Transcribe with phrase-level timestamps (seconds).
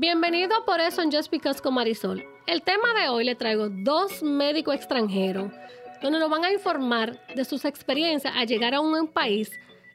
[0.00, 2.24] Bienvenido por eso en Just Because con Marisol.
[2.46, 5.52] El tema de hoy le traigo dos médicos extranjeros
[6.00, 9.50] donde nos van a informar de sus experiencias al llegar a un país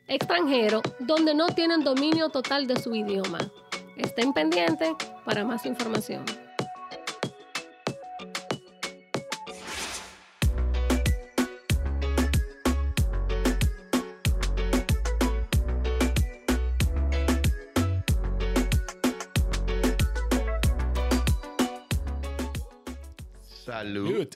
[0.09, 3.39] extranjero donde no tienen dominio total de su idioma.
[3.95, 4.89] Estén pendientes
[5.23, 6.25] para más información.
[23.93, 24.27] Salud.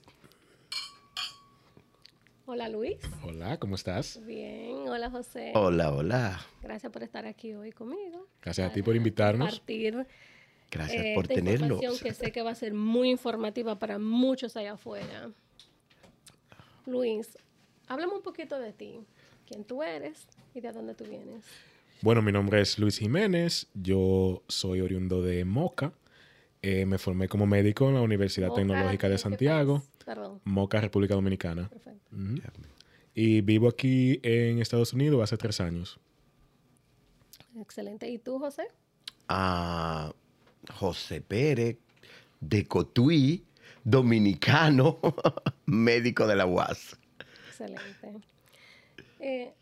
[2.46, 2.98] Hola Luis.
[3.24, 4.24] Hola, ¿cómo estás?
[4.24, 5.52] Bien, hola José.
[5.56, 6.40] Hola, hola.
[6.62, 8.28] Gracias por estar aquí hoy conmigo.
[8.44, 9.50] Gracias a ti por invitarnos.
[9.50, 10.06] Compartir
[10.70, 11.72] Gracias eh, por esta tenernos.
[11.72, 15.32] información que sé que va a ser muy informativa para muchos allá afuera.
[16.86, 17.36] Luis,
[17.88, 19.00] háblame un poquito de ti,
[19.48, 21.44] quién tú eres y de dónde tú vienes.
[22.04, 23.66] Bueno, mi nombre es Luis Jiménez.
[23.74, 25.94] Yo soy oriundo de Moca.
[26.70, 29.84] Eh, me formé como médico en la Universidad Moca, Tecnológica ¿en de Santiago,
[30.44, 31.70] Moca, República Dominicana.
[33.14, 35.98] Y vivo aquí en Estados Unidos hace tres años.
[37.58, 38.10] Excelente.
[38.10, 38.68] ¿Y tú, José?
[39.30, 40.14] a
[40.74, 41.78] José Pérez
[42.42, 43.46] de Cotuí,
[43.86, 45.00] dominicano,
[45.66, 46.98] médico de la UAS.
[47.48, 48.20] Excelente.
[49.22, 49.54] Eh,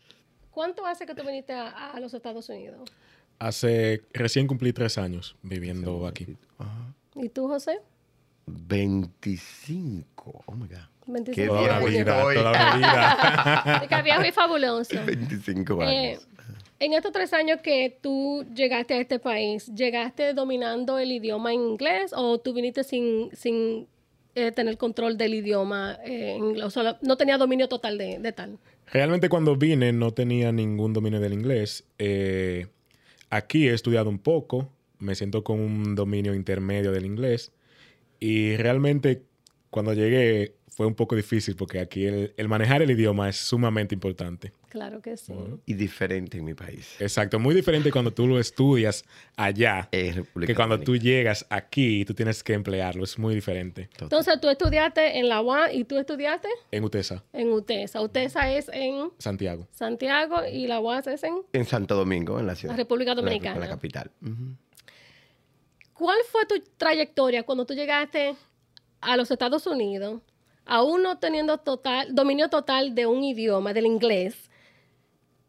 [0.50, 2.90] ¿Cuánto hace que tú viniste a, a los Estados Unidos?
[3.38, 6.36] Hace recién cumplí tres años viviendo aquí.
[7.16, 7.78] ¿Y tú, José?
[8.46, 10.42] 25.
[10.46, 10.76] Oh my God.
[11.06, 11.90] 25 Qué Toda la viejo años.
[11.90, 12.34] vida, estoy.
[12.36, 13.78] toda la vida.
[13.80, 14.96] De que viejo y fabuloso.
[15.06, 16.28] 25 Eh, años.
[16.80, 21.60] en estos tres años que tú llegaste a este país, ¿llegaste dominando el idioma en
[21.60, 23.86] inglés o tú viniste sin, sin
[24.34, 25.98] eh, tener control del idioma?
[26.04, 26.64] eh, en inglés?
[26.66, 28.58] O sea, no tenía dominio total de, de tal.
[28.92, 31.84] Realmente cuando vine no tenía ningún dominio del inglés.
[31.98, 32.66] Eh,
[33.30, 37.52] aquí he estudiado un poco, me siento con un dominio intermedio del inglés
[38.20, 39.22] y realmente
[39.70, 43.94] cuando llegué fue un poco difícil porque aquí el, el manejar el idioma es sumamente
[43.94, 44.52] importante.
[44.68, 45.32] Claro que sí.
[45.64, 46.96] Y diferente en mi país.
[47.00, 49.02] Exacto, muy diferente cuando tú lo estudias
[49.36, 51.10] allá República que cuando tú Dominicana.
[51.10, 53.88] llegas aquí y tú tienes que emplearlo, es muy diferente.
[53.98, 58.02] Entonces, tú estudiaste en la UAM y tú estudiaste En UTESA, en UTESA.
[58.02, 59.66] UTESA es en Santiago.
[59.70, 61.36] Santiago y la UAS es en...
[61.54, 62.74] En Santo Domingo, en la ciudad.
[62.74, 63.54] La República en la- Dominicana.
[63.54, 64.10] En la, capital.
[64.20, 64.56] Ujú.
[65.98, 68.36] ¿Cuál fue tu trayectoria cuando tú llegaste
[69.00, 70.20] a los Estados Unidos,
[70.64, 74.50] aún no teniendo total, dominio total de un idioma, del inglés,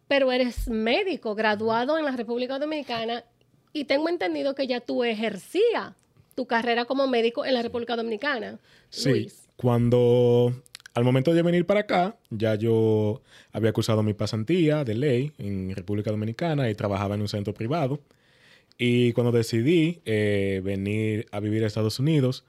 [0.08, 3.24] pero eres médico, graduado en la República Dominicana,
[3.74, 5.94] y tengo entendido que ya tú ejercías
[6.35, 8.59] tu carrera como médico en la República Dominicana?
[8.90, 9.50] Sí, Luis.
[9.56, 10.53] cuando
[10.94, 13.22] al momento de venir para acá, ya yo
[13.52, 18.00] había cursado mi pasantía de ley en República Dominicana y trabajaba en un centro privado.
[18.78, 22.46] Y cuando decidí eh, venir a vivir a Estados Unidos,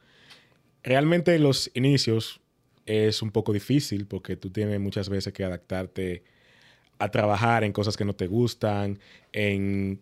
[0.82, 2.40] realmente los inicios
[2.86, 6.22] es un poco difícil porque tú tienes muchas veces que adaptarte
[6.98, 8.98] a trabajar en cosas que no te gustan
[9.32, 10.00] en,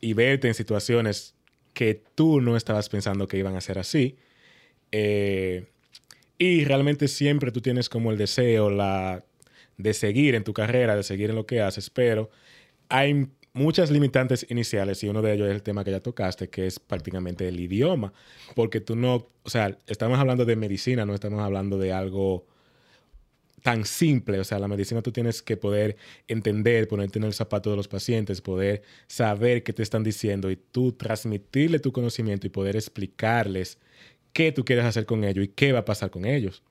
[0.00, 1.34] y verte en situaciones
[1.72, 4.16] que tú no estabas pensando que iban a ser así.
[4.90, 5.66] Eh,
[6.38, 9.24] y realmente siempre tú tienes como el deseo la,
[9.78, 12.30] de seguir en tu carrera, de seguir en lo que haces, pero
[12.88, 16.66] hay muchas limitantes iniciales y uno de ellos es el tema que ya tocaste, que
[16.66, 18.12] es prácticamente el idioma,
[18.54, 22.46] porque tú no, o sea, estamos hablando de medicina, no estamos hablando de algo
[23.62, 25.96] tan simple, o sea, la medicina tú tienes que poder
[26.26, 30.56] entender, ponerte en el zapato de los pacientes, poder saber qué te están diciendo y
[30.56, 33.78] tú transmitirle tu conocimiento y poder explicarles
[34.32, 36.62] qué tú quieres hacer con ellos y qué va a pasar con ellos.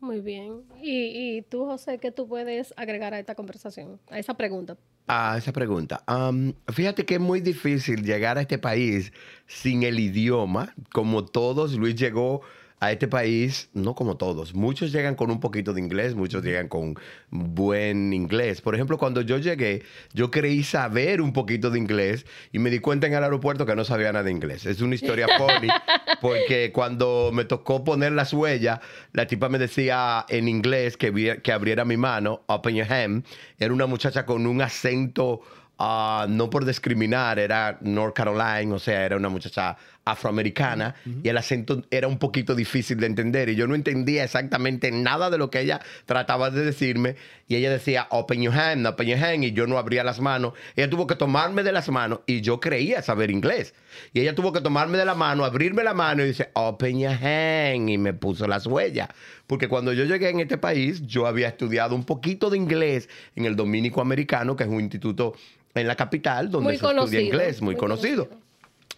[0.00, 0.62] Muy bien.
[0.82, 4.76] ¿Y, y tú, José, qué tú puedes agregar a esta conversación, a esa pregunta?
[5.08, 6.02] a esa pregunta.
[6.06, 9.12] Am, fíjate que es muy difícil llegar a este país
[9.46, 10.74] sin el idioma.
[10.92, 12.42] Como todos, Luis llegó
[12.78, 14.54] a este país, no como todos.
[14.54, 16.94] Muchos llegan con un poquito de inglés, muchos llegan con
[17.30, 18.60] buen inglés.
[18.60, 19.82] Por ejemplo, cuando yo llegué,
[20.12, 23.74] yo creí saber un poquito de inglés y me di cuenta en el aeropuerto que
[23.74, 24.66] no sabía nada de inglés.
[24.66, 25.68] Es una historia funny
[26.20, 28.80] porque cuando me tocó poner las huellas,
[29.12, 33.24] la tipa me decía en inglés que, que abriera mi mano, open your hand.
[33.58, 35.40] Era una muchacha con un acento,
[35.78, 39.76] ah, no por discriminar, era North Carolina, o sea, era una muchacha
[40.06, 44.92] afroamericana y el acento era un poquito difícil de entender y yo no entendía exactamente
[44.92, 47.16] nada de lo que ella trataba de decirme
[47.48, 50.52] y ella decía open your hand, open your hand y yo no abría las manos.
[50.76, 53.74] Ella tuvo que tomarme de las manos y yo creía saber inglés
[54.12, 57.12] y ella tuvo que tomarme de la mano, abrirme la mano y dice open your
[57.12, 59.08] hand y me puso las huellas.
[59.48, 63.44] Porque cuando yo llegué en este país, yo había estudiado un poquito de inglés en
[63.44, 65.34] el Dominico Americano, que es un instituto
[65.74, 68.28] en la capital donde Muy se estudia inglés, muy, muy conocido.
[68.28, 68.45] conocido.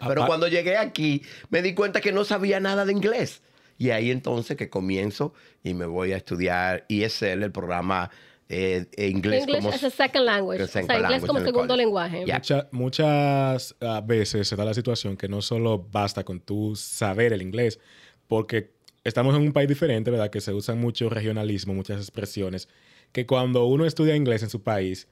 [0.07, 3.41] Pero cuando llegué aquí, me di cuenta que no sabía nada de inglés.
[3.77, 8.11] Y ahí entonces que comienzo y me voy a estudiar ESL, el programa
[8.49, 10.63] eh, eh, inglés English como as a second language.
[10.63, 12.23] O sea, second inglés language como segundo lenguaje.
[12.25, 12.35] Ya.
[12.35, 17.31] Mucha- muchas ah, veces se da la situación que no solo basta con tú saber
[17.31, 17.79] el inglés,
[18.27, 18.71] porque
[19.03, 20.31] estamos en un país diferente, ¿verdad?
[20.31, 22.67] Que se usan mucho regionalismo, muchas expresiones,
[23.11, 25.07] que cuando uno estudia inglés en su país,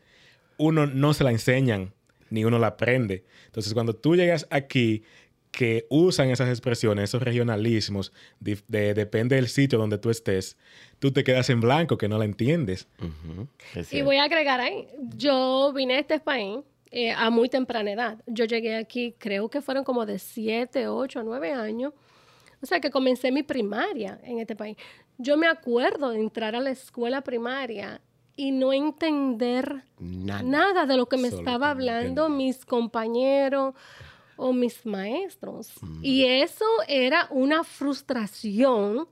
[0.58, 1.94] uno no se la enseñan,
[2.30, 3.24] ni uno la aprende.
[3.46, 5.04] Entonces, cuando tú llegas aquí,
[5.52, 10.56] que usan esas expresiones, esos regionalismos, de- depende del sitio donde tú estés,
[11.00, 12.88] tú te quedas en blanco, que no la entiendes.
[13.92, 16.60] Y voy a agregar ahí, yo vine a este país
[16.92, 18.22] eh, a muy temprana edad.
[18.28, 21.94] Yo llegué aquí, creo que fueron como de 7, 8, 9 años.
[22.62, 24.78] O sea que comencé mi primaria en este país.
[25.18, 28.00] Yo me acuerdo de entrar a la escuela primaria
[28.38, 30.44] y no entender Nada.
[30.44, 33.74] nada de lo que me estaba hablando mis compañeros
[34.38, 35.74] o mis maestros.
[36.02, 39.08] Y eso era una frustración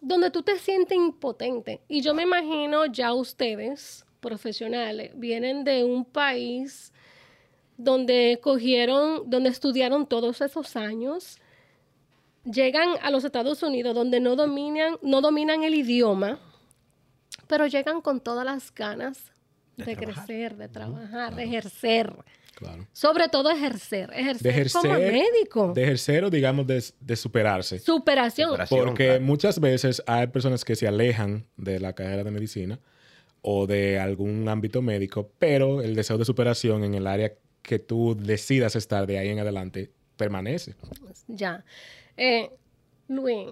[0.00, 1.80] donde tú te sientes impotente.
[1.88, 6.92] Y yo me imagino ya ustedes, profesionales, vienen de un país
[7.78, 11.38] donde cogieron, donde estudiaron todos esos años,
[12.44, 16.40] llegan a los Estados Unidos donde no dominan, no dominan el idioma,
[17.48, 19.32] pero llegan con todas las ganas
[19.76, 22.14] de, crecer, de trabajar, de ejercer.
[22.54, 22.86] Claro.
[22.92, 25.72] Sobre todo ejercer, ejercer, De ejercer, como médico.
[25.74, 27.78] de ejercer o digamos de, de superarse.
[27.78, 28.50] Superación.
[28.50, 28.84] Superación.
[28.84, 29.20] Porque claro.
[29.24, 32.80] muchas veces hay personas que se alejan de la carrera de medicina
[33.42, 38.16] o de algún ámbito médico, pero el deseo de superación en el área que tú
[38.18, 40.74] decidas estar de ahí en adelante permanece.
[41.28, 41.64] Ya.
[42.16, 42.50] Eh,
[43.06, 43.50] Luis,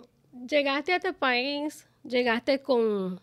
[0.49, 3.21] llegaste a este país, llegaste con,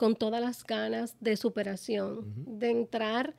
[0.00, 2.24] con todas las ganas de superación,
[2.58, 3.34] de entrar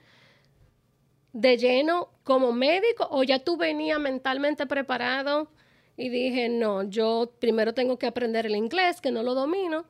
[1.33, 5.49] de lleno como médico o ya tú venías mentalmente preparado
[5.97, 9.85] y dije, no, yo primero tengo que aprender el inglés, que no lo domino.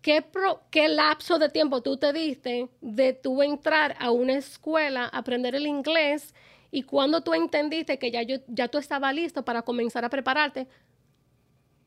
[0.00, 5.06] ¿Qué, pro- ¿Qué lapso de tiempo tú te diste de tú entrar a una escuela,
[5.06, 6.34] aprender el inglés
[6.72, 10.66] y cuando tú entendiste que ya, yo, ya tú estabas listo para comenzar a prepararte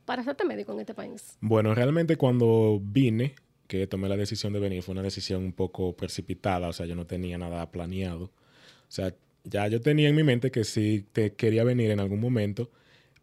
[0.06, 1.38] para hacerte médico en este país?
[1.42, 3.36] Bueno, realmente cuando vine,
[3.68, 6.96] que tomé la decisión de venir, fue una decisión un poco precipitada, o sea, yo
[6.96, 8.26] no tenía nada planeado.
[8.26, 8.32] O
[8.90, 9.14] sea,
[9.44, 12.70] ya yo tenía en mi mente que sí te quería venir en algún momento,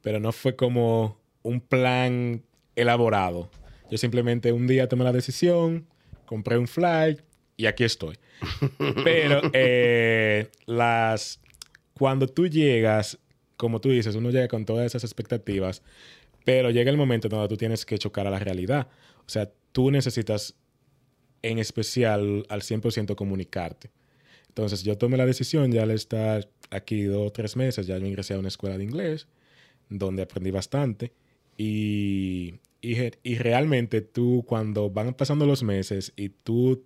[0.02, 2.42] pero no fue como un plan
[2.76, 3.50] elaborado.
[3.90, 5.86] Yo simplemente un día tomé la decisión,
[6.26, 7.20] compré un flight
[7.56, 8.18] y aquí estoy.
[9.04, 11.40] Pero eh, las
[11.94, 13.18] cuando tú llegas,
[13.56, 15.82] como tú dices, uno llega con todas esas expectativas,
[16.44, 18.88] pero llega el momento donde tú tienes que chocar a la realidad.
[19.26, 20.54] O sea, tú necesitas
[21.42, 23.90] en especial al 100% comunicarte.
[24.48, 28.06] Entonces yo tomé la decisión ya al estar aquí dos o tres meses, ya yo
[28.06, 29.26] ingresé a una escuela de inglés
[29.88, 31.12] donde aprendí bastante
[31.56, 36.84] y, y, y realmente tú cuando van pasando los meses y tú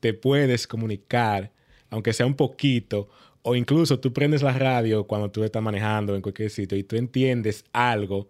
[0.00, 1.52] te puedes comunicar,
[1.90, 3.08] aunque sea un poquito,
[3.42, 6.96] o incluso tú prendes la radio cuando tú estás manejando en cualquier sitio y tú
[6.96, 8.28] entiendes algo,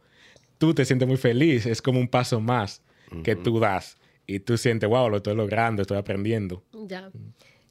[0.59, 2.83] tú te sientes muy feliz, es como un paso más
[3.25, 3.97] que tú das
[4.27, 6.63] y tú sientes, wow, lo estoy logrando, estoy aprendiendo.
[6.87, 7.11] Ya.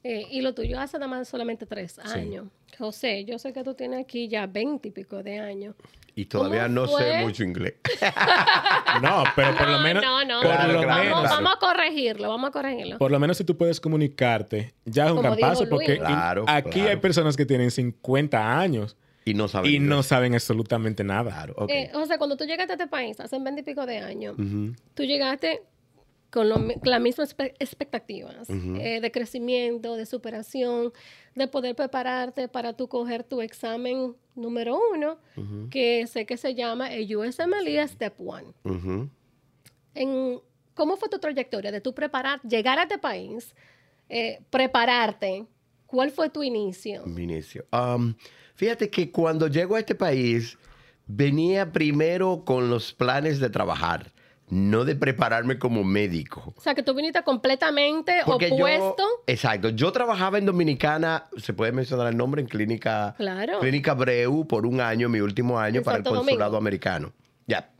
[0.04, 2.46] Eh, y lo tuyo hace nada más solamente tres años.
[2.78, 5.74] José, yo sé que tú tienes aquí ya veinte y pico de años.
[6.14, 7.20] Y todavía ¿Cómo no sé fue?
[7.20, 7.74] mucho inglés.
[9.02, 10.40] No, pero por lo No, menos, no, no.
[10.40, 11.44] por Claro, lo claro, menos, vamos, claro.
[11.44, 12.98] vamos a corregirlo, vamos a corregirlo.
[12.98, 16.70] por lo menos si tú puedes comunicarte, ya es un gran paso, porque Claro, aquí
[16.70, 16.90] claro.
[16.90, 18.96] hay personas que tienen 50 años
[19.30, 21.30] Y no saben y no saben absolutamente nada.
[21.30, 21.66] Claro.
[21.68, 24.36] Eh, José, cuando tú llegaste a este país, hace veinte y pico de años,
[24.94, 25.62] tú llegaste
[26.30, 30.92] con, lo con las mismas expectativas eh, de crecimiento, de superación,
[31.34, 35.18] de poder prepararte para tú coger tu examen número uno,
[35.70, 38.52] que sé que se llama el USMLE Step One.
[39.94, 40.40] En,
[40.74, 43.54] ¿Cómo fue tu trayectoria de tú preparar, llegar a este país,
[44.08, 45.44] eh, prepararte?
[45.86, 47.04] ¿Cuál fue tu inicio?
[47.06, 47.66] Mi inicio.
[47.72, 48.14] Um,
[48.58, 50.58] fíjate que cuando llego a este país,
[51.06, 54.10] venía primero con los planes de trabajar,
[54.50, 56.52] no de prepararme como médico.
[56.56, 58.96] O sea, que tú viniste completamente Porque opuesto.
[58.98, 63.60] yo, exacto, yo trabajaba en Dominicana, se puede mencionar el nombre, en clínica, Claro.
[63.60, 66.56] clínica Breu por un año, mi último año En para el consulado Domingo.
[66.56, 67.12] americano.
[67.46, 67.70] Ya.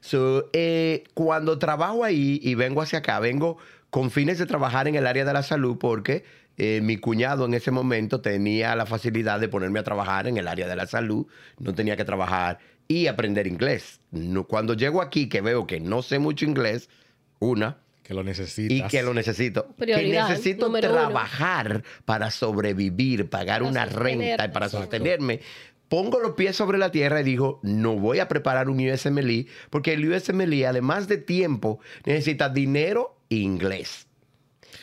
[0.00, 3.58] So, eh, cuando trabajo ahí y vengo hacia acá, vengo
[3.90, 6.24] con fines de trabajar en el área de la salud porque
[6.62, 10.46] eh, mi cuñado en ese momento tenía la facilidad de ponerme a trabajar en el
[10.46, 11.26] área de la salud,
[11.58, 14.00] no tenía que trabajar y aprender inglés.
[14.10, 16.90] No- cuando llego aquí que veo que no sé mucho inglés,
[17.38, 18.76] una, Que lo necesitas.
[18.76, 19.68] y que lo necesito.
[19.78, 20.80] Prioridad, que necesito uno.
[20.80, 24.78] trabajar para sobrevivir, pagar Para una renta y para exacto.
[24.84, 25.40] sostenerme.
[25.88, 29.94] pongo los pies sobre la tierra y digo, no voy a preparar un USMLE porque
[29.94, 34.06] el USMLE, además de tiempo, necesita dinero e inglés.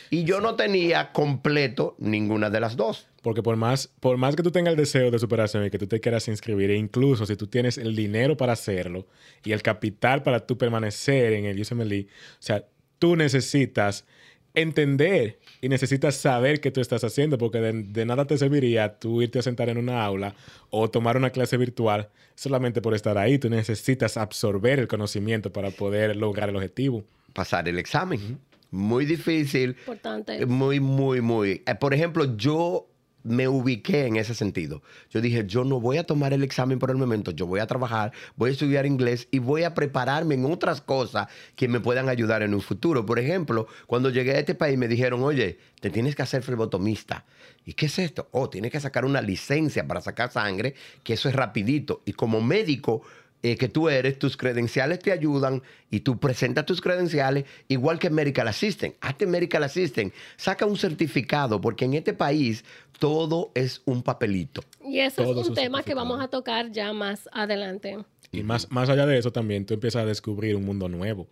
[0.09, 3.07] Y yo no tenía completo ninguna de las dos.
[3.21, 5.87] Porque por más, por más que tú tengas el deseo de superación y que tú
[5.87, 9.05] te quieras inscribir, e incluso si tú tienes el dinero para hacerlo
[9.43, 12.07] y el capital para tú permanecer en el USMLE, o
[12.39, 12.65] sea,
[12.99, 14.05] tú necesitas
[14.53, 19.21] entender y necesitas saber qué tú estás haciendo, porque de, de, nada te serviría tú
[19.21, 20.33] irte a sentar en una aula
[20.69, 23.37] o tomar una clase virtual solamente por estar ahí.
[23.37, 27.03] Tú necesitas absorber el conocimiento para poder lograr el objetivo.
[27.33, 28.39] Pasar el examen.
[28.71, 29.69] Muy difícil.
[29.79, 30.45] Importante.
[30.45, 31.63] Muy, muy, muy.
[31.65, 32.87] Eh, Por ejemplo, yo
[33.27, 34.81] me ubiqué en ese sentido.
[35.09, 37.67] Yo dije, yo no voy a tomar el examen por el momento, yo voy a
[37.67, 42.07] trabajar, voy a estudiar inglés y voy a prepararme en otras cosas que me puedan
[42.07, 43.05] ayudar en un futuro.
[43.05, 47.25] Por ejemplo, cuando llegué a este país me dijeron, oye, te tienes que hacer flebotomista.
[47.65, 48.29] ¿Y qué es esto?
[48.31, 52.01] Oh, tienes que sacar una licencia para sacar sangre, que eso es rapidito.
[52.05, 53.01] Y como médico,
[53.43, 58.09] eh, que tú eres, tus credenciales te ayudan y tú presentas tus credenciales igual que
[58.09, 58.95] Medical Assistant.
[58.99, 62.65] Hazte Medical Assistant, saca un certificado porque en este país
[62.97, 64.63] todo es un papelito.
[64.83, 67.97] Y eso Todo es un tema que vamos a tocar ya más adelante.
[68.31, 71.27] Y más, más allá de eso, también tú empiezas a descubrir un mundo nuevo.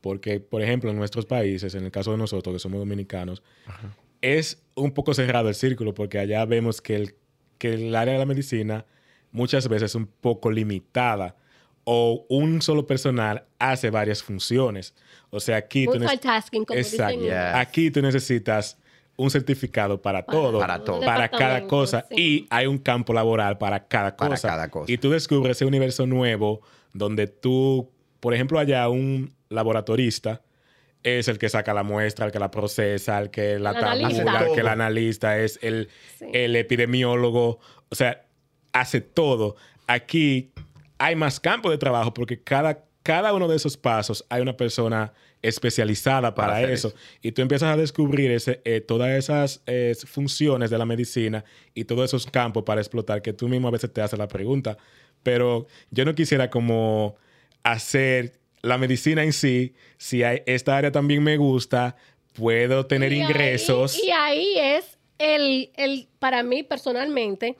[0.00, 3.42] Porque, por ejemplo, en nuestros países, en el caso de nosotros, que somos dominicanos,
[4.20, 7.14] es un poco cerrado el círculo, porque allá vemos que el,
[7.58, 8.86] que el área de la medicina
[9.32, 11.36] muchas veces es un poco limitada
[11.90, 14.94] o un solo personal hace varias funciones.
[15.30, 15.94] O sea, aquí tú
[16.74, 17.20] Exacto.
[17.22, 17.58] Yeah.
[17.58, 18.76] Aquí tú necesitas
[19.16, 21.00] un certificado para, Para todo, Para todo.
[21.00, 22.14] para cada cosa sí.
[22.20, 24.48] y hay un campo laboral para cada Para cosa.
[24.48, 24.92] cada cosa.
[24.92, 26.60] Y tú descubres ese universo nuevo
[26.92, 27.90] donde tú,
[28.20, 30.42] por ejemplo, allá un laboratorista
[31.02, 34.24] es el que saca la muestra, el que la procesa, el que la analista.
[34.24, 34.68] tabula, el que el Todo.
[34.72, 36.26] analista es el, Sí.
[36.34, 37.60] el epidemiólogo.
[37.88, 38.26] O sea,
[38.74, 39.56] hace todo.
[39.86, 40.52] Aquí
[40.98, 45.12] hay más campo de trabajo porque cada, cada uno de esos pasos hay una persona
[45.40, 46.88] especializada para, eso.
[46.88, 46.96] eso.
[47.22, 51.84] Y tú empiezas a descubrir ese, eh, todas esas eh, funciones de la medicina y
[51.84, 54.76] todos esos campos para explotar que tú mismo a veces te haces la pregunta.
[55.22, 57.16] Pero yo no quisiera como
[57.62, 61.94] hacer la medicina en sí, si hay, esta área también me gusta,
[62.32, 64.02] puedo tener Y ahí- ingresos.
[64.02, 67.56] y ahí es el, el, para mí personalmente,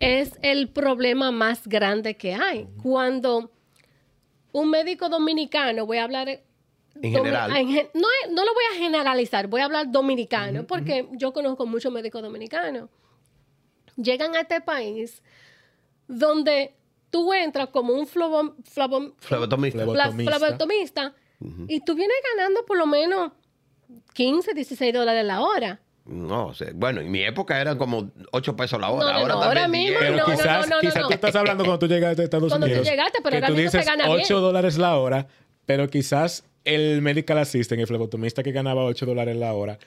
[0.00, 2.66] es el problema más grande que hay.
[2.82, 3.50] Cuando
[4.52, 6.40] un médico dominicano, voy a hablar En
[7.02, 7.56] domi- general.
[7.56, 11.92] en gen- no, lo voy a generalizar, voy a hablar dominicano, porque yo conozco muchos
[11.92, 12.88] médicos dominicanos.
[13.96, 15.22] Llegan a este país
[16.06, 16.74] donde
[17.10, 20.12] tú entras como un Flebotomista.
[20.38, 21.14] flebotomista
[21.68, 23.32] y tú vienes ganando por lo menos
[24.14, 25.80] 15, 16 dólares la hora.
[26.06, 29.06] No, o sea, bueno, en mi época eran como 8 pesos la hora.
[29.06, 30.00] No, no, ahora no, ahora mismo 10.
[30.00, 31.08] Pero no, no, quizás, no, no, quizás no.
[31.08, 32.88] tú estás hablando cuando tú llegaste a Estados Cuando tú Unidos.
[32.90, 34.40] llegaste, pero que ahora tú mismo se dices gana 8 bien.
[34.42, 35.26] dólares la hora,
[35.64, 39.78] pero quizás el medical assistant, el flebotomista que ganaba 8 dólares la hora,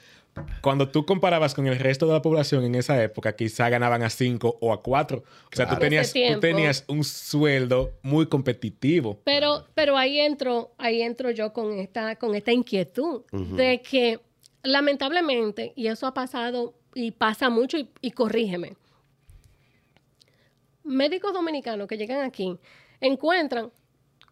[0.61, 4.09] cuando tú comparabas con el resto de la población en esa época, quizás ganaban a
[4.09, 5.17] 5 o a 4.
[5.19, 5.23] O
[5.55, 9.19] sea, tú tenías, tú tenías un sueldo muy competitivo.
[9.23, 14.19] Pero, pero ahí entro, ahí entro yo con esta, con esta inquietud de que
[14.63, 18.75] lamentablemente, y eso ha pasado y pasa mucho, y, y corrígeme,
[20.83, 22.57] médicos dominicanos que llegan aquí
[23.01, 23.71] encuentran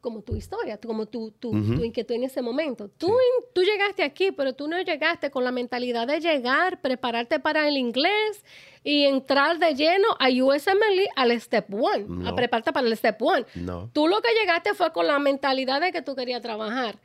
[0.05, 2.89] como tu historia, como tu, tu, tu inquietud en ese momento.
[2.89, 3.12] Tú,
[3.55, 7.75] tú llegaste aquí, pero tú no llegaste con la mentalidad de llegar, prepararte para el
[7.75, 8.46] inglés
[8.84, 13.48] y entrar de lleno a USMLE al Step One, a prepararte para el Step One.
[13.55, 13.89] No.
[13.94, 17.00] Tú lo que llegaste fue con la mentalidad de que tú querías trabajar.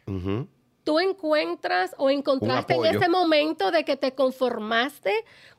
[0.90, 5.12] Tú encuentras o encontraste en ese momento de que te conformaste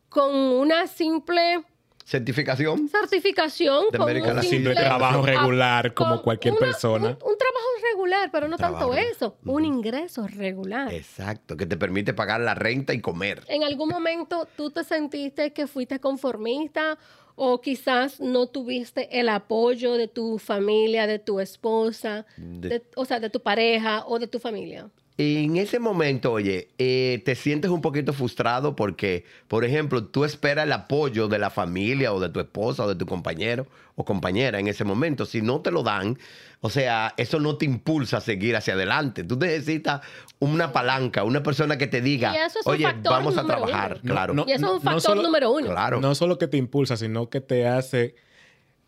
[0.09, 1.63] con una simple
[2.03, 2.89] Certificación.
[2.89, 4.43] certificación, De con un.
[4.43, 7.07] Simple trabajo regular como con cualquier una- persona.
[7.07, 10.93] Un, un trabajo regular, pero no Trabajo tanto eso, un ingreso regular.
[10.93, 13.45] Exacto, que te permite pagar la renta y comer.
[13.47, 16.97] ¿En algún momento tú te sentiste que fuiste conformista
[17.35, 23.05] o quizás no tuviste el apoyo de tu familia, de tu esposa, De- de- o
[23.05, 24.89] sea, de tu pareja o de tu familia?
[25.17, 30.65] En ese momento, oye, eh, te sientes un poquito frustrado porque, por ejemplo, tú esperas
[30.65, 34.59] el apoyo de la familia o de tu esposa o de tu compañero o compañera
[34.59, 35.25] en ese momento.
[35.25, 36.17] Si no te lo dan,
[36.61, 39.23] o sea, eso no te impulsa a seguir hacia adelante.
[39.23, 40.01] Tú necesitas
[40.39, 43.99] una palanca, una persona que te diga, es oye, vamos a trabajar.
[44.01, 44.13] uno.
[44.13, 45.67] Claro, No, y eso es un no factor solo- número uno.
[45.67, 45.99] claro.
[45.99, 48.15] No solo que te impulsa, sino que te hace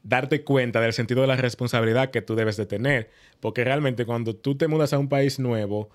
[0.02, 3.12] darte cuenta del sentido de la responsabilidad que tú debes de tener.
[3.40, 5.90] Porque realmente cuando tú te mudas a un país nuevo,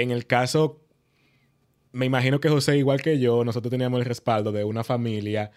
[0.00, 0.80] en el caso,
[1.92, 5.50] me imagino que José, igual que yo, nosotros teníamos el respaldo de una familia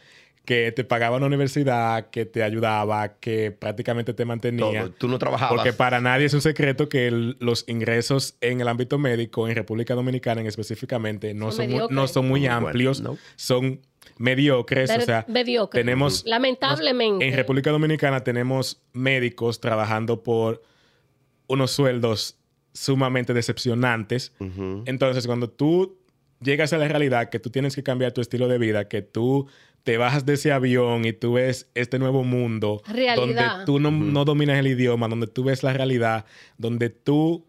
[0.45, 4.81] que te pagaba una universidad, que te ayudaba, que prácticamente te mantenía.
[4.85, 4.91] Todo.
[4.93, 5.53] Tú no trabajabas.
[5.53, 9.53] Porque para nadie es un secreto que el- los ingresos en el ámbito médico, en
[9.55, 11.95] República Dominicana en específicamente, no Son son, muy, mediocres.
[11.95, 13.17] no son muy Muy bueno, amplios, ¿no?
[13.35, 13.81] son
[14.17, 14.89] mediocres.
[14.89, 15.79] Ver- o sea, mediocre.
[15.79, 17.27] tenemos Lamentablemente.
[17.27, 20.63] en República Dominicana tenemos médicos trabajando por
[21.47, 22.39] unos sueldos
[22.73, 24.33] sumamente decepcionantes.
[24.85, 25.97] Entonces, cuando tú
[26.41, 29.47] llegas a la realidad que tú tienes que cambiar tu estilo de vida, que tú
[29.83, 33.15] te bajas de ese avión y tú ves este nuevo mundo Realidad.
[33.15, 36.25] donde tú no, no dominas el idioma, donde tú ves la realidad,
[36.57, 37.45] donde tú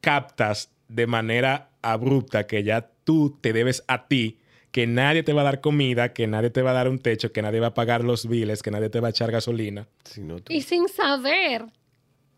[0.00, 4.38] captas de manera abrupta que ya tú te debes a ti,
[4.70, 7.32] que nadie te va a dar comida, que nadie te va a dar un techo,
[7.32, 10.22] que nadie va a pagar los biles, que nadie te va a echar gasolina, Si
[10.22, 11.64] no, tú- Y sin saber,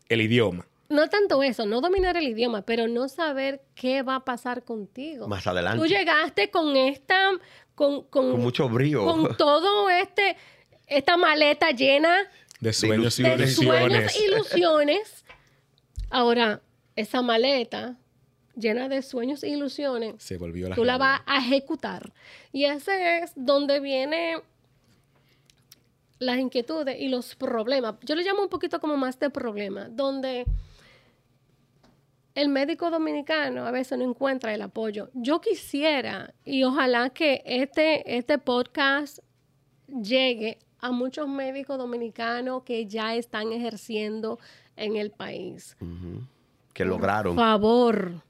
[0.09, 0.65] el idioma.
[0.91, 5.27] No tanto eso, no dominar el idioma, pero no saber qué va a pasar contigo.
[5.27, 5.79] Más adelante.
[5.79, 7.31] Tú llegaste con esta,
[7.75, 9.05] con, con, Con mucho brío.
[9.05, 10.37] con todo este,
[10.87, 12.15] esta maleta llena
[12.59, 13.55] De sueños y de Ilusiones.
[13.55, 14.25] sueños ilusiones.
[14.27, 15.25] ilusiones.
[16.09, 16.61] Ahora,
[16.95, 17.95] esa maleta
[18.55, 22.11] llena de sueños e ilusiones, Se volvió la tú la vas a ejecutar.
[22.51, 24.41] Y ese es donde vienen
[26.19, 27.95] las inquietudes y los problemas.
[28.03, 30.45] Yo le llamo un poquito como más de problema, donde
[32.35, 35.09] el médico dominicano a veces no encuentra el apoyo.
[35.13, 39.19] Yo quisiera y ojalá que este, este podcast
[39.87, 44.39] llegue a muchos médicos dominicanos que ya están ejerciendo
[44.75, 45.77] en el país.
[46.73, 47.35] Que lograron.
[47.35, 48.23] Por favor,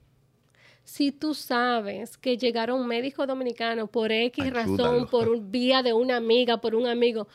[0.83, 4.77] si tú sabes que llegaron médicos dominicanos por X Ayúdalo.
[4.77, 7.27] razón, por un, vía de una amiga, por un amigo,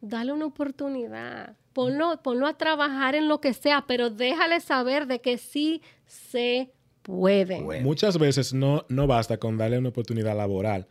[0.00, 1.56] dale una oportunidad.
[1.76, 6.70] Ponlo, ponlo a trabajar en lo que sea, pero déjale saber de que sí se
[7.02, 7.60] puede.
[7.60, 7.84] Bueno.
[7.84, 10.86] Muchas veces no, no basta con darle una oportunidad laboral.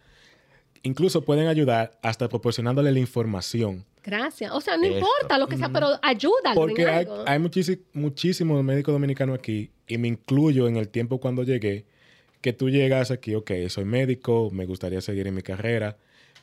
[0.83, 3.83] Incluso pueden ayudar hasta proporcionándole la información.
[4.03, 4.51] Gracias.
[4.51, 7.23] O sea, no importa lo que sea, pero ayúdalo Porque en hay, algo.
[7.25, 11.85] hay muchísi- muchísimos médicos dominicanos aquí, y me incluyo en el tiempo cuando llegué,
[12.41, 15.97] que tú llegas aquí, ok, soy médico, me gustaría seguir en mi carrera,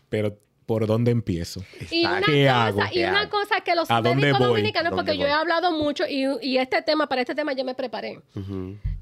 [0.09, 0.37] pero
[0.73, 1.63] ¿por dónde empiezo?
[1.91, 2.81] Y una, ¿Qué cosa, hago?
[2.91, 3.31] y ¿Qué una hago?
[3.31, 4.49] cosa que los ¿A dónde médicos voy?
[4.49, 7.65] dominicanos, ¿Dónde porque yo he hablado mucho y, y este tema, para este tema yo
[7.65, 8.21] me preparé.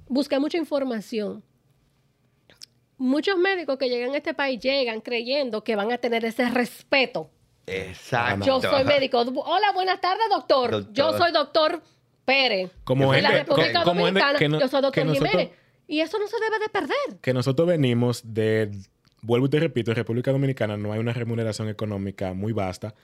[0.08, 1.44] Busqué mucha información.
[2.98, 7.30] Muchos médicos que llegan a este país llegan creyendo que van a tener ese respeto.
[7.66, 8.44] Exacto.
[8.44, 9.20] Yo soy médico.
[9.20, 10.70] Hola, buenas tardes, doctor.
[10.72, 10.92] Doctor.
[10.92, 11.82] Yo soy doctor
[12.24, 12.70] Pérez.
[12.84, 14.38] Como de la República Dominicana.
[14.38, 15.50] que no- yo soy doctor Jiménez.
[15.86, 17.20] Y eso no se debe de perder.
[17.20, 18.70] Que nosotros venimos de,
[19.22, 22.94] vuelvo y te repito, en República Dominicana no hay una remuneración económica muy vasta,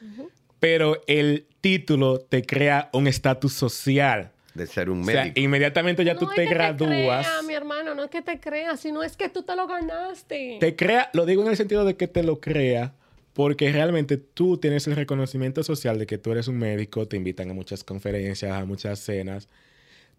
[0.61, 4.33] pero el título te crea un estatus social.
[4.55, 5.41] De ser un O sea, médico.
[5.41, 7.27] inmediatamente ya tú no te es que gradúas.
[7.27, 9.67] Te crea, mi hermano, no es que te creas, sino es que tú te lo
[9.67, 10.57] ganaste.
[10.61, 12.95] te crea, lo digo en el sentido de que te lo crea,
[13.35, 17.51] porque realmente tú tienes el reconocimiento social de que tú eres un médico, te invitan
[17.51, 19.51] a muchas conferencias, a muchas cenas,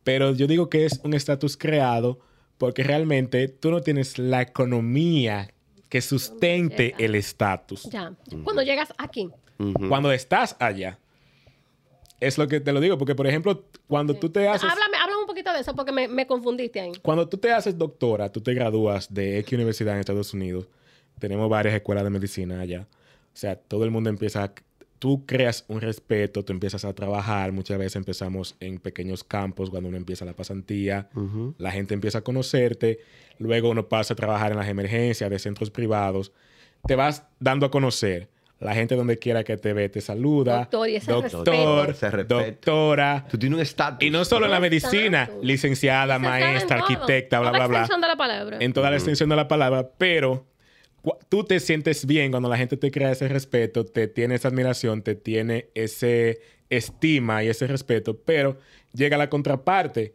[0.03, 2.19] pero yo digo que es un estatus creado
[2.59, 5.49] porque realmente tú no tienes la economía
[5.89, 6.97] que sustente Llega.
[6.99, 7.83] el estatus.
[7.91, 8.13] Ya.
[8.43, 9.29] Cuando llegas aquí.
[9.89, 10.99] Cuando estás allá.
[12.19, 14.63] Es lo que te lo digo, porque por ejemplo, cuando tú te haces...
[14.69, 16.91] Háblame, háblame un poquito de eso porque me, me confundiste ahí.
[17.03, 20.67] Cuando tú te haces doctora, tú te gradúas de X universidad en Estados Unidos.
[21.19, 22.87] Tenemos varias escuelas de medicina allá.
[22.91, 24.53] O sea, todo el mundo empieza, a-
[24.99, 27.51] tú creas un respeto, tú empiezas a trabajar.
[27.51, 31.09] Muchas veces empezamos en pequeños campos cuando uno empieza la pasantía.
[31.15, 31.55] Ujú.
[31.57, 32.99] La gente empieza a conocerte.
[33.37, 36.31] Luego uno pasa a trabajar en las emergencias de centros privados.
[36.85, 38.29] Te vas dando a conocer.
[38.59, 40.57] La gente donde quiera que te ve te saluda.
[40.61, 42.39] Doctor, y ese Doctor, respeto.
[42.39, 43.25] Doctora.
[43.29, 44.03] Tú tienes un estatus.
[44.07, 45.45] Y no solo en la medicina, estatus.
[45.45, 47.77] licenciada, maestra, en arquitecta, bla, Toda bla, bla.
[47.81, 48.57] extensión de la palabra.
[48.59, 50.47] En toda la extensión de la palabra, pero
[51.29, 55.01] tú te sientes bien cuando la gente te crea ese respeto, te tiene esa admiración,
[55.01, 56.39] te tiene ese
[56.69, 58.57] estima y ese respeto, pero
[58.93, 60.13] llega la contraparte.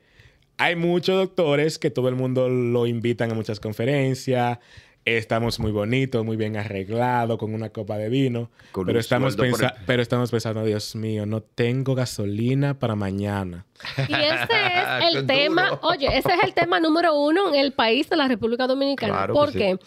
[0.59, 4.59] Hay muchos doctores que todo el mundo lo invitan a muchas conferencias.
[5.05, 8.51] Estamos muy bonitos, muy bien arreglados, con una copa de vino.
[8.71, 12.79] Con Pero estamos, sueldo por pensa- el- pero estamos pensando, Dios mío, no tengo gasolina
[12.79, 13.67] para mañana.
[14.09, 17.73] Y ese es el Qué tema, oye, ese es el tema número uno en el
[17.73, 19.13] país de la República Dominicana.
[19.13, 19.79] Claro que porque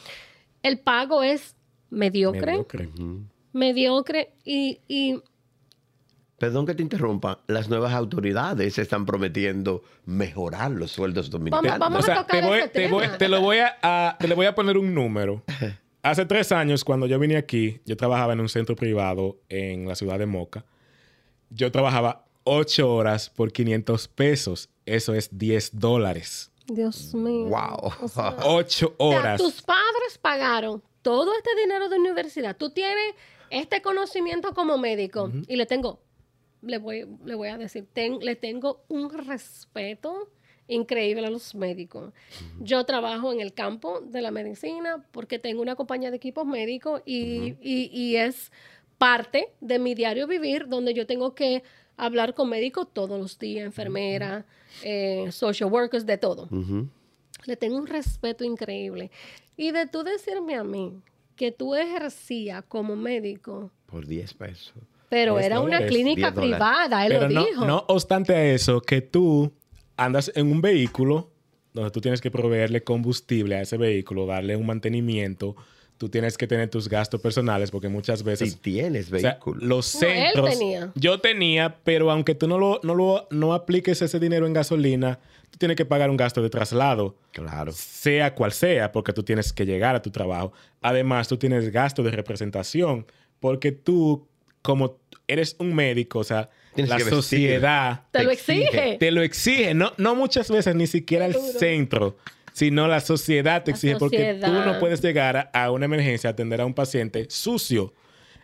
[0.68, 1.56] el pago es
[1.90, 2.90] mediocre, Mediocre.
[3.54, 5.22] Mediocre y, y
[6.38, 7.40] Perdón que te interrumpa.
[7.48, 11.80] Las nuevas autoridades están prometiendo mejorar los sueldos dominicanos.
[11.80, 13.18] Vamos O a tocar te, voy, ese te, voy- tema.
[13.18, 15.44] te lo voy a, a- te le voy a poner un número.
[16.04, 19.96] Hace tres años, cuando yo vine aquí, yo trabajaba en un centro privado en la
[19.96, 20.66] ciudad de Moca.
[21.50, 24.70] Yo trabajaba ocho horas por 500 pesos.
[24.86, 26.52] Eso es 10 dólares.
[26.68, 27.46] Dios mío.
[27.50, 27.92] Wow.
[28.02, 29.42] O sea, Ocho o sea, horas.
[29.42, 32.56] tus padres pagaron todo este dinero de universidad.
[32.58, 33.14] Tú tienes
[33.52, 36.00] este conocimiento como médico, y le tengo,
[36.62, 40.30] le voy, le voy a decir, ten- le tengo un respeto
[40.68, 42.12] increíble a los médicos.
[42.60, 47.04] Yo trabajo en el campo de la medicina porque tengo una compañía de equipos médicos
[47.06, 48.52] y, y- y es
[48.98, 51.62] parte de mi diario vivir donde yo tengo que
[51.98, 54.46] hablar con médicos todos los días, enfermeras,
[54.84, 56.48] eh, social workers, de todo.
[57.46, 59.12] Le tengo un respeto increíble.
[59.58, 61.02] Y de tú decirme a mí
[61.36, 64.74] que tú ejercías como médico, Por 10 pesos.
[65.10, 66.56] pero 10 era una clínica 10 dólares.
[66.56, 67.66] privada, él Pero lo no, dijo.
[67.66, 69.52] no obstante a eso, que tú
[69.98, 71.30] andas en un vehículo
[71.74, 75.56] donde tú tienes que proveerle combustible a ese vehículo, darle un mantenimiento,
[75.98, 78.52] tú tienes que tener tus gastos personales porque muchas veces...
[78.52, 79.66] Si tienes o sea, vehículo.
[79.66, 80.50] los No, él centros...
[80.50, 80.92] tenía.
[80.96, 85.20] Yo tenía, pero aunque tú no lo, no lo no apliques ese dinero en gasolina,
[85.52, 87.72] tú tienes que pagar un gasto de traslado Claro.
[87.72, 90.52] sea cual sea, porque tú tienes que llegar a tu trabajo.
[90.82, 93.06] Además, tú tienes gasto de representación,
[93.40, 94.28] porque tú,
[94.62, 98.64] como eres un médico, o sea, Tienes la sociedad Te lo te exige.
[98.66, 98.98] exige.
[99.00, 99.74] te lo exige.
[99.74, 102.18] No, no muchas veces ni siquiera el centro,
[102.56, 106.30] sino la sociedad te La exige, porque tú no puedes llegar a, a una emergencia
[106.30, 107.94] a atender a un paciente sucio,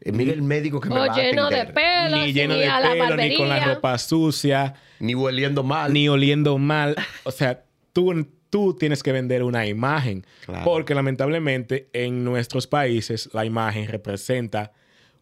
[0.01, 1.73] Eh, mira el médico que me O va a lleno de atender.
[1.75, 4.73] pelos, ni lleno de a pelo, ni con la ropa sucia.
[4.99, 5.93] Ni hueliendo mal.
[5.93, 6.95] ni oliendo mal.
[7.23, 10.25] O sea, tú, tú tienes que vender una imagen.
[10.45, 10.65] Claro.
[10.65, 14.73] Porque lamentablemente en nuestros países la imagen representa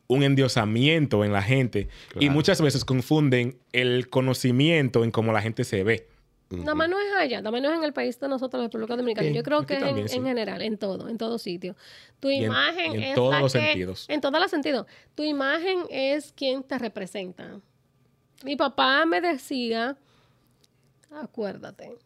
[0.07, 1.89] un endiosamiento en la gente.
[2.19, 6.07] Y muchas veces confunden el conocimiento en cómo la gente se ve.
[6.51, 8.67] Nada más no es allá, nada más no es en el país de nosotros, la
[8.67, 9.29] República Dominicana.
[9.29, 10.15] Yo creo que es en, sí.
[10.17, 11.75] en general, en todo, en todo sitio.
[12.19, 14.05] Tu Y en- imagen en es todos la los que- sentidos.
[14.09, 14.87] En todos los sentidos.
[15.13, 17.59] Tu imagen es quien te representa.
[18.43, 19.95] Mi papá me decía,
[21.11, 21.97] acuérdate,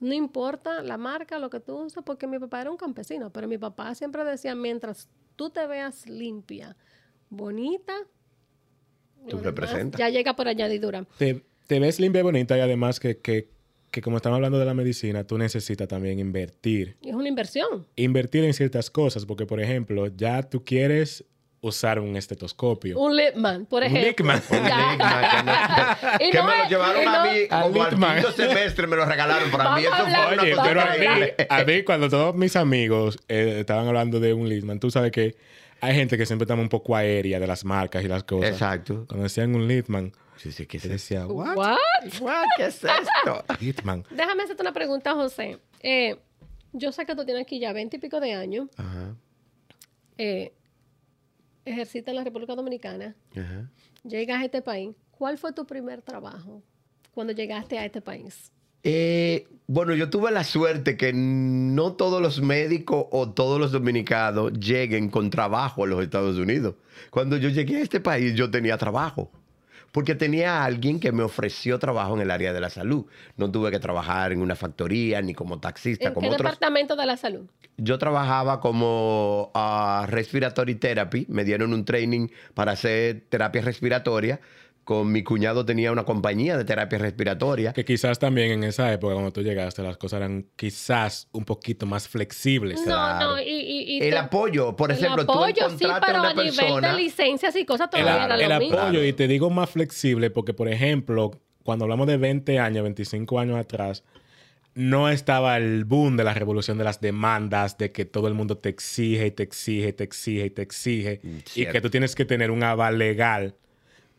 [0.00, 3.46] no importa la marca, lo que tú usas, porque mi papá era un campesino, pero
[3.46, 6.76] mi papá siempre decía, mientras tú te veas limpia,
[7.28, 7.94] bonita,
[9.28, 9.98] Tú representas.
[9.98, 11.04] Ya llega por añadidura.
[11.18, 13.50] Te, te ves limpia y bonita y además que, que,
[13.90, 16.96] que como estamos hablando de la medicina, tú necesitas también invertir.
[17.02, 17.86] Es una inversión.
[17.96, 21.24] Invertir en ciertas cosas porque, por ejemplo, ya tú quieres
[21.62, 22.98] usar un estetoscopio.
[22.98, 24.34] Un Lipman, por Un ejemplo.
[24.50, 26.16] Ya.
[26.18, 28.96] que Y que no me lo llevaron a mí A como al quinto semestre me
[28.96, 29.82] lo regalaron para mí.
[29.82, 31.06] Eso fue una Oye, pero a mí,
[31.48, 35.36] a mí cuando todos mis amigos eh, estaban hablando de un Litman, tú sabes que
[35.80, 38.52] hay gente que siempre está un poco aérea de las marcas y las cosas.
[38.52, 39.04] Exacto.
[39.06, 41.56] Cuando decían un Litman, Sí, ¿qué es decía, ¿what?
[41.56, 41.76] What?
[42.20, 42.46] What?
[42.56, 43.44] ¿Qué es esto?
[43.60, 44.04] Litman.
[44.10, 45.58] Déjame hacerte una pregunta, José.
[45.80, 46.16] Eh,
[46.72, 48.68] yo sé que tú tienes aquí ya veinte y pico de años.
[48.76, 49.14] Ajá,
[50.16, 50.52] Eh,
[51.64, 53.14] ejercita en la República Dominicana.
[53.36, 53.70] ajá.
[54.02, 54.94] Llegas a este país.
[55.10, 56.62] ¿Cuál fue tu primer trabajo
[57.12, 58.50] cuando llegaste a este país?
[58.82, 64.54] Eh, bueno, yo tuve la suerte que no todos los médicos o todos los dominicanos
[64.54, 66.76] lleguen con trabajo a los Estados Unidos.
[67.10, 69.30] Cuando yo llegué a este país, yo tenía trabajo.
[69.92, 73.06] Porque tenía a alguien que me ofreció trabajo en el área de la salud.
[73.36, 76.46] No tuve que trabajar en una factoría ni como taxista, ¿En como qué otros.
[76.46, 77.46] departamento de la salud?
[77.76, 81.26] Yo trabajaba como ah, respiratory therapy.
[81.28, 84.40] Me dieron un training para hacer terapia respiratoria.
[84.90, 87.72] Con mi cuñado tenía una compañía de terapia respiratoria.
[87.72, 91.86] Que quizás también en esa época, cuando tú llegaste, las cosas eran quizás un poquito
[91.86, 92.80] más flexibles.
[92.80, 93.24] Claro.
[93.24, 96.06] No, no, y, y- y El te- apoyo, por el ejemplo, tú apoyo, sí, encontraste
[96.06, 96.92] pero a una a nivel persona.
[96.96, 98.78] de licencias y cosas El, todavía era el lo mismo.
[98.80, 103.38] apoyo, y te digo más flexible, porque, por ejemplo, cuando hablamos de 20 años, 25
[103.38, 104.02] años atrás,
[104.74, 108.58] no estaba el boom de la revolución de las demandas, de que todo el mundo
[108.58, 111.20] te exige y te exige y te exige y te exige,
[111.54, 113.54] y que tú tienes que tener un aval legal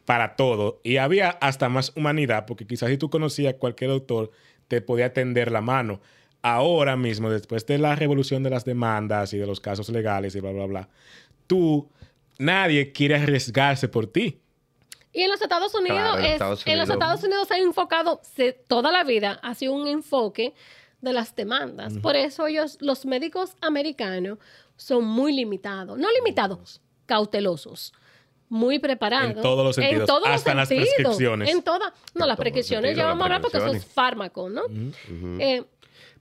[0.05, 0.79] para todo.
[0.83, 4.31] Y había hasta más humanidad, porque quizás si tú conocías a cualquier doctor,
[4.67, 6.01] te podía tender la mano.
[6.41, 10.39] Ahora mismo, después de la revolución de las demandas y de los casos legales y
[10.39, 10.89] bla, bla, bla,
[11.47, 11.87] tú,
[12.39, 14.39] nadie quiere arriesgarse por ti.
[15.13, 16.95] Y en los Estados Unidos, Claro, en es- Estados en los Unidos.
[17.03, 20.53] Estados Unidos se ha enfocado se- toda la vida hacia un enfoque
[21.01, 21.97] de las demandas.
[21.97, 24.37] Por eso ellos, los médicos americanos,
[24.77, 25.97] son muy limitados.
[25.99, 27.93] No limitados, cautelosos.
[28.53, 29.31] Muy preparados.
[29.31, 30.93] En todos los sentidos, todos los hasta en las sentidos.
[30.95, 31.49] prescripciones.
[31.49, 31.93] En todas.
[32.13, 34.63] No, En las prescripciones sentidos, ya vamos a hablar porque eso es fármaco, ¿no?
[35.39, 35.63] Eh,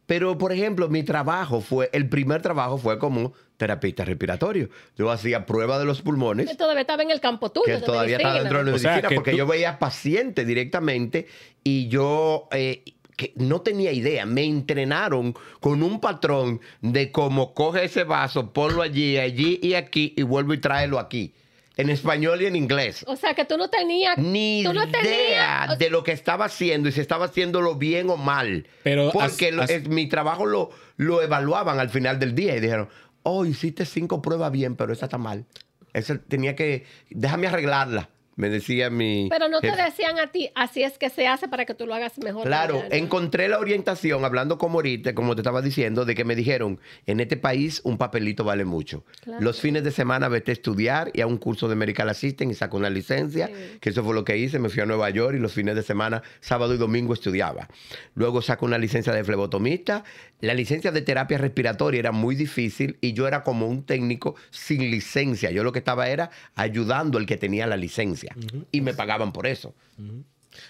[0.06, 4.68] Pero, por ejemplo, mi trabajo fue, el primer trabajo fue como terapista respiratorio.
[4.96, 6.48] Yo hacía prueba de los pulmones.
[6.48, 7.66] que todavía estaba en el campo tuyo.
[7.66, 8.40] que de todavía medicina.
[8.40, 11.26] dentro de la O sea, medicina, que porque tú- yo veía pacientes directamente
[11.64, 12.84] y yo eh,
[13.16, 14.24] que no tenía idea.
[14.24, 20.14] Me entrenaron con un patrón de cómo coge ese vaso, ponlo allí, allí y aquí
[20.16, 21.34] y vuelvo y tráelo aquí.
[21.80, 23.04] En español y en inglés.
[23.08, 24.16] O sea, que tú no tenías...
[24.18, 28.10] Ni tú no idea tenías- de lo que estaba haciendo y si estaba haciéndolo bien
[28.10, 28.66] o mal.
[28.82, 32.56] Pero Porque as- lo- as- es- mi trabajo lo, lo evaluaban al final del día
[32.56, 32.88] y dijeron,
[33.22, 35.46] oh, hiciste cinco pruebas bien, pero esa está mal.
[35.92, 40.82] Eso tenía que, déjame arreglarla, me decía mi Pero no te decían a ti, así
[40.82, 42.46] es que se hace para que tú lo hagas mejor.
[42.46, 46.80] Claro, encontré la orientación, hablando como ahorita, como te estaba diciendo, de que me dijeron,
[47.06, 49.04] en este país un papelito vale mucho.
[49.22, 49.42] Claro.
[49.42, 52.54] Los fines de semana vete a estudiar y a un curso de Medical Assistant y
[52.54, 53.78] saco una licencia, Sí.
[53.80, 55.82] que eso fue lo que hice, me fui a Nueva York y los fines de
[55.82, 57.68] semana, sábado y domingo estudiaba.
[58.14, 60.02] Luego saco una licencia de flebotomista.
[60.40, 64.90] La licencia de terapia respiratoria era muy difícil y yo era como un técnico sin
[64.90, 65.50] licencia.
[65.50, 68.29] Yo lo que estaba era ayudando al que tenía la licencia
[68.72, 69.74] y me pagaban por eso.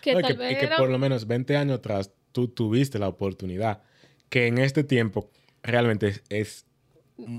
[0.00, 2.48] Que No, y tal que, vez que era- por lo menos 20 años atrás tú
[2.48, 3.82] tuviste la oportunidad.
[4.28, 5.30] Que en este tiempo
[5.62, 6.66] realmente es, es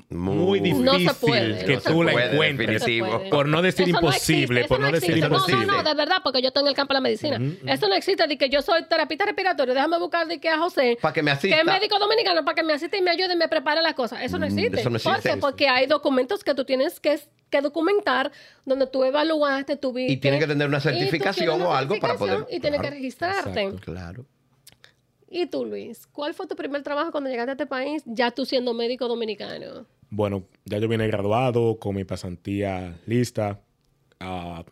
[0.10, 2.84] muy difícil No se puede, que no tú la puede, encuentres.
[3.00, 3.30] No.
[3.30, 5.65] Por no decir Eso no imposible, existe, por no decir imposible.
[5.65, 7.39] No, no, no, de verdad, porque yo estoy en el campo de la medicina.
[7.65, 10.98] Eso no existe de que yo soy terapista respiratorio, déjame buscar de que a José,
[11.13, 11.56] que me asista.
[11.56, 13.94] que es médico dominicano, para que me asista y me ayude y me prepare las
[13.94, 14.22] cosas.
[14.24, 14.80] Eso no Mm, existe.
[14.82, 15.13] eso no existe.
[15.13, 15.38] ¿Por qué?
[15.39, 18.32] Porque hay documentos que tú tienes que, que documentar
[18.65, 20.13] donde tú evaluaste, tuviste.
[20.13, 23.62] Y tiene que tener una certificación o algo para poder- Y tienes que registrarte.
[23.63, 23.91] Exacto.
[23.91, 24.26] Claro.
[25.34, 26.08] ¿Y tú, Luis?
[26.08, 29.86] ¿Cuál fue tu primer trabajo cuando llegaste a este país, ya tú siendo médico dominicano?
[30.10, 33.62] Bueno, ya yo vine graduado con mi pasantía lista.
[34.20, 34.65] ah,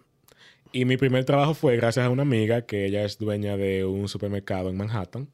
[0.74, 4.10] y mi primer trabajo fue gracias a una amiga que ella es dueña de un
[4.10, 5.30] supermercado en Manhattan.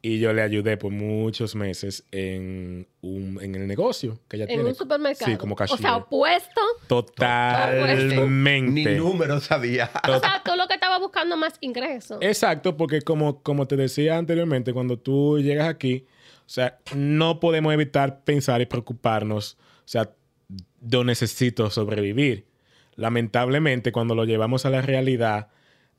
[0.00, 4.48] Y yo le ayudé por muchos meses en, un, en el negocio que ella En
[4.50, 4.64] tiene.
[4.64, 5.30] un supermercado.
[5.30, 5.80] Sí, como O cashier.
[5.80, 6.60] sea, opuesto.
[6.86, 8.70] Totalmente.
[8.70, 9.90] Ni número sabía.
[10.08, 12.18] O sea, tú lo que estabas buscando más ingresos.
[12.20, 16.06] Exacto, porque como, como te decía anteriormente, cuando tú llegas aquí,
[16.40, 20.10] o sea, no podemos evitar pensar y preocuparnos, o sea,
[20.80, 22.46] yo necesito sobrevivir.
[22.94, 25.48] Lamentablemente, cuando lo llevamos a la realidad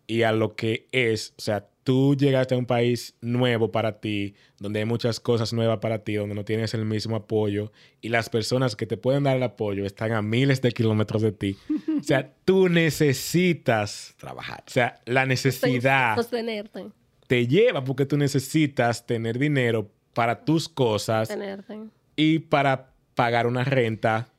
[0.08, 4.36] y a lo que es, o sea, tú llegaste a un país nuevo para ti,
[4.60, 8.30] donde hay muchas cosas nuevas para ti, donde no tienes el mismo apoyo y las
[8.30, 11.58] personas que te pueden dar el apoyo están a miles de kilómetros de ti.
[12.00, 14.64] O sea, tú necesitas Trabajar.
[14.68, 16.92] o sea, la necesidad Sostenerte.
[17.26, 21.76] te lleva porque tú necesitas tener dinero para tus cosas Tenerte.
[22.16, 24.30] y para pagar una renta.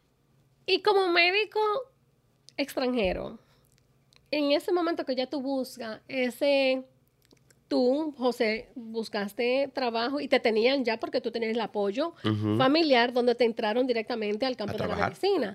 [0.67, 1.59] Y como médico
[2.57, 3.41] extranjero,
[4.31, 6.85] en ese momento que ya tú buscas ese,
[7.71, 12.15] tú, José, buscaste trabajo y te tenían ya porque tú tenías el apoyo
[12.59, 15.55] familiar donde te entraron directamente al campo de la medicina.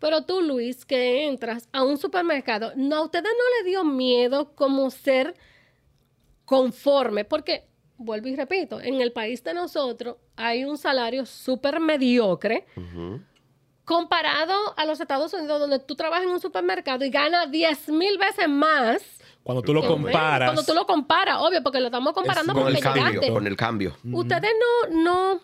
[0.00, 4.52] Pero tú, Luis, que entras a un supermercado, ¿no, ¿a ustedes no le dio miedo
[4.56, 5.36] como ser
[6.44, 7.24] conforme?
[7.24, 12.66] Porque, vuelvo y repito, en el país de nosotros hay un salario súper mediocre
[13.84, 18.18] comparado a los Estados Unidos, donde tú trabajas en un supermercado y ganas 10 mil
[18.18, 19.20] veces más.
[19.44, 22.62] Cuando tú lo comparas, Cuando tú lo comparas, obvio, porque lo estamos comparando Es Con
[22.64, 23.32] porque el cambio.
[23.32, 23.96] Con el cambio.
[24.10, 24.50] Ustedes
[24.90, 25.40] no, no,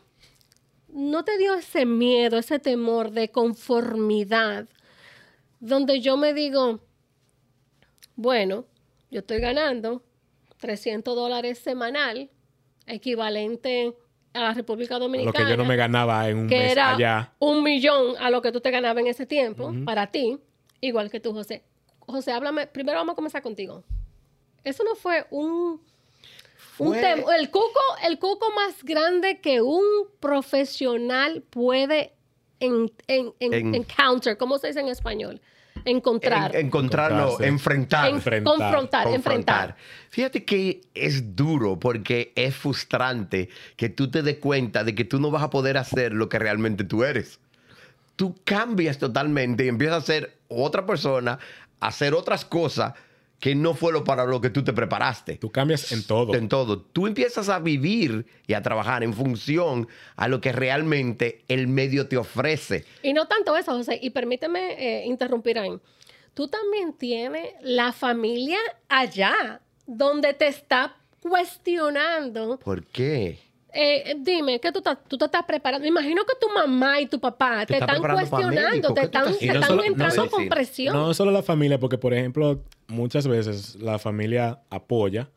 [0.89, 4.67] no te dio ese miedo, ese temor de conformidad,
[5.61, 6.81] donde yo me digo,
[8.17, 8.65] bueno,
[9.11, 10.03] yo estoy ganando
[10.61, 12.31] 300 dólares semanal,
[12.87, 13.95] equivalente
[14.33, 16.95] a la República lo Dominicana, que yo no me ganaba en un que mes era
[16.95, 17.33] allá.
[17.39, 20.39] un millón a lo que tú te ganabas en ese tiempo, para ti,
[20.81, 21.65] igual que tú, José.
[22.11, 23.85] José, háblame, primero vamos a comenzar contigo.
[24.65, 25.81] Eso no fue un
[26.79, 29.83] un Fue- tem- el cuco, el cuco más grande que un
[30.19, 32.13] profesional puede
[32.59, 35.41] en, en, en- En- encounter, ¿cómo se dice en español?
[35.85, 36.55] Encontrar.
[36.57, 37.47] En- encontrarlo, Encontrarse.
[37.49, 38.09] enfrentar.
[38.09, 39.77] En- enfrentar, confrontar, enfrentar.
[40.11, 45.21] Fíjate que es duro porque es frustrante que tú te des cuenta de que tú
[45.21, 47.41] no vas a poder hacer lo que realmente tú eres.
[48.17, 51.39] Tú cambias totalmente y empiezas a ser otra persona,
[51.81, 52.95] hacer otras cosas
[53.41, 55.37] que no fue lo para lo que tú te preparaste.
[55.39, 56.35] Tú cambias en todo.
[56.35, 56.83] En todo.
[56.83, 62.07] Tú empiezas a vivir y a trabajar en función a lo que realmente el medio
[62.07, 62.85] te ofrece.
[63.03, 65.73] Y no tanto eso, José, y permíteme eh, interrumpir ahí.
[66.35, 72.59] Tú también tienes la familia allá, donde te está cuestionando.
[72.59, 73.50] ¿Por qué?
[73.73, 75.87] Eh, dime, ¿qué tú, tú te estás preparando?
[75.87, 79.19] Imagino que tu mamá y tu papá te, Te está están cuestionando, te ¿Qué tú
[79.19, 80.95] están, te no están solo- no entrando solo- con presión.
[80.97, 85.29] No solo la familia, porque por ejemplo, muchas veces la familia apoya,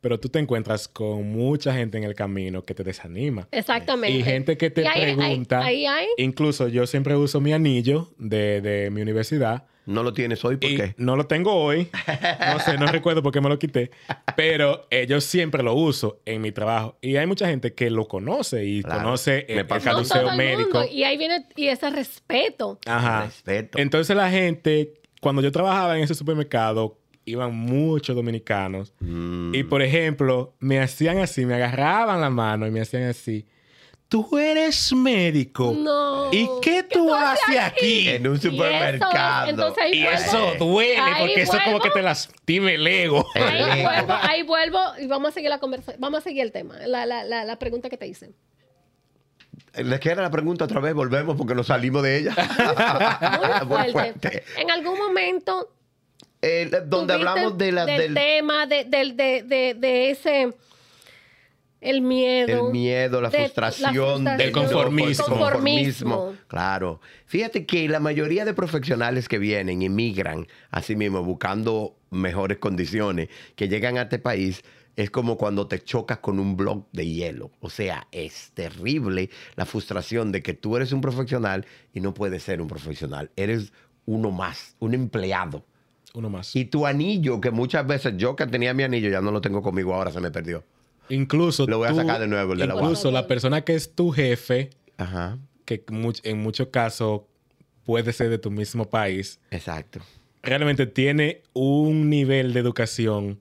[0.00, 3.46] pero tú te encuentras con mucha gente en el camino que te desanima.
[3.50, 4.16] Exactamente.
[4.18, 5.64] Y gente que te ahí- ahí- pregunta.
[5.64, 6.06] Ahí hay.
[6.18, 9.64] Incluso yo siempre uso mi anillo de, de mi universidad.
[9.84, 10.94] No lo tienes hoy, ¿por y qué?
[10.96, 11.88] no lo tengo hoy.
[12.52, 13.90] No sé, no recuerdo por qué me lo quité.
[14.36, 16.96] Pero eh, yo siempre lo uso en mi trabajo.
[17.00, 19.02] Y hay mucha gente que lo conoce y Claro.
[19.02, 20.78] conoce Me el, el no caduceo el médico.
[20.78, 20.86] mundo.
[20.92, 22.78] Y ahí viene y ese respeto.
[22.86, 23.24] Ajá.
[23.26, 23.78] Respeto.
[23.78, 28.92] Entonces la gente, cuando yo trabajaba en ese supermercado, iban muchos dominicanos.
[29.00, 29.54] Mm.
[29.54, 33.46] Y por ejemplo, me hacían así, me agarraban la mano y me hacían así.
[34.12, 35.72] Tú eres médico.
[35.74, 36.28] No.
[36.30, 38.10] ¿Y qué tú haces aquí?
[38.10, 39.48] En un Y eso es- supermercado.
[39.48, 42.86] entonces ahí Y vuelvo- eso duele, ahí porque eso como vuelvo- que te lastime el
[42.86, 43.26] ego.
[43.34, 45.98] Ahí vuelvo, ahí vuelvo y vamos a seguir la conversación.
[45.98, 48.32] Vamos a seguir el tema, la, la, la, la pregunta que te hice.
[49.74, 50.92] ¿Les queda la pregunta otra vez?
[50.92, 52.34] Volvemos porque nos salimos de ella.
[53.66, 54.44] Muy fuerte.
[54.58, 55.70] En algún momento
[56.42, 60.52] Eh, donde hablamos de la, del del tema, de, del- de, de, de ese,
[61.82, 62.66] el miedo.
[62.68, 65.24] el miedo, la de la frustración, frustración, Del conformismo.
[65.26, 66.34] conformismo.
[66.46, 67.00] Claro.
[67.26, 73.68] Fíjate que la mayoría de profesionales que vienen emigran así mismo buscando mejores condiciones, que
[73.68, 74.62] llegan a este país,
[74.94, 77.50] es como cuando te chocas con un bloque de hielo.
[77.60, 82.42] O sea, es terrible la frustración de que tú eres un profesional y no puedes
[82.42, 83.30] ser un profesional.
[83.36, 83.72] Eres
[84.04, 85.64] uno más, un empleado.
[86.14, 86.54] Uno más.
[86.54, 89.62] Y tu anillo, que muchas veces yo que tenía mi anillo ya no lo tengo
[89.62, 90.62] conmigo, ahora se me perdió.
[91.08, 93.94] Incluso Lo voy a sacar de nuevo, el de la Incluso la persona que es
[93.94, 95.84] tu jefe, Ajá, que
[96.24, 97.22] en muchos casos
[97.84, 100.00] puede ser de tu mismo país, exacto.
[100.42, 103.40] realmente tiene un nivel de educación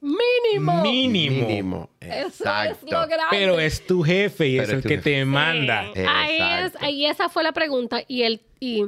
[0.00, 0.82] Mínimo.
[0.82, 1.46] mínimo.
[1.46, 1.90] Mínimo.
[2.00, 2.78] Eso Exacto.
[2.86, 3.26] es lo grande.
[3.30, 5.02] Pero es tu jefe y Pero es el que jefe.
[5.02, 5.84] te manda.
[5.94, 6.00] Sí.
[6.08, 6.78] Ahí es, Exacto.
[6.86, 8.02] ahí esa fue la pregunta.
[8.08, 8.86] Y el, y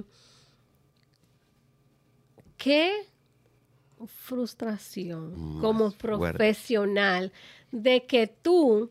[2.57, 2.93] qué
[4.07, 6.39] frustración como Más fuerte.
[7.73, 8.91] De que tú,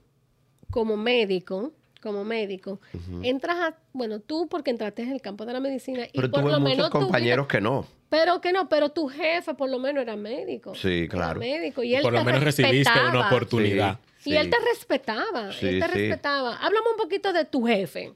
[0.69, 2.79] como médico, como médico,
[3.23, 6.41] entras a, bueno, tú porque entraste en el campo de la medicina y Pero por
[6.41, 7.85] tuve lo muchos menos tu compañeros vida- que no.
[8.09, 10.73] pero que no, pero tu jefe por lo menos era médico.
[10.75, 11.39] Sí, Era claro.
[11.39, 13.27] médico y él Por lo te menos recibiste una respetaba.
[13.27, 13.99] oportunidad.
[14.25, 14.35] Y Sí.
[14.37, 15.93] él te respetaba, Sí, él te sí.
[15.93, 16.55] respetaba.
[16.57, 18.13] Háblame un poquito de tu jefe.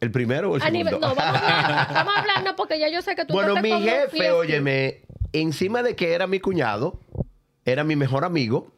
[0.00, 0.84] ¿El primero o el A segundo?
[0.90, 3.32] nivel, no, vamos a, hablar, vamos a hablar, no, porque ya yo sé que tú
[3.34, 5.00] bueno, te mi jefe, óyeme,
[5.32, 6.98] encima de que era mi cuñado,
[7.64, 8.70] era mi mejor amigo,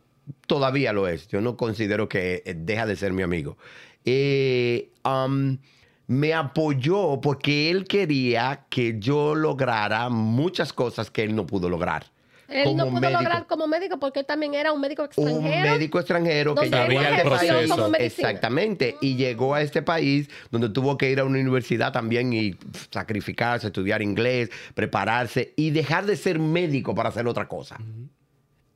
[0.47, 1.29] todavía lo es.
[1.29, 3.57] Yo no considero que eh, deja de ser mi amigo.
[4.05, 5.59] Eh, um,
[6.07, 12.07] me apoyó porque él quería que yo lograra muchas cosas que él no pudo lograr.
[12.49, 13.21] Él no pudo médico.
[13.21, 15.73] lograr como médico porque él también era un médico un extranjero.
[15.73, 17.93] médico extranjero que llegó a este país.
[17.99, 18.97] Exactamente.
[19.01, 22.57] Y llegó a este país donde tuvo que ir a una universidad también y
[22.91, 27.79] sacrificarse, estudiar inglés, prepararse y dejar de ser médico para hacer otra cosa.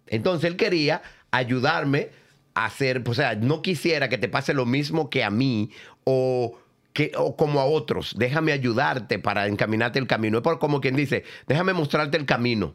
[0.08, 2.10] Entonces él quería ayudarme
[2.54, 5.70] a hacer, o sea, no quisiera que te pase lo mismo que a mí
[6.04, 6.58] o
[6.92, 8.14] que o como a otros.
[8.18, 10.38] Déjame ayudarte para encaminarte el camino.
[10.38, 12.74] Es por como quien dice, déjame mostrarte el camino.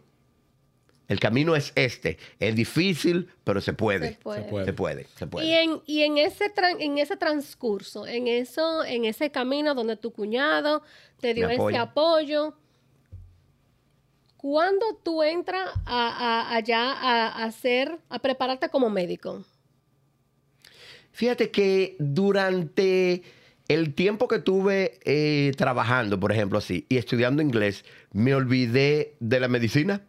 [1.07, 2.17] El camino es este.
[2.39, 4.13] Es difícil, pero se puede.
[4.13, 4.41] Se puede.
[4.43, 4.65] Se puede.
[4.65, 5.45] Se puede, se puede.
[5.45, 9.97] Y en, y en ese tran- en ese transcurso, en eso, en ese camino donde
[9.97, 10.81] tu cuñado
[11.19, 12.55] te dio ese apoyo,
[14.45, 16.07] ¿cuándo tú entras a,
[16.51, 19.43] a- allá a, hacer, a prepararte como médico?
[21.13, 23.23] Fíjate que durante
[23.67, 29.39] el tiempo que tuve eh, trabajando, por ejemplo, así, y estudiando inglés, me olvidé de
[29.39, 30.01] la medicina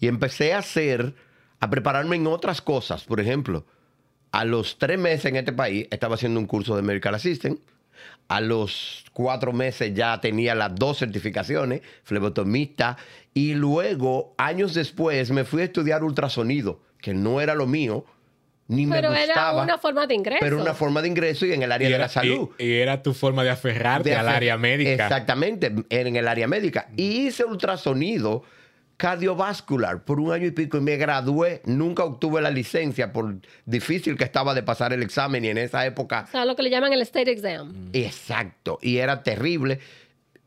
[0.00, 1.14] y empecé a hacer,
[1.60, 3.04] a prepararme en otras cosas.
[3.04, 3.66] Por ejemplo,
[4.32, 7.60] a los tres meses en este país estaba haciendo un curso de Medical Assistant.
[8.28, 12.96] A los cuatro meses ya tenía las dos certificaciones, flebotomista.
[13.36, 18.06] Y luego, años después, me fui a estudiar ultrasonido, que no era lo mío,
[18.66, 19.62] ni Pero me era gustaba.
[19.62, 20.38] una forma de ingreso.
[20.40, 22.48] Pero una forma de ingreso y en el área Y de era, la salud.
[22.58, 24.90] y- y era tu forma de aferrarte De al área médica.
[24.90, 26.88] Exactamente, en el área médica.
[26.96, 28.42] Y hice ultrasonido
[28.96, 31.60] cardiovascular por un año y pico y me gradué.
[31.66, 35.84] Nunca obtuve la licencia por difícil que estaba de pasar el examen y en esa
[35.84, 37.90] época O sea, lo que le llaman el state exam.
[37.92, 38.78] Exacto.
[38.80, 39.78] Y era terrible.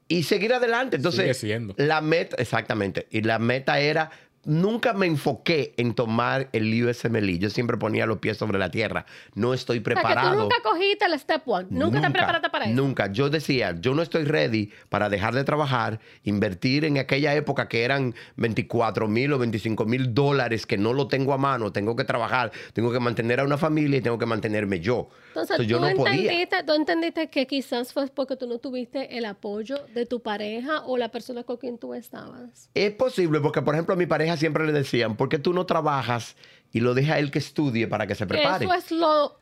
[0.09, 0.97] Y seguir adelante.
[0.97, 1.73] Entonces, Sigue siendo.
[1.77, 3.07] la meta, exactamente.
[3.11, 4.09] Y la meta era,
[4.45, 7.38] nunca me enfoqué en tomar el USMLE.
[7.39, 9.06] Yo siempre ponía los pies sobre la tierra.
[9.36, 10.30] No estoy O sea, preparado.
[10.32, 11.67] que tú nunca cogiste el step one.
[11.69, 12.75] Nunca, te preparaste para eso.
[12.75, 13.12] Nunca.
[13.12, 17.84] Yo decía, yo no estoy ready para dejar de trabajar, invertir en aquella época que
[17.84, 22.04] eran 24 mil o 25 mil dólares que no lo tengo a mano, tengo que
[22.04, 25.10] trabajar, tengo que mantener a una familia y tengo que mantenerme yo.
[25.30, 26.13] Entonces, So, yo ¿tú, no podía.
[26.13, 30.81] entendiste, tú entendiste que quizás fue porque tú no tuviste el apoyo de tu pareja
[30.85, 32.69] o la persona con quien tú estabas.
[32.73, 36.36] Es posible porque, por ejemplo, mi pareja siempre le decían, ¿por qué tú no trabajas
[36.71, 38.65] y lo deja a él que estudie para que se prepare?
[38.65, 39.40] Eso es lo...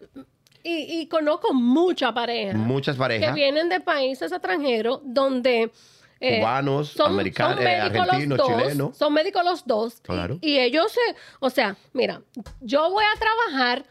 [0.64, 3.34] Y, y conozco mucha pareja Muchas que parejas.
[3.36, 5.72] vienen de países extranjeros donde...
[6.20, 8.98] eh, Cubanos, americanos, eh, argentinos, dos, chilenos.
[8.98, 10.02] Son médicos los dos.
[10.02, 10.40] Claro.
[10.42, 11.00] Y, ellos se...
[11.40, 12.22] O sea, mira,
[12.60, 13.86] yo voy a trabajar,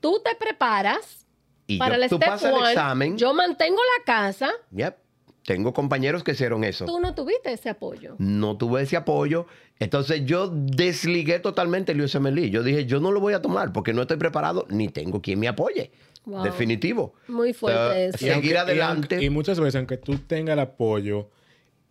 [0.00, 1.26] tú te preparas
[1.66, 3.16] Y para yo- el tú step pasas el examen.
[3.16, 4.96] yo mantengo la casa, Yep.
[5.44, 6.84] Tengo compañeros que hicieron eso.
[6.84, 8.16] tú no tuviste ese apoyo.
[8.18, 9.46] No tuve ese apoyo.
[9.80, 12.50] Entonces yo desligué totalmente el USMLE.
[12.50, 15.38] Yo dije, yo no lo voy a tomar porque no estoy preparado ni tengo quien
[15.38, 15.92] me apoye.
[16.24, 16.42] Wow.
[16.42, 17.14] Definitivo.
[17.28, 18.18] Muy fuerte eso.
[18.18, 19.14] Seguir y adelante.
[19.14, 21.30] aunque- Y, muchas veces, aunque tú tengas el apoyo,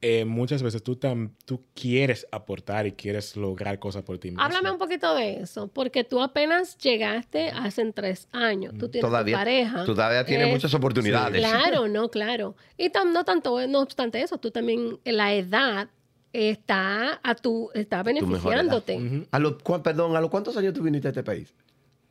[0.01, 4.43] eh, muchas veces tú, tam- tú quieres aportar y quieres lograr cosas por ti mismo.
[4.43, 8.73] Háblame un poquito de eso, porque tú apenas llegaste hace tres años.
[8.77, 9.85] Tú tienes Todavía, tu pareja.
[9.85, 11.39] todavía tiene Eh, muchas oportunidades.
[11.41, 12.55] Claro, no, claro.
[12.77, 15.89] Y tam- no tanto, no obstante eso, tú también, la edad
[16.37, 18.95] está a tu, está beneficiándote.
[18.97, 19.25] Ujú.
[19.31, 21.53] A los, cu- perdón, ¿a los cuántos años tú viniste a este país?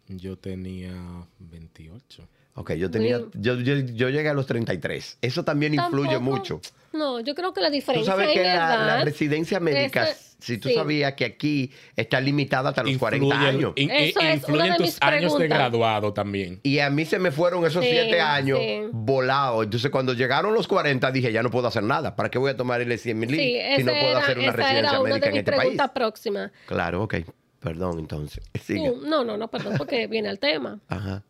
[0.08, 0.92] Yo tenía
[1.38, 2.28] 28.
[2.54, 5.18] Ok, yo tenía, yo, yo, yo llegué a los 33.
[5.20, 6.60] Eso también influye Tampoco- mucho.
[6.96, 8.86] No, yo creo que la Tú diferencia sabes en que la, edad...
[8.86, 10.74] la residencia médica, ese- si tú sí.
[10.74, 13.72] sabías que aquí está limitada hasta los 40 Influye- años.
[13.76, 15.58] in- Eso in- es influyen una de tus mis años de preguntas.
[15.58, 16.60] graduado también.
[16.62, 18.80] Y a mí se me fueron esos Sí, siete años sí.
[18.92, 19.64] volados.
[19.64, 22.14] Entonces, cuando llegaron los 40, dije, ya no puedo hacer nada.
[22.16, 24.52] ¿Para qué voy a tomar el 100 mil Sí, si no puedo era, hacer una
[24.52, 25.80] residencia era una médica de en mis este país?
[25.94, 26.50] próximas.
[26.66, 27.14] Claro, ok.
[27.60, 28.44] Perdón, entonces.
[28.62, 28.90] Sigue.
[28.90, 30.78] Tú- no, no, no, perdón, porque viene el tema.
[30.88, 31.22] Ajá.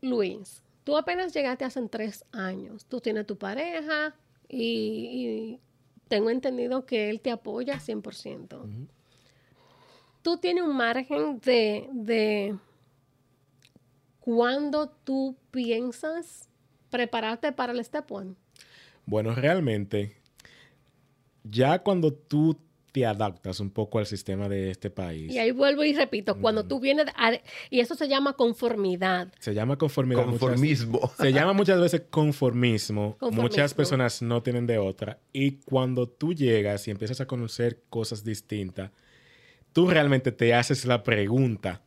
[0.00, 2.84] Luis, tú apenas llegaste hace tres años.
[2.86, 4.14] Tú tienes tu pareja
[4.48, 5.60] y, y
[6.08, 8.88] tengo entendido que él te apoya 100%.
[10.22, 12.56] Tú tienes un margen de, de
[14.20, 16.48] cuándo tú piensas
[16.90, 18.34] prepararte para el step one.
[19.06, 20.16] Bueno, realmente,
[21.42, 22.56] ya cuando tú
[22.94, 26.64] te adaptas un poco al sistema de este país, Y ahí vuelvo y repito, cuando
[26.64, 27.32] tú vienes, a-
[27.68, 29.32] y eso se llama conformidad.
[29.40, 30.24] se llama conformidad.
[30.24, 31.10] muchas- Conformismo.
[31.18, 33.16] se llama muchas veces conformismo.
[33.18, 33.42] Conformismo.
[33.42, 35.18] Muchas personas no tienen de otra.
[35.32, 38.92] Y cuando tú llegas y empiezas a conocer cosas distintas,
[39.72, 41.82] tú realmente te haces la pregunta,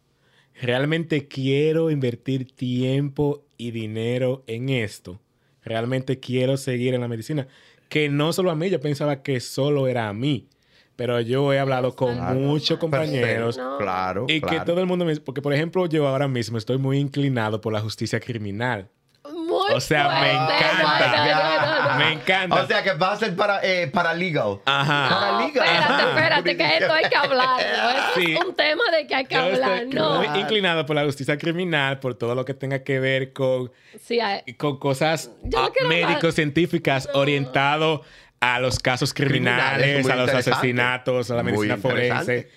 [0.62, 5.22] ¿realmente quiero invertir tiempo y dinero en esto?
[5.64, 7.48] ¿Realmente quiero seguir en la medicina?
[7.88, 10.50] Que no solo a mí, yo pensaba que solo era a mí.
[10.98, 12.36] Pero yo he hablado con Claro.
[12.36, 13.78] muchos compañeros No.
[13.78, 14.26] Claro.
[14.28, 14.66] y que claro.
[14.66, 15.16] todo el mundo me...
[15.18, 18.90] Porque, por ejemplo, yo ahora mismo estoy muy inclinado por la justicia criminal.
[19.32, 20.82] Muy O sea, me encanta.
[20.82, 21.98] No, no, no, no.
[22.00, 22.64] Me encanta.
[22.64, 24.60] O sea, que va a ser para, eh, paralegal.
[24.66, 25.10] Ajá.
[25.10, 25.66] No, Paralegal.
[25.68, 26.10] espérate, Ajá.
[26.10, 27.60] espérate, que esto hay que hablar.
[28.16, 28.34] Sí.
[28.36, 30.16] Es un tema de que hay que Yo hablar, estoy ¿no?
[30.24, 33.72] muy inclinado por la justicia criminal, por todo lo que tenga que ver con,
[34.02, 38.02] Sí, hay- con cosas ah, médico-científicas orientado
[38.40, 42.50] a los casos criminales, a los asesinatos, a la medicina forense,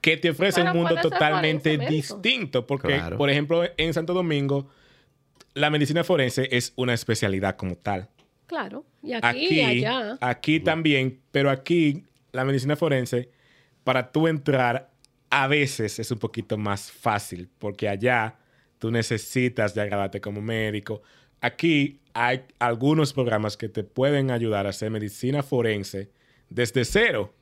[0.00, 2.66] que te ofrece un mundo totalmente distinto.
[2.66, 3.16] Porque, Claro.
[3.16, 4.68] por ejemplo, en Santo Domingo,
[5.54, 8.08] la medicina forense es una especialidad como tal.
[8.46, 8.84] claro.
[9.02, 10.18] Y aquí, aquí, y allá.
[10.20, 13.30] aquí también, pero aquí la medicina forense,
[13.82, 14.90] para tú entrar,
[15.30, 18.36] a veces es un poquito más fácil, porque allá
[18.78, 21.02] tú necesitas ya graduarte como médico.
[21.42, 26.10] Aquí hay algunos programas que te pueden ayudar a hacer medicina forense
[26.48, 27.34] desde cero.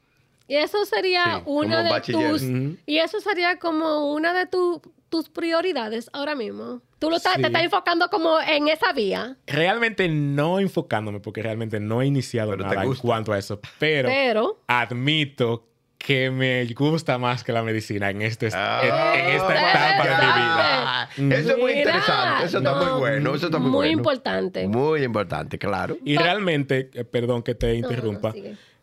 [0.48, 2.30] Y eso sería Sí, una como de bachiller.
[2.30, 2.42] tus...
[2.86, 6.82] Y eso sería como una de tu- tus prioridades ahora mismo.
[6.98, 7.40] Tú lo estás- Sí.
[7.40, 9.36] te estás enfocando como en esa vía.
[9.46, 14.08] Realmente no enfocándome, porque realmente no he iniciado Pero nada en cuanto a eso, pero,
[14.08, 14.60] Pero...
[14.66, 15.68] admito
[16.02, 20.04] que me gusta más que la medicina en, este, en- Ah, en esta ya, etapa
[20.08, 21.02] de mi vida.
[21.02, 22.46] Ah, Eso es muy interesante.
[22.46, 23.34] Eso está no, muy bueno.
[23.34, 23.92] Eso está muy, muy bueno.
[23.98, 24.66] importante.
[24.66, 25.98] Muy importante, claro.
[26.02, 28.32] Y realmente, eh, perdón que te no, interrumpa,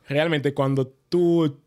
[0.07, 1.57] realmente cuando tú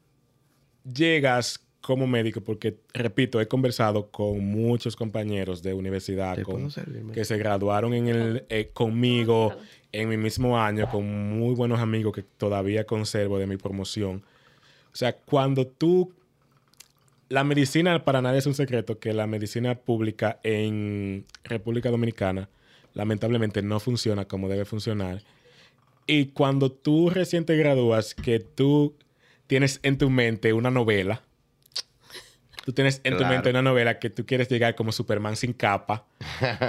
[0.85, 6.71] llegas como médico, porque repito, he conversado con muchos compañeros de universidad ¿Te con- puedo
[6.71, 9.57] servir, que se graduaron en el, eh, conmigo
[9.91, 14.23] en mi mismo año, con muy buenos amigos que todavía conservo de mi promoción.
[14.93, 16.13] O sea, cuando tú...
[17.29, 22.49] La medicina, para nadie es un secreto que la medicina pública en República Dominicana
[22.93, 25.23] lamentablemente no funciona como debe funcionar.
[26.09, 28.97] Y cuando tú recién te gradúas, que tú
[29.47, 31.23] tienes en tu mente una novela,
[32.71, 36.05] tú tienes en tu mente una novela que tú quieres llegar como Superman sin capa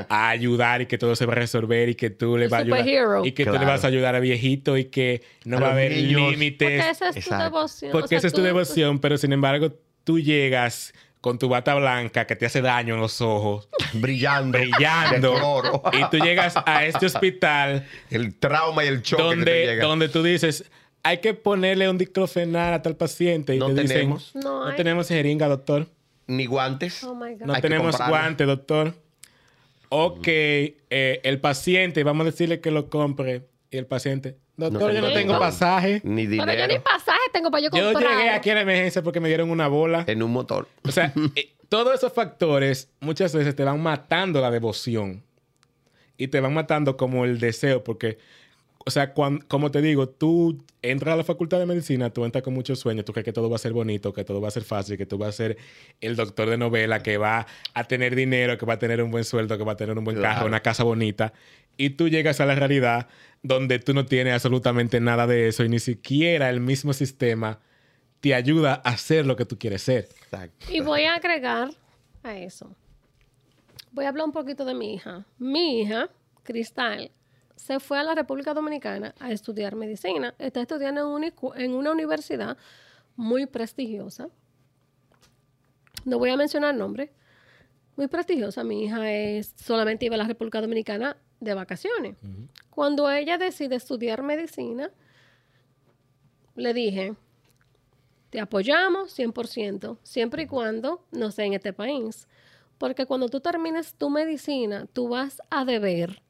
[0.09, 2.63] a ayudar y que todo se va a resolver y que tú le vas a
[2.63, 3.25] ayudar superhero.
[3.25, 5.71] y que tú le vas a ayudar a viejito y que no A va a
[5.73, 7.91] haber límites Porque esa es tu devoción.
[7.91, 9.73] porque O sea, esa es tu tú- devoción, pero sin embargo
[10.03, 14.57] tú llegas con tu bata blanca que te hace daño en los ojos, Brillando.
[14.57, 19.65] brillando, y tú llegas a este hospital El trauma y el choque que te donde,
[19.67, 19.85] llega.
[19.85, 20.71] donde tú dices,
[21.03, 24.27] hay que ponerle un diclofenac a tal paciente y No te tenemos.
[24.33, 25.87] dicen, No no tenemos jeringa, doctor.
[26.27, 27.03] Ni guantes.
[27.03, 27.41] Oh my God.
[27.45, 28.15] No Hay que tenemos comprarlo.
[28.15, 28.93] guante, doctor.
[29.89, 30.75] Ok, eh,
[31.23, 33.47] el paciente, vamos a decirle que lo compre.
[33.69, 35.39] Y el paciente, doctor, yo no tengo dinero.
[35.39, 36.01] pasaje.
[36.03, 36.83] Ni Pero yo ni dinero.
[36.83, 38.17] pasaje tengo para yo Yo comprar.
[38.17, 40.03] llegué aquí a la emergencia porque me dieron una bola.
[40.07, 40.67] En un motor.
[40.83, 45.23] O sea, eh, todos esos factores muchas veces te van matando la devoción.
[46.17, 48.19] Y te van matando como el deseo, porque
[48.85, 52.43] o sea, cuan- como te digo, tú entras a la facultad de medicina, tú entras
[52.43, 54.51] con muchos sueños, tú crees que todo va a ser bonito, que todo va a
[54.51, 55.57] ser fácil, que tú vas a ser
[56.01, 59.23] el doctor de novela, que va a tener dinero, que va a tener un buen
[59.23, 60.35] sueldo, que va a tener un buen Claro.
[60.35, 61.33] carro, una casa bonita.
[61.77, 63.07] Y tú llegas a la realidad
[63.43, 67.59] donde tú no tienes absolutamente nada de eso y ni siquiera el mismo sistema
[68.19, 70.07] te ayuda a hacer lo que tú quieres ser.
[70.23, 70.65] Exacto.
[70.71, 71.69] Y voy a agregar
[72.23, 72.75] a eso.
[73.91, 75.25] Voy a hablar un poquito de mi hija.
[75.39, 76.09] Mi hija,
[76.43, 77.11] Cristal,
[77.61, 80.33] se fue a la República Dominicana a estudiar medicina.
[80.39, 82.57] Está estudiando en una, icu- en una universidad
[83.15, 84.29] muy prestigiosa.
[86.05, 87.11] No voy a mencionar nombre.
[87.95, 88.63] Muy prestigiosa.
[88.63, 92.17] Mi hija es, solamente iba a la República Dominicana de vacaciones.
[92.71, 94.89] Cuando ella decide estudiar medicina,
[96.55, 97.13] le dije,
[98.31, 102.27] te apoyamos 100%, siempre y cuando no sea en este país.
[102.79, 106.23] Porque cuando tú termines tu medicina, tú vas a deber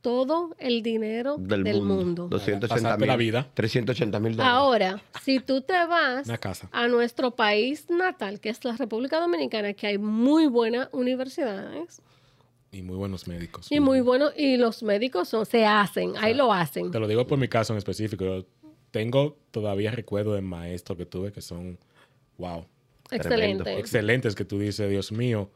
[0.00, 1.94] todo el dinero Del, del, mundo.
[2.22, 2.28] mundo.
[2.28, 3.26] 280 Pasarte la mil.
[3.26, 3.48] vida.
[3.54, 4.52] 380 mil dólares.
[4.54, 6.28] Ahora, si tú te vas
[6.72, 12.00] a nuestro país natal, que es la República Dominicana, que hay muy buenas universidades
[12.70, 13.66] Y muy buenos médicos.
[13.72, 16.90] y muy buenos, y los médicos son, se hacen, ahí lo hacen.
[16.90, 18.24] Te lo digo por mi caso en específico.
[18.24, 18.44] Yo
[18.90, 21.78] tengo todavía recuerdos de maestros que tuve que son,
[22.38, 22.64] wow,
[23.10, 23.78] Excelente.
[23.78, 25.50] excelentes que tú dices, Dios mío,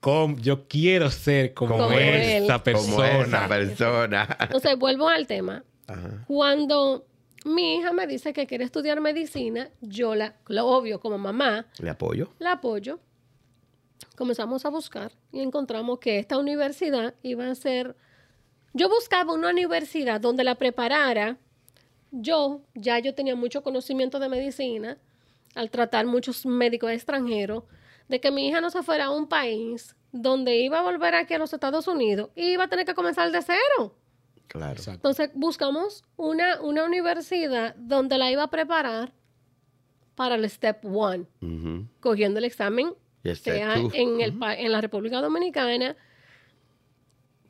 [0.00, 2.42] ¿cómo- yo quiero ser como, Como él.
[2.44, 3.10] esa persona.
[3.12, 4.36] Como esa persona.
[4.40, 5.64] Entonces, vuelvo al tema.
[5.86, 6.24] Ajá.
[6.26, 7.06] Cuando
[7.44, 11.90] mi hija me dice que quiere estudiar medicina, yo la, lo obvio como mamá, Le
[11.90, 12.32] apoyo.
[12.38, 13.00] la apoyo.
[14.16, 17.96] Comenzamos a buscar y encontramos que esta universidad iba a ser...
[18.72, 21.38] Yo buscaba una universidad donde la preparara.
[22.12, 24.98] Yo, ya yo tenía mucho conocimiento de medicina
[25.54, 27.64] al tratar muchos médicos extranjeros,
[28.10, 31.34] de que mi hija no se fuera a un país donde iba a volver aquí
[31.34, 33.94] a los Estados Unidos y iba a tener que comenzar de cero.
[34.48, 34.72] Claro.
[34.72, 34.96] Exacto.
[35.08, 39.12] Entonces buscamos una, una universidad donde la iba a preparar
[40.16, 41.26] para el Step One,
[42.00, 42.92] cogiendo el examen
[43.38, 45.96] sea en, el, pa- en la República Dominicana,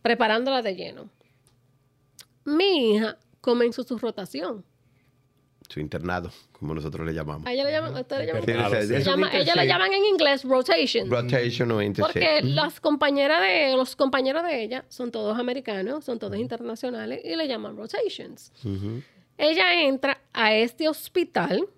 [0.03, 1.09] preparándola de lleno.
[2.45, 4.65] Mi hija comenzó su rotación.
[5.71, 7.47] Su internado, como nosotros le llamamos.
[7.47, 11.09] A ella le llaman, ustedes le llaman, sí, llama- en inglés rotation.
[11.09, 12.13] Rotation o internship.
[12.13, 17.37] Porque las compañeras de, los compañeros de ella son todos americanos, son todos internacionales y
[17.37, 18.53] le llaman rotations.
[19.39, 21.69] Ella entra a este hospital,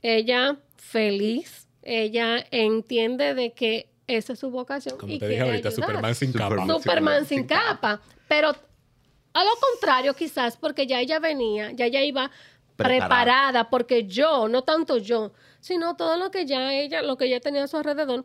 [0.00, 5.68] ella feliz, ella entiende de que esa es su vocación Como y te dije ahorita,
[5.68, 5.88] ayudar.
[5.88, 6.48] Superman sin capa.
[6.48, 6.80] Superman.
[6.80, 8.00] Superman sin sin capa.
[8.28, 12.30] Pero a lo contrario, quizás, porque ya ella venía, ya ella iba
[12.76, 13.08] Preparada.
[13.08, 17.40] preparada, porque yo, no tanto yo, sino todo lo que ya ella, lo que ella
[17.40, 18.24] tenía a su alrededor,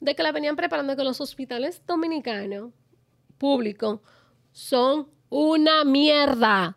[0.00, 2.70] de que la venían preparando que los hospitales dominicanos
[3.38, 4.00] públicos
[4.52, 6.76] son una mierda.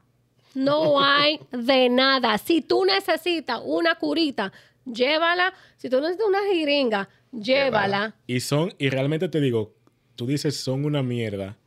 [0.54, 2.38] No hay de nada.
[2.38, 4.52] Si tú necesitas una curita,
[4.86, 5.54] llévala.
[5.78, 8.16] Si tú necesitas una jeringa, llévala.
[8.28, 9.76] Y son, y realmente te digo,
[10.16, 11.58] tú dices son una mierda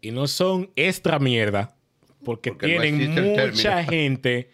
[0.00, 1.76] y no son extra mierda
[2.24, 3.14] porque, tienen
[3.50, 4.50] mucha gente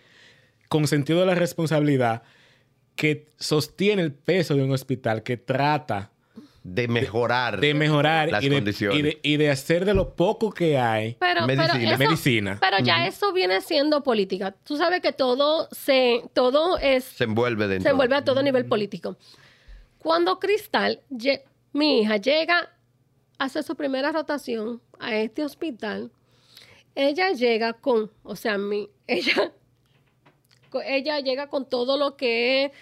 [0.70, 2.22] con sentido de la responsabilidad
[2.96, 6.10] que sostiene el peso de un hospital, que trata
[6.62, 7.58] De mejorar.
[7.60, 8.98] de mejorar Las y de, condiciones.
[8.98, 11.16] y, de, y de hacer de lo poco que hay.
[11.18, 11.72] Pero, Medicina.
[11.74, 12.58] pero eso- Medicina.
[12.60, 14.54] Pero ya eso viene siendo política.
[14.64, 17.82] Tú sabes que todo se, todo es, se envuelve dentro.
[17.84, 19.16] se envuelve a todo nivel político.
[19.98, 21.00] Cuando Cristal,
[21.72, 22.70] mi hija, llega
[23.38, 26.10] a hacer su primera rotación a este hospital,
[26.94, 29.52] ella llega con, o sea, mi, ella,
[30.84, 32.72] ella llega con todo lo que es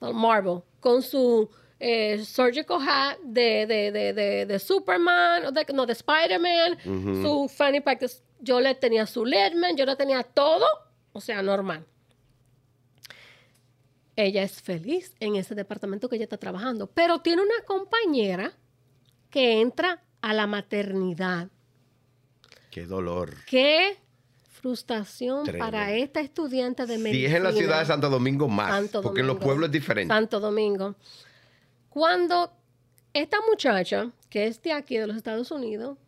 [0.00, 5.92] Marvel, con su eh, surgical hat de, de, de, de, de Superman, de- no, de
[5.92, 6.78] Spider-Man,
[7.22, 8.04] su fanny pack,
[8.40, 10.64] yo le tenía su Leadman, yo le tenía todo,
[11.12, 11.84] o sea, normal.
[14.14, 18.52] Ella es feliz en ese departamento que ella está trabajando, pero tiene una compañera
[19.30, 21.48] que entra a la maternidad.
[22.70, 23.36] Qué dolor.
[23.46, 23.96] Qué
[24.62, 25.66] frustración Tremendo.
[25.66, 27.12] para esta estudiante de medicina.
[27.18, 28.70] Si es en la ciudad de Santo Domingo, más.
[28.70, 30.14] Santo porque en los pueblos es diferente.
[30.14, 30.94] Santo Domingo.
[31.90, 32.52] Cuando
[33.12, 35.98] esta muchacha, que es de aquí, de los Estados Unidos,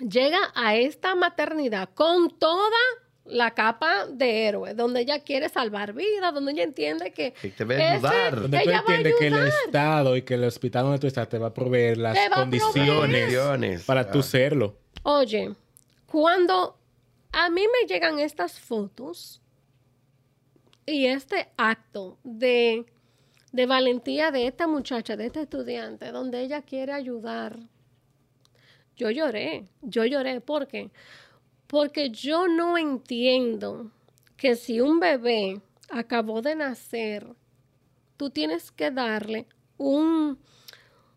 [0.00, 2.78] llega a esta maternidad con toda
[3.24, 7.32] la capa de héroe, donde ella quiere salvar vidas, donde ella entiende que...
[7.34, 8.40] Que te va a ese- ayudar.
[8.40, 9.46] Donde tú ella va a entiendes que el.
[9.66, 13.84] Estado y que el hospital donde tú estás te va a proveer las a Condiciones.
[13.84, 14.22] para tú Ah.
[14.22, 14.76] serlo.
[15.04, 15.54] Oye,
[16.06, 16.78] cuando
[17.32, 19.40] a mí me llegan estas fotos
[20.86, 22.86] y este acto de,
[23.52, 27.58] de valentía de esta muchacha, de esta estudiante, donde ella quiere ayudar,
[28.96, 30.90] yo lloré, yo lloré, ¿por qué?
[31.66, 33.90] Porque yo no entiendo
[34.36, 37.26] que si un bebé acabó de nacer,
[38.18, 39.46] tú tienes que darle
[39.78, 40.38] un,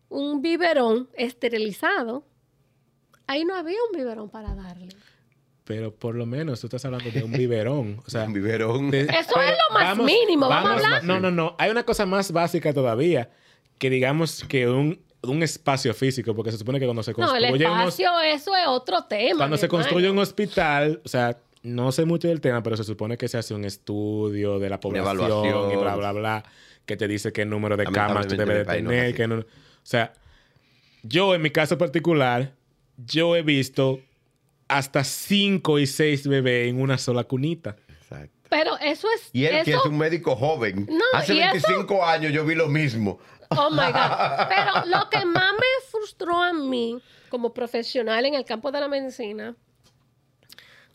[0.08, 2.24] un biberón esterilizado.
[3.26, 4.95] Ahí no había un biberón para darle.
[5.66, 8.00] Pero por lo menos tú estás hablando de un biberón.
[8.06, 8.90] O sea, Un biberón.
[8.90, 11.04] de- Eso es lo más mínimo, vamos a hablar.
[11.04, 11.56] No, no, no.
[11.58, 13.30] Hay una cosa más básica todavía.
[13.78, 16.34] Que digamos que un, un espacio físico.
[16.36, 19.04] Porque se supone que cuando se No, el construye un hos- espacio, eso es otro
[19.08, 19.38] tema.
[19.38, 19.82] Cuando se hermano.
[19.84, 23.36] construye un hospital, o sea, no sé mucho del tema, pero se supone que se
[23.36, 25.72] hace un estudio de la población evaluación.
[25.72, 26.44] y bla, bla, bla,
[26.86, 29.14] que te dice qué número de camas tú debes de el no tener.
[29.16, 29.44] qué no- O
[29.82, 30.12] sea,
[31.02, 32.52] yo en mi caso particular,
[32.96, 33.98] yo he visto
[34.68, 37.76] hasta cinco y seis bebés en una sola cunita.
[37.88, 38.34] Exacto.
[38.48, 39.30] Pero eso es.
[39.32, 40.86] Y él, que es un médico joven.
[40.88, 43.18] No, Hace y eso- 25 años yo vi lo mismo.
[43.50, 44.48] Oh my God.
[44.48, 46.98] Pero lo que más me frustró a mí
[47.28, 49.54] como profesional en el campo de la medicina,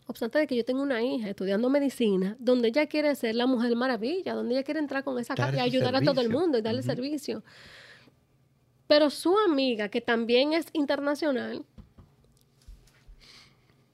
[0.06, 3.74] obstante de que yo tengo una hija estudiando medicina, donde ella quiere ser la mujer
[3.76, 6.62] maravilla, donde ella quiere entrar con esa cara y ayudar a todo el mundo y
[6.62, 7.42] darle servicio.
[8.86, 11.64] Pero su amiga, que también es internacional,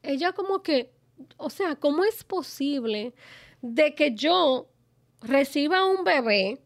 [0.09, 0.91] ella como que,
[1.37, 3.13] o sea, ¿cómo es posible
[3.61, 4.67] de que yo
[5.21, 6.61] reciba un bebé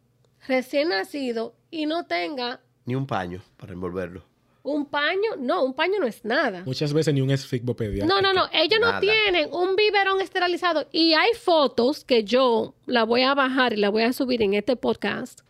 [0.47, 4.23] recién nacido y no tenga Ni un paño para envolverlo.
[4.63, 5.35] un paño?
[5.39, 6.63] No, un paño no es nada.
[6.65, 8.07] Muchas veces ni un esfigmo pediátrico.
[8.07, 13.03] No, no, no, ellos no tienen un biberón esterilizado y hay fotos que yo la
[13.03, 15.41] voy a bajar y la voy a subir en este podcast.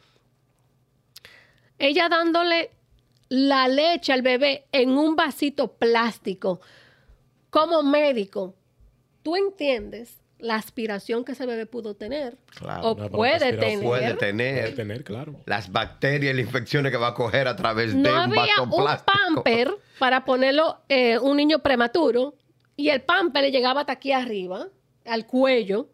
[1.79, 2.71] Ella dándole
[3.29, 6.61] la leche al bebé en un vasito plástico.
[7.53, 8.55] Como médico,
[9.23, 12.39] ¿tú entiendes la aspiración que ese bebé pudo tener?
[12.59, 12.83] Claro.
[12.83, 13.61] o No, pero puede tener.
[13.83, 15.35] Puede Puede tener tener, claro.
[15.45, 18.47] las bacterias y las infecciones que va a coger a través de No un había
[18.57, 19.13] vaso un plástico.
[19.35, 22.35] pamper para ponerlo eh, un niño prematuro
[22.75, 24.69] y el pamper le llegaba hasta aquí arriba,
[25.05, 25.89] al cuello.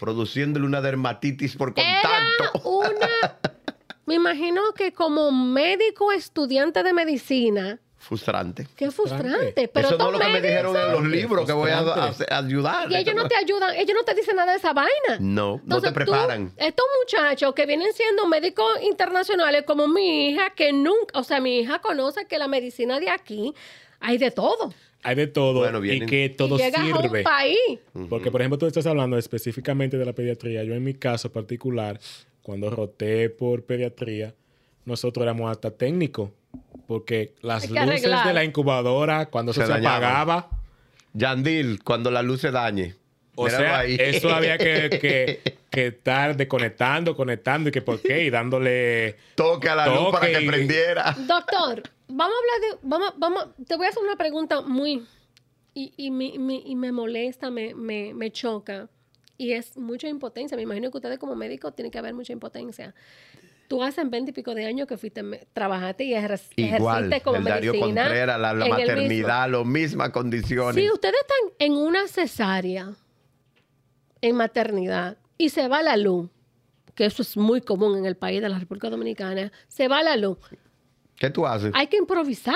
[0.00, 2.00] Produciéndole una dermatitis por Era
[2.40, 2.70] contacto.
[2.70, 3.08] una...
[4.06, 8.66] Me imagino que como médico estudiante de medicina, Frustrante.
[8.76, 9.68] qué Frustrante.
[9.72, 12.26] Pero Eso no es lo que me dijeron en los libros que voy a, Frustrante.
[12.28, 12.90] a- a ayudar.
[12.90, 15.18] Y ellos no te ayudan, ellos no te dicen nada de esa vaina.
[15.20, 16.48] No, no Entonces, te preparan.
[16.50, 21.40] tú- estos muchachos que vienen siendo médicos internacionales, como mi hija, que nunca, o sea,
[21.40, 23.54] mi hija conoce que la medicina de aquí
[24.00, 24.74] hay de todo.
[25.04, 27.18] Hay de todo Bueno, y que todo y llegas a sirve.
[27.18, 27.58] un país.
[28.08, 30.62] Porque, por ejemplo, tú estás hablando específicamente de la pediatría.
[30.64, 31.98] Yo, en mi caso particular,
[32.42, 34.34] cuando roté por pediatría,
[34.84, 36.30] nosotros éramos hasta técnicos.
[36.86, 38.26] Porque las luces arreglar.
[38.26, 40.48] de la incubadora, cuando Se apagaba,
[41.14, 42.94] Yandil, cuando la luz se dañe.
[43.34, 43.96] o sea, ahí.
[43.98, 49.16] eso había que, que, que estar desconectando, conectando y que por qué, y dándole...
[49.36, 51.14] Toque a la luz para que y- prendiera.
[51.26, 52.78] Doctor, vamos a hablar de.
[52.88, 55.06] Vamos, vamos, te voy a hacer una pregunta muy.
[55.74, 58.88] Y, y, me, me- y me molesta, me, me, me choca.
[59.38, 60.54] Y es mucha impotencia.
[60.56, 62.94] Me imagino que ustedes, como médicos, tiene que haber mucha impotencia.
[63.68, 67.36] Tú hace veinte y pico de años que fuiste, trabajaste y ejer- Igual, ejerciste como
[67.38, 68.02] el Darío medicina.
[68.02, 70.74] Contreras, la, maternidad, las mismas condiciones.
[70.74, 72.92] Si ustedes están en una cesárea,
[74.20, 76.28] en maternidad, y se va la luz,
[76.94, 80.16] que eso es muy común en el país de la República Dominicana, se va la
[80.16, 80.38] luz,
[81.16, 81.72] ¿Qué tú haces?
[81.74, 82.54] hay que improvisar.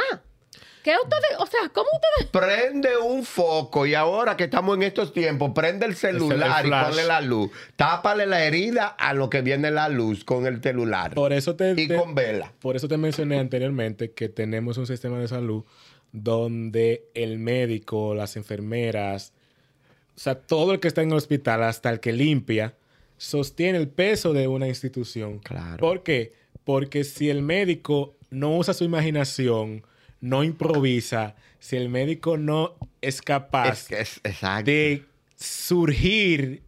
[0.87, 2.31] ¿Qué ustedes, o sea, cómo ustedes...
[2.31, 6.71] Prende un foco y ahora que estamos en estos tiempos, prende el celular el y
[6.71, 7.51] ponle la luz.
[7.75, 11.13] Tápale la herida a lo que viene la luz con el celular.
[11.13, 12.53] Por eso te, y te- con vela.
[12.61, 15.65] Por eso te mencioné anteriormente que tenemos un sistema de salud
[16.13, 19.33] donde el médico, las enfermeras,
[20.15, 22.77] o sea, todo el que está en el hospital, hasta el que limpia,
[23.17, 25.41] sostiene el peso de una institución.
[25.41, 25.79] Claro.
[25.79, 26.33] ¿Por qué?
[26.63, 29.85] Porque si el médico no usa su imaginación,
[30.21, 35.05] no improvisa, si el médico no es capaz Es es de
[35.37, 36.63] surgir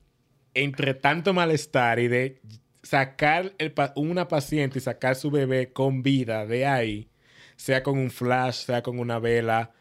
[0.55, 2.41] entre tanto malestar y de
[2.83, 7.09] sacar el una paciente y sacar su bebé con vida de ahí,
[7.57, 9.73] sea con un flash, sea con una vela,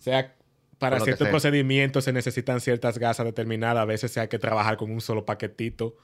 [0.00, 0.34] sea
[0.78, 1.30] para ciertos sea.
[1.30, 5.24] procedimientos se necesitan ciertas gasas determinadas, a veces se hay que trabajar con un solo
[5.24, 5.96] paquetito,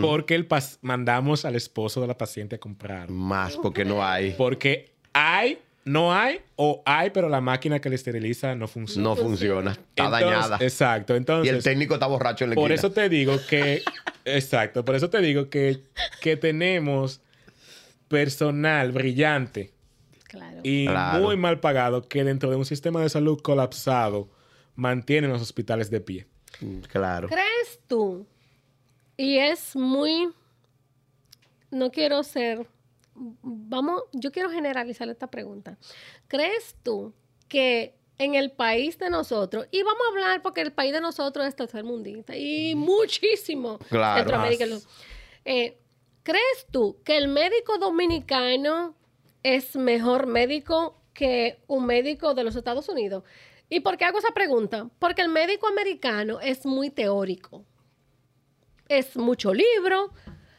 [0.00, 0.46] porque el
[0.80, 3.10] mandamos al esposo de la paciente a comprar.
[3.10, 4.32] Más porque no hay.
[4.32, 9.08] Porque hay, no hay, o hay, pero la máquina que le esteriliza no funciona.
[9.08, 9.70] No funciona.
[9.72, 10.56] Está Entonces, dañada.
[10.60, 11.14] Exacto.
[11.14, 12.88] Y Entonces, el técnico está borracho en la por esquina.
[12.88, 13.82] eso te digo que,
[14.24, 15.82] exacto, por eso te digo que,
[16.20, 17.20] que tenemos
[18.08, 19.72] personal brillante
[20.28, 20.60] Claro.
[20.62, 21.22] y Claro.
[21.24, 24.30] muy mal pagado que dentro de un sistema de salud colapsado
[24.76, 26.26] mantienen los hospitales de pie.
[26.60, 27.28] Mm, Claro.
[27.28, 28.26] ¿Crees tú?
[29.16, 30.28] Y es muy...
[31.70, 32.66] No quiero ser...
[33.42, 35.78] Vamos, yo quiero generalizar esta pregunta.
[36.28, 37.14] ¿Crees tú
[37.48, 41.46] que en el país de nosotros, y vamos a hablar porque el país de nosotros
[41.46, 44.20] es tercermundista y muchísimo Claro.
[44.20, 44.66] Centroamérica.
[45.44, 45.78] Eh,
[46.22, 48.94] ¿Crees tú que el médico dominicano
[49.42, 53.24] es mejor médico que un médico de los Estados Unidos?
[53.68, 54.88] ¿Y por qué hago esa pregunta?
[54.98, 57.64] Porque el médico americano es muy teórico.
[58.88, 60.12] Es mucho libro.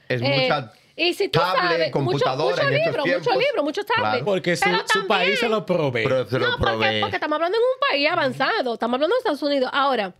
[0.09, 3.31] Es eh, mucha y si tú tablet, sabes, mucho, computadora mucho en estos libro, mucho
[3.39, 4.09] libro, mucho tablet.
[4.11, 4.25] Claro.
[4.25, 6.03] Porque su, su país se lo provee.
[6.03, 7.01] Pero se lo no, porque, provee.
[7.01, 9.69] porque estamos hablando en un país avanzado, estamos hablando de Estados Unidos.
[9.73, 10.13] Ahora,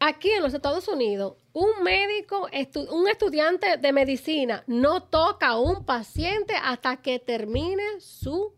[0.00, 5.58] aquí en los Estados Unidos, un médico, estu- un estudiante de medicina no toca a
[5.58, 8.54] un paciente hasta que termine su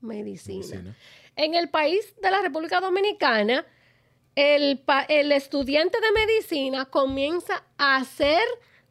[0.00, 0.66] medicina.
[0.66, 0.96] Medicina.
[1.34, 3.64] En el país de la República Dominicana,
[4.34, 8.42] el, pa- el estudiante de medicina comienza a hacer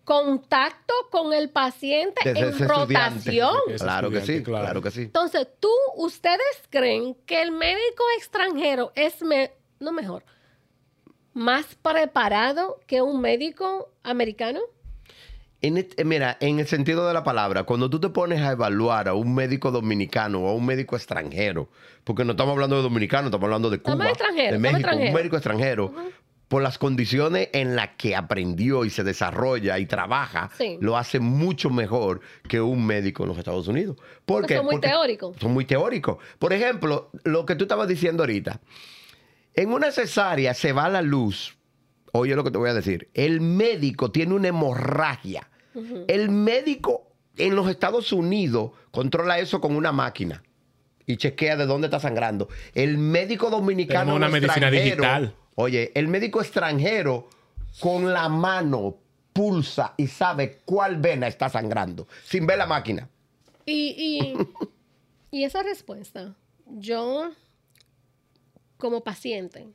[0.05, 3.55] contacto con el paciente Desde en rotación.
[3.77, 4.63] Claro que sí, claro.
[4.65, 5.01] claro que sí.
[5.01, 6.39] Entonces, ¿tú, ustedes
[6.69, 10.23] creen que el médico extranjero es, me- no mejor,
[11.33, 14.59] más preparado que un médico americano?
[15.61, 18.51] En et- eh, mira, en el sentido de la palabra, cuando tú te pones a
[18.51, 21.69] evaluar a un médico dominicano o a un médico extranjero,
[22.03, 25.13] porque no estamos hablando de dominicano, estamos hablando de Cuba, extranjero, de México, un extranjero.
[25.17, 25.93] médico extranjero,
[26.47, 30.77] por las condiciones en las que aprendió y se desarrolla y trabaja, Sí.
[30.79, 33.97] lo hace mucho mejor que un médico en los Estados Unidos.
[34.25, 34.57] ¿Por Porque qué?
[34.57, 35.37] son muy teóricos.
[35.39, 36.17] Son muy teóricos.
[36.37, 38.59] Por ejemplo, lo que tú estabas diciendo ahorita,
[39.55, 41.57] en una cesárea se va la luz.
[42.11, 43.09] Oye lo que te voy a decir.
[43.13, 45.49] El médico tiene una hemorragia.
[46.07, 50.41] El médico en los Estados Unidos controla eso con una máquina
[51.05, 52.47] y chequea de dónde está sangrando.
[52.73, 55.35] El médico dominicano Tenemos una medicina digital.
[55.55, 57.29] Oye, el médico extranjero
[57.79, 58.97] con la mano
[59.33, 63.09] pulsa y sabe cuál vena está sangrando sin ver la máquina.
[63.65, 66.35] Y, y, y esa respuesta,
[66.65, 67.31] yo,
[68.77, 69.67] como paciente,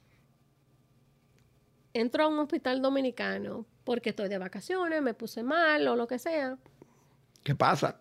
[1.93, 6.19] entro a un hospital dominicano porque estoy de vacaciones, me puse mal o lo que
[6.19, 6.57] sea.
[7.43, 8.01] ¿Qué pasa?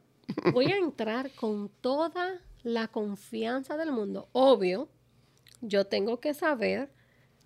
[0.53, 4.29] Voy a entrar con toda la confianza del mundo.
[4.33, 4.89] Obvio,
[5.61, 6.91] yo tengo que saber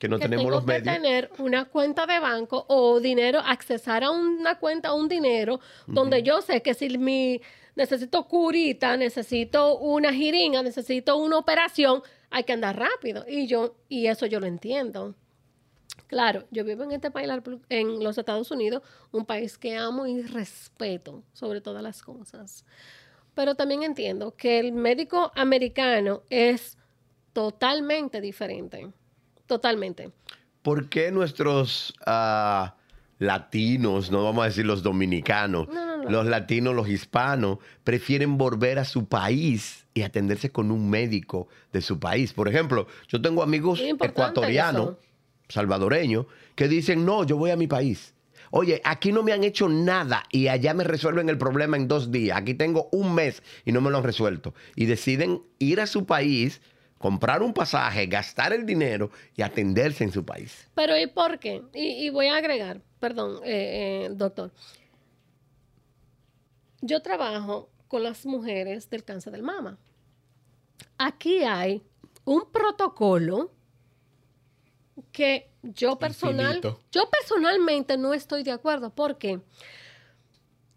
[0.04, 0.96] Que no que tenemos tengo los que medios.
[0.96, 6.42] tener una cuenta de banco o dinero, accesar a una cuenta, un dinero, donde yo
[6.42, 7.40] sé que si mi
[7.78, 13.24] necesito curita, necesito una jiringa, necesito una operación, hay que andar rápido.
[13.30, 15.16] Y yo, y eso yo lo entiendo.
[16.08, 17.30] Claro, yo vivo en este país,
[17.70, 18.84] en los Estados Unidos,
[19.14, 22.66] un país que amo y respeto sobre todas las cosas.
[23.36, 26.78] Pero también entiendo que el médico americano es
[27.32, 28.92] totalmente diferente.
[29.54, 30.10] Totalmente.
[30.64, 32.76] ¿Por qué nuestros ah,
[33.20, 36.10] latinos, no vamos a decir los dominicanos, No, no, no.
[36.10, 41.82] los latinos, los hispanos, prefieren volver a su país y atenderse con un médico de
[41.82, 42.34] su país?
[42.34, 45.00] Por ejemplo, yo tengo amigos ecuatorianos, eso.
[45.50, 46.26] salvadoreños,
[46.56, 48.16] que dicen, no, yo voy a mi país.
[48.50, 52.12] Oye, aquí no me han hecho nada y allá me resuelven el problema en dos
[52.12, 52.40] días.
[52.40, 54.56] Aquí tengo un mes y no me lo han resuelto.
[54.76, 56.60] Y deciden ir a su país,
[57.04, 60.70] comprar un pasaje, gastar el dinero y atenderse en su país.
[60.74, 61.62] Pero ¿y por qué?
[61.74, 64.54] Y, y voy a agregar, perdón, eh, eh, doctor.
[66.80, 69.78] Yo trabajo con las mujeres del cáncer del mama.
[70.98, 71.84] Aquí hay
[72.24, 73.52] un protocolo
[75.12, 76.80] que yo personal, Infinito.
[76.90, 79.42] yo personalmente no estoy de acuerdo porque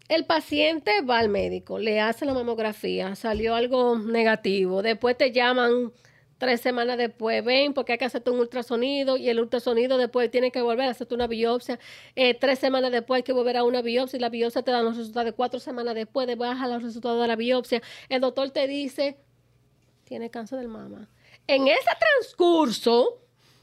[0.09, 5.93] el paciente va al médico, le hace la mamografía, salió algo negativo, después te llaman
[6.37, 10.51] tres semanas después, ven porque hay que hacerte un ultrasonido y el ultrasonido después tiene
[10.51, 11.79] que volver a hacerte una biopsia,
[12.15, 14.85] Eh, tres semanas después hay que volver a una biopsia y la biopsia te dan
[14.85, 18.67] los resultados cuatro semanas después de bajar los resultados de la biopsia, el doctor te
[18.67, 19.17] dice,
[20.03, 21.09] tiene cáncer del mama.
[21.47, 23.19] En ese transcurso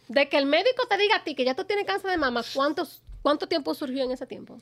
[0.09, 2.43] de que el médico te diga a ti que ya tú tienes cáncer de mama,
[2.55, 4.61] ¿cuántos, ¿cuánto tiempo surgió en ese tiempo?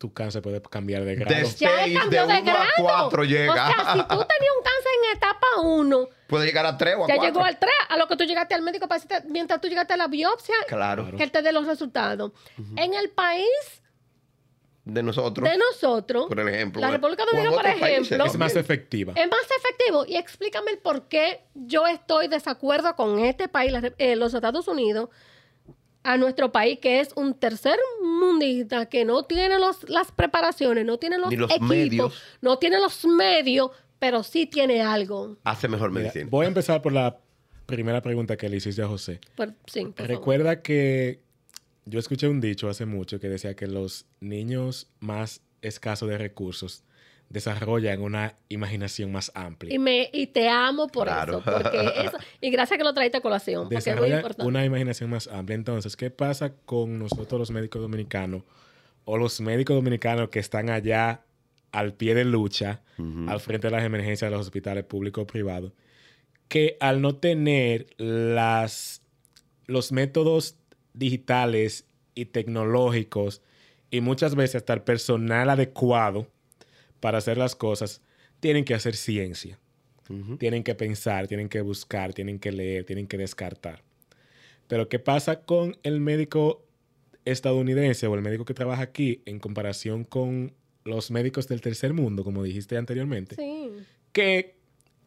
[0.00, 1.34] Tu cáncer puede cambiar de grado.
[1.36, 2.70] Des- Ya Seis, cambió de de, uno a grado.
[2.78, 3.52] cuatro llega.
[3.52, 7.04] O sea, si tú tenías un cáncer en etapa 1, Puede llegar a tres o
[7.04, 7.24] a ya cuatro.
[7.34, 9.92] llegó al 3, a lo que tú llegaste al médico para decirte, mientras tú llegaste
[9.92, 11.14] a la biopsia, Claro.
[11.14, 12.32] que él te dé los resultados.
[12.76, 13.44] En el país
[14.86, 15.46] De nosotros.
[15.50, 16.80] de nosotros, por ejemplo.
[16.80, 19.12] la República Dominicana, por países ejemplo, es más efectiva.
[19.14, 20.06] es más efectivo.
[20.06, 24.66] Y explícame el por qué yo estoy desacuerdo con este país, la- eh, los Estados
[24.66, 25.10] Unidos,
[26.02, 30.98] a nuestro país, que es un tercer mundista, que no tiene los, las preparaciones, no
[30.98, 32.22] tiene los, equipos, medios.
[32.40, 35.36] no tiene los medios, pero sí tiene algo.
[35.44, 36.26] Hace mejor Mira, medicina.
[36.30, 37.18] voy a empezar por la
[37.66, 39.20] primera pregunta que le hiciste a José.
[39.34, 40.08] Por- sí, por favor.
[40.08, 41.20] Recuerda que
[41.84, 46.82] yo escuché un dicho hace mucho que decía que los niños más escasos de recursos
[47.30, 49.72] desarrollan una imaginación más amplia.
[49.72, 51.38] Y, me, y te amo por Claro.
[51.38, 51.42] eso.
[51.62, 52.18] Porque eso.
[52.40, 53.68] Y gracias que lo traiste a colación.
[53.70, 54.46] Porque es muy importante.
[54.46, 55.54] una imaginación más amplia.
[55.54, 58.42] Entonces, ¿qué pasa con nosotros los médicos dominicanos
[59.04, 61.22] o los médicos dominicanos que están allá
[61.72, 62.82] al pie de lucha,
[63.28, 65.72] al frente de las emergencias de los hospitales públicos o privados?
[66.48, 69.02] Que al no tener las,
[69.66, 70.56] los métodos
[70.94, 73.40] digitales y tecnológicos
[73.92, 76.26] y muchas veces hasta el personal adecuado
[77.00, 78.02] para hacer las cosas,
[78.40, 79.58] tienen que hacer ciencia.
[80.38, 83.84] Tienen que pensar, tienen que buscar, tienen que leer, tienen que descartar.
[84.66, 86.64] Pero ¿qué pasa con el médico
[87.24, 90.52] estadounidense o el médico que trabaja aquí en comparación con
[90.84, 93.36] los médicos del tercer mundo, como dijiste anteriormente?
[93.36, 93.70] Sí.
[94.12, 94.56] Que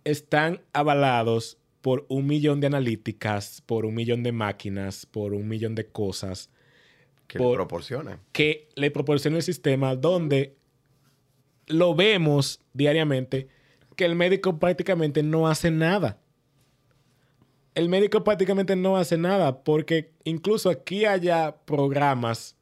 [0.05, 5.75] están avalados por un millón de analíticas, por un millón de máquinas, por un millón
[5.75, 6.49] de cosas
[7.27, 8.19] Que por- le proporciona.
[8.31, 10.55] que le proporciona el sistema donde
[11.67, 13.47] lo vemos diariamente
[13.95, 16.17] que el médico prácticamente no hace nada.
[17.75, 22.55] El médico prácticamente no hace nada porque incluso aquí haya programas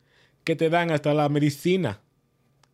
[0.43, 2.01] que te dan hasta la medicina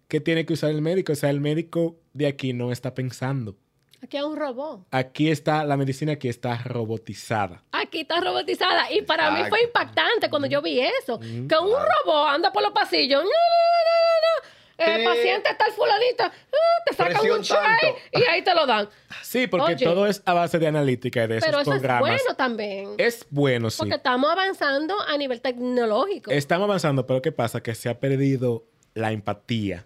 [0.08, 1.14] que tiene que usar el médico.
[1.14, 3.56] O sea, el médico de aquí no está pensando.
[4.02, 4.86] Aquí hay un robot.
[4.92, 7.64] Aquí está la medicina que está robotizada.
[7.72, 8.92] Aquí está robotizada.
[8.92, 11.20] Y para mí fue impactante cuando yo vi eso.
[11.20, 13.24] Que un robot anda por los pasillos.
[13.24, 14.57] No, no, no, no.
[14.78, 16.24] El Eh, paciente está el fulanito.
[16.24, 17.88] ah, te sacan un tanto.
[18.14, 18.88] y ahí te lo dan.
[19.24, 19.86] Sí, porque Oye.
[19.86, 22.90] todo es a base de analítica y de esos Pero eso es bueno también.
[22.98, 23.78] Es bueno, sí.
[23.80, 26.30] Porque estamos avanzando a nivel tecnológico.
[26.32, 27.62] Estamos avanzando, pero ¿qué pasa?
[27.62, 29.86] Que se ha perdido la empatía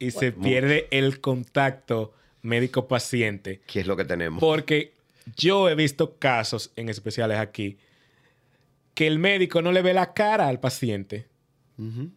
[0.00, 3.60] y se pierde el contacto médico-paciente.
[3.66, 4.40] ¿Qué es lo que tenemos?
[4.40, 4.94] Porque
[5.36, 7.78] yo he visto casos en especiales aquí
[8.94, 11.26] que el médico no le ve la cara al paciente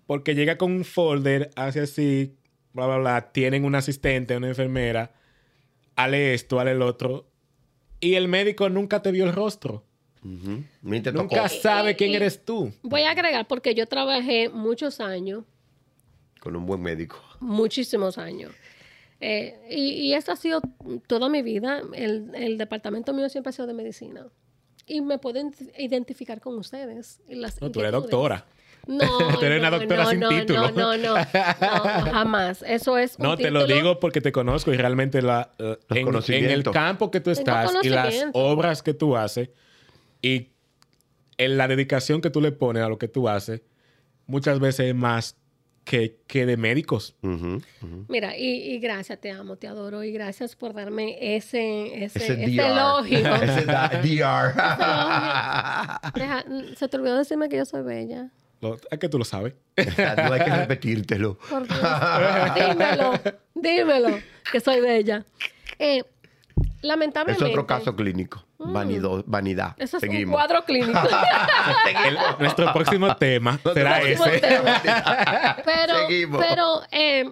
[0.05, 2.35] Porque llega con un folder, hace así,
[2.73, 5.13] bla, bla, bla, tienen un asistente, una enfermera,
[5.95, 7.27] hale esto, hale el otro,
[7.99, 9.85] y el médico nunca te vio el rostro.
[10.21, 11.17] Te tocó.
[11.23, 12.71] Nunca sabe Y- quién y- eres tú.
[12.81, 15.43] Voy a agregar porque yo trabajé muchos años,
[16.39, 17.21] Con un buen médico.
[17.39, 18.51] muchísimos años.
[19.21, 20.61] Eh, y, y esto ha sido
[21.07, 21.81] toda mi vida.
[21.93, 24.27] El, el departamento mío siempre ha sido de medicina.
[24.85, 27.21] Y me puedo ident- identificar con ustedes.
[27.29, 28.45] las No, tú eres doctora.
[28.87, 28.99] No,
[29.39, 30.71] Tú eres una no, doctora no, sin no, título.
[30.71, 31.23] No, no, no, no,
[32.11, 32.63] jamás.
[32.67, 36.07] Eso es un No, te lo digo porque te conozco y realmente la, eh, en,
[36.27, 39.49] en el campo que tú estás y las obras que tú haces
[40.21, 40.49] y
[41.37, 43.61] en la dedicación que tú le pones a lo que tú haces,
[44.27, 45.37] muchas veces es más
[45.85, 47.15] que, que de médicos.
[48.07, 52.33] Mira, y, y gracias, te amo, te adoro y gracias por darme ese, ese, Ese
[52.33, 52.67] ese DR.
[52.71, 53.35] elogio.
[53.43, 54.53] Ese da- DR.
[56.13, 56.45] Deja-
[56.77, 58.29] se te olvidó decirme que yo soy bella.
[58.63, 59.53] Lo- es que tú lo sabes.
[59.77, 61.37] no hay que repetírtelo.
[61.37, 61.79] Por Dios.
[62.55, 63.13] dímelo,
[63.53, 64.19] dímelo,
[64.51, 65.25] que soy bella.
[65.79, 66.05] Eh, Es
[66.81, 67.43] lamentablemente.
[67.45, 68.45] otro caso clínico.
[68.57, 69.75] Vanido- vanidad.
[69.77, 70.35] Eso es un Seguimos.
[70.35, 70.97] cuadro clínico.
[72.07, 74.39] El- nuestro próximo tema será Próximo ese.
[74.39, 74.81] tema.
[75.65, 76.45] pero, Seguimos.
[76.47, 77.29] pero eh,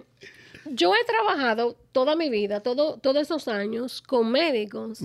[0.66, 5.00] yo he trabajado toda mi vida, todo, todos esos años con médicos.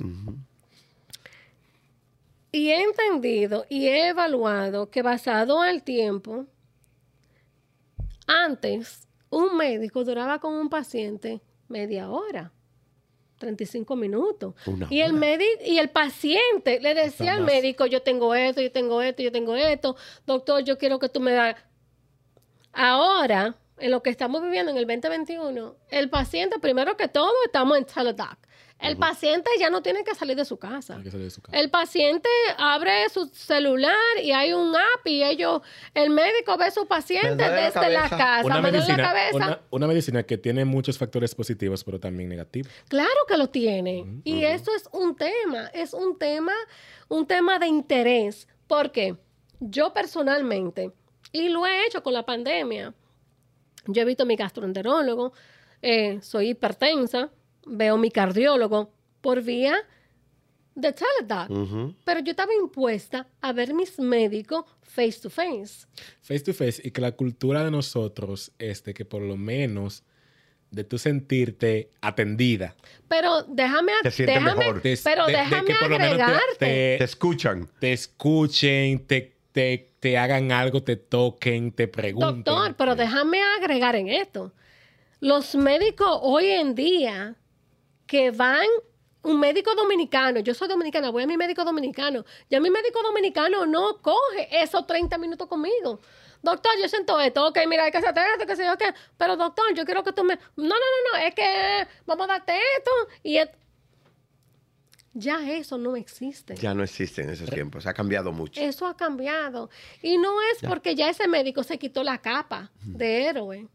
[2.58, 6.48] Y he entendido y he evaluado que basado en el tiempo,
[8.26, 12.52] antes un médico duraba con un paciente media hora.
[13.38, 14.56] 35 minutos.
[14.66, 18.72] Una y el médico y el paciente le decía al médico, yo tengo esto, yo
[18.72, 19.96] tengo esto, yo tengo esto,
[20.26, 21.56] doctor, yo quiero que tú me das.
[22.74, 27.78] Ahora, en lo que estamos viviendo en el 2021, el paciente, primero que todo, estamos
[27.78, 28.47] en teledoc.
[28.80, 30.98] El paciente ya no tiene que salir de su casa.
[30.98, 31.58] Hay que salir de su casa.
[31.58, 35.62] El paciente abre su celular y hay un app y ellos,
[35.96, 39.04] el médico ve a su paciente la desde la casa, Una me duele la medicina,
[39.04, 39.36] cabeza.
[39.36, 42.72] una, una medicina que tiene muchos factores positivos, pero también negativos.
[42.88, 44.06] Claro que lo tiene.
[44.24, 46.54] Y eso es un tema, es un tema,
[47.08, 48.48] un tema de interés.
[48.68, 49.16] Porque
[49.60, 50.92] yo personalmente,
[51.32, 52.94] y lo he hecho con la pandemia,
[53.88, 55.34] yo he visto a mi gastroenterólogo,
[55.82, 57.30] eh, soy hipertensa,
[57.70, 58.92] veo a mi cardiólogo
[59.22, 59.76] por vía
[60.76, 61.50] de teledoc.
[61.50, 61.96] Ujú.
[62.06, 65.86] Pero yo estaba impuesta a ver mis médicos face to face.
[66.22, 70.04] Face to face y que la cultura de nosotros es de que por lo menos
[70.70, 72.76] de tú sentirte atendida.
[73.08, 74.82] Pero déjame, Te sientes déjame, mejor.
[74.82, 76.56] De- pero de- de déjame que por lo menos te- agregarte.
[76.60, 77.70] Te te, escuchan.
[77.80, 82.44] te escuchen, te, te, te hagan algo, te toquen, te pregunten.
[82.44, 84.54] Doctor, pero déjame agregar en esto.
[85.22, 87.36] Los médicos hoy en día
[88.08, 88.66] que van,
[89.24, 93.66] un médico dominicano, yo soy dominicana, voy a mi médico dominicano, ya mi médico dominicano
[93.66, 96.00] no coge esos 30 minutos conmigo.
[96.42, 99.36] doctor, yo siento esto, ok, mira, hay que hacerte esto, qué sé yo qué, pero
[99.36, 100.36] doctor, yo quiero que tú me...
[100.56, 102.92] No, no, no, no, es que vamos a darte esto
[103.24, 103.38] y...
[103.38, 103.52] et-
[105.14, 106.56] Ya eso no existe.
[106.56, 107.88] Ya no existe en esos tiempos.
[107.88, 108.62] Ha cambiado mucho.
[108.62, 109.70] Eso ha cambiado.
[110.04, 113.68] Y no es porque ya ese médico se quitó la capa de héroe,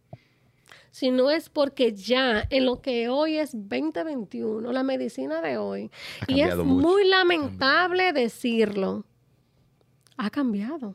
[0.93, 5.90] sino es porque ya en lo que hoy es 2021, la medicina de hoy,
[6.20, 6.64] Ha y es mucho.
[6.64, 9.05] muy lamentable decirlo,
[10.16, 10.95] ha cambiado.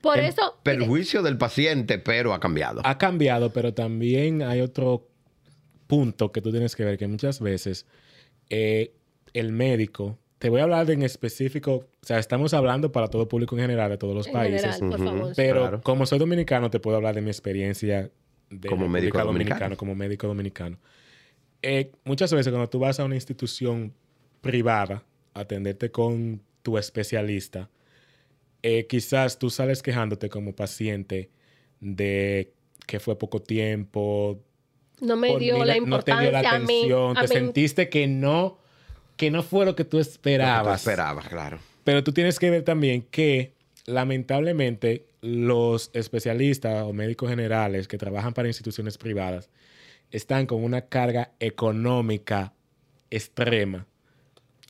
[0.00, 2.80] Por eso, Perjuicio del paciente, pero ha cambiado.
[2.84, 5.08] Ha cambiado, pero también hay otro
[5.88, 7.84] punto que tú tienes que ver, que muchas veces
[8.50, 8.92] eh,
[9.32, 13.26] el médico, te voy a hablar de en específico, o sea, estamos hablando para todo
[13.26, 15.18] público en general, de todos los en países, general, por Ujú.
[15.18, 15.32] favor.
[15.34, 15.80] pero Claro.
[15.82, 18.10] como soy dominicano, te puedo hablar de mi experiencia
[18.50, 19.54] de Como médico dominicano.
[19.58, 20.78] Dominicana, como médico dominicano.
[21.62, 23.92] Eh, muchas veces cuando tú vas a una institución
[24.40, 25.02] privada
[25.34, 27.68] a atenderte con tu especialista,
[28.62, 31.30] eh, quizás tú sales quejándote como paciente
[31.80, 32.52] de
[32.86, 34.42] que fue poco tiempo,
[35.00, 36.64] no me por dio mí la no te importancia dio la a mí.
[36.80, 38.58] atención, a te mí- sentiste que no,
[39.16, 40.80] que no fue lo que tú Lo que tú esperabas.
[40.80, 41.58] esperabas, claro.
[41.84, 43.54] Pero tú tienes que ver también que
[43.86, 49.50] lamentablemente los especialistas o médicos generales que trabajan para instituciones privadas
[50.10, 52.54] están con una carga económica
[53.10, 53.86] extrema.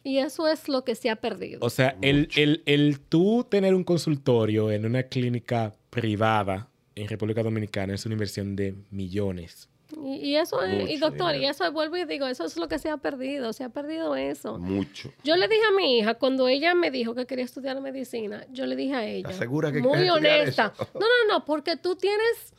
[0.04, 1.58] Y eso es lo que se ha perdido.
[1.62, 7.42] O sea, el, el, el tú tener un consultorio en una clínica privada en República
[7.42, 9.68] Dominicana es una inversión de millones.
[10.04, 12.68] Y, y eso, es- y Mucho doctor, y eso vuelvo y digo, eso es lo
[12.68, 14.58] que se ha perdido, se ha perdido eso.
[14.58, 15.10] Mucho.
[15.24, 18.66] Yo le dije a mi hija, cuando ella me dijo que quería estudiar medicina, yo
[18.66, 20.88] le dije a ella, ¿Estás segura que muy honesta, eso?
[20.94, 22.52] no, no, no, porque tú tienes,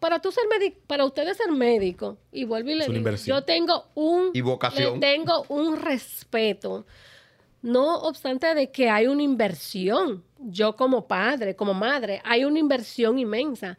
[0.00, 3.36] para tú ser médico, para ustedes ser médico, y vuelvo y le digo, inversión.
[3.38, 4.94] yo tengo un, Y vocación.
[4.94, 6.84] le tengo un respeto,
[7.62, 13.20] no obstante de que hay una inversión, yo como padre, como madre, hay una inversión
[13.20, 13.78] inmensa,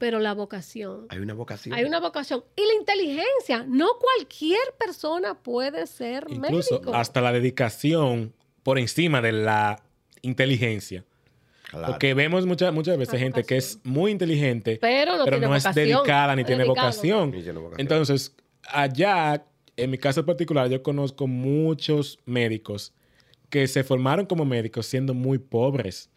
[0.00, 1.74] pero la vocación, Hay una vocación.
[1.74, 2.42] hay una vocación.
[2.56, 3.66] Y la inteligencia.
[3.68, 6.94] No cualquier persona puede ser Incluso médico.
[6.94, 8.32] hasta la dedicación
[8.62, 9.82] por encima de la
[10.22, 11.04] inteligencia.
[11.68, 11.86] Claro.
[11.88, 15.64] Porque vemos muchas muchas veces La gente que es muy inteligente, Pero no tiene es
[15.64, 15.74] vocación.
[15.74, 16.86] dedicada ni tiene Dedicado.
[16.88, 17.30] vocación.
[17.30, 17.80] Ni tiene vocación.
[17.80, 18.34] Entonces,
[18.68, 19.44] allá,
[19.76, 22.94] en mi caso particular, yo conozco muchos médicos
[23.50, 26.08] que se formaron como médicos siendo muy pobres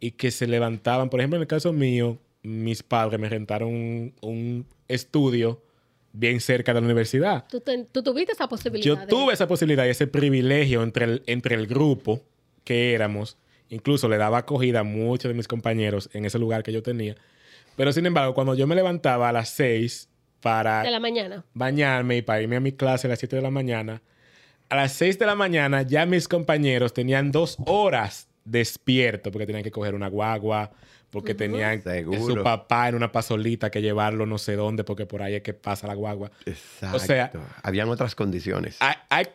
[0.00, 1.08] y que se levantaban.
[1.08, 5.62] Por ejemplo, en el caso mío, mis padres me rentaron un, un estudio
[6.12, 7.44] bien cerca de la universidad.
[7.48, 8.84] Tú, te- tú tuviste esa posibilidad.
[8.84, 12.22] Yo de- tuve esa posibilidad y ese privilegio entre el, entre el grupo
[12.64, 13.36] que éramos.
[13.70, 17.16] Incluso le daba acogida a muchos de mis compañeros en ese lugar que yo tenía.
[17.76, 20.08] Pero sin embargo, cuando yo me levantaba a las 6
[20.40, 21.44] para de la mañana.
[21.52, 24.00] bañarme y para irme a mi clase a las 7 de la mañana,
[24.70, 29.62] a las 6 de la mañana ya mis compañeros tenían dos horas despiertos porque tenían
[29.64, 30.72] que coger una guagua,
[31.10, 32.34] porque tenían Seguro.
[32.36, 35.54] su papá en una pasolita que llevarlo no sé dónde porque por ahí es que
[35.54, 36.30] pasa la guagua.
[36.44, 36.96] Exacto.
[36.96, 37.32] O sea-
[37.62, 38.76] habían otras condiciones.
[38.80, 39.26] hay, hay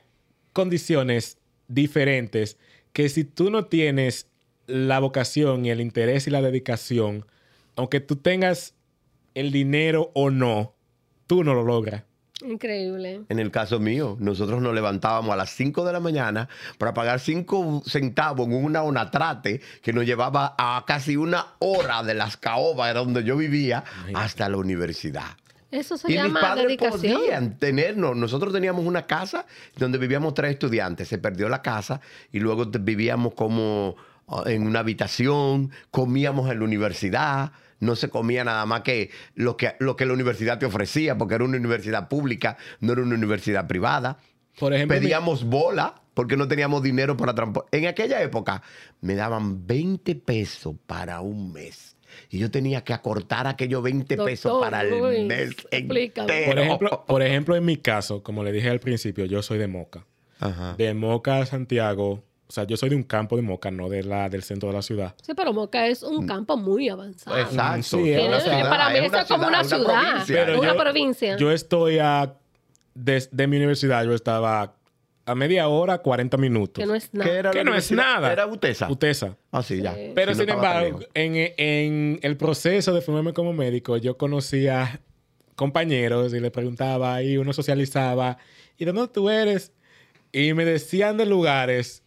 [0.53, 2.57] condiciones diferentes
[2.91, 4.27] que si tú no tienes
[4.67, 7.25] la vocación y el interés y la dedicación,
[7.75, 8.75] aunque tú tengas
[9.33, 10.75] el dinero o no,
[11.27, 12.03] tú no lo logras.
[12.43, 13.21] Increíble.
[13.29, 17.19] En el caso mío, nosotros nos levantábamos a las 5 de la mañana para pagar
[17.19, 22.89] 5 centavos en una onatrate que nos llevaba a casi una hora de las caobas,
[22.89, 23.83] era donde yo vivía,
[24.13, 25.37] hasta la universidad.
[25.73, 27.19] Eso se Y mis padres dedicación.
[27.19, 28.15] podían tenernos.
[28.15, 31.07] Nosotros teníamos una casa donde vivíamos tres estudiantes.
[31.07, 31.99] Se perdió la casa
[32.31, 33.95] y luego vivíamos como
[34.27, 37.51] ah, en una habitación, comíamos en la universidad.
[37.83, 41.35] No se comía nada más que lo, que lo que la universidad te ofrecía, porque
[41.35, 44.17] era una universidad pública, no era una universidad privada.
[44.59, 47.75] Por ejemplo, mi- Pedíamos bola porque no teníamos dinero para transporte.
[47.77, 48.61] En aquella época
[49.01, 51.97] me daban 20 pesos para un mes.
[52.29, 56.31] Y yo tenía que acortar aquellos 20 pesos para el uy, mes explícame.
[56.31, 56.51] entero.
[56.51, 59.67] por ejemplo, por ejemplo, en mi caso, como le dije al principio, yo soy de
[59.67, 60.05] Moca.
[60.39, 60.75] Ajá.
[60.77, 62.23] De Moca a Santiago,
[62.53, 64.75] o sea, yo soy de un campo de Moca, no de la, del centro de
[64.75, 65.15] la ciudad.
[65.23, 67.35] Sí, pero Moca es un campo muy avanzado.
[67.39, 67.81] Exacto.
[67.97, 69.83] Sí, es es una una ciudad, para mí es eso es como una ciudad.
[70.03, 70.35] provincia.
[70.45, 71.37] Pero Una provincia.
[71.37, 72.35] Yo estoy a.
[72.93, 74.75] De, de mi universidad, yo estaba
[75.25, 76.79] a media hora, 40 minutos.
[76.79, 77.31] que no es ¿Qué nada.
[77.39, 78.31] era Que no es nada.
[78.31, 78.87] Era UTESA.
[78.91, 79.35] UTESA.
[79.51, 79.95] Ah, sí, ya.
[79.95, 80.11] Sí.
[80.13, 85.01] Pero Sí, sin embargo, en, en el proceso de formarme como médico, yo conocía
[85.55, 88.37] compañeros y les preguntaba y uno socializaba.
[88.77, 89.71] ¿Y de dónde tú eres?
[90.31, 92.02] Y me decían de lugares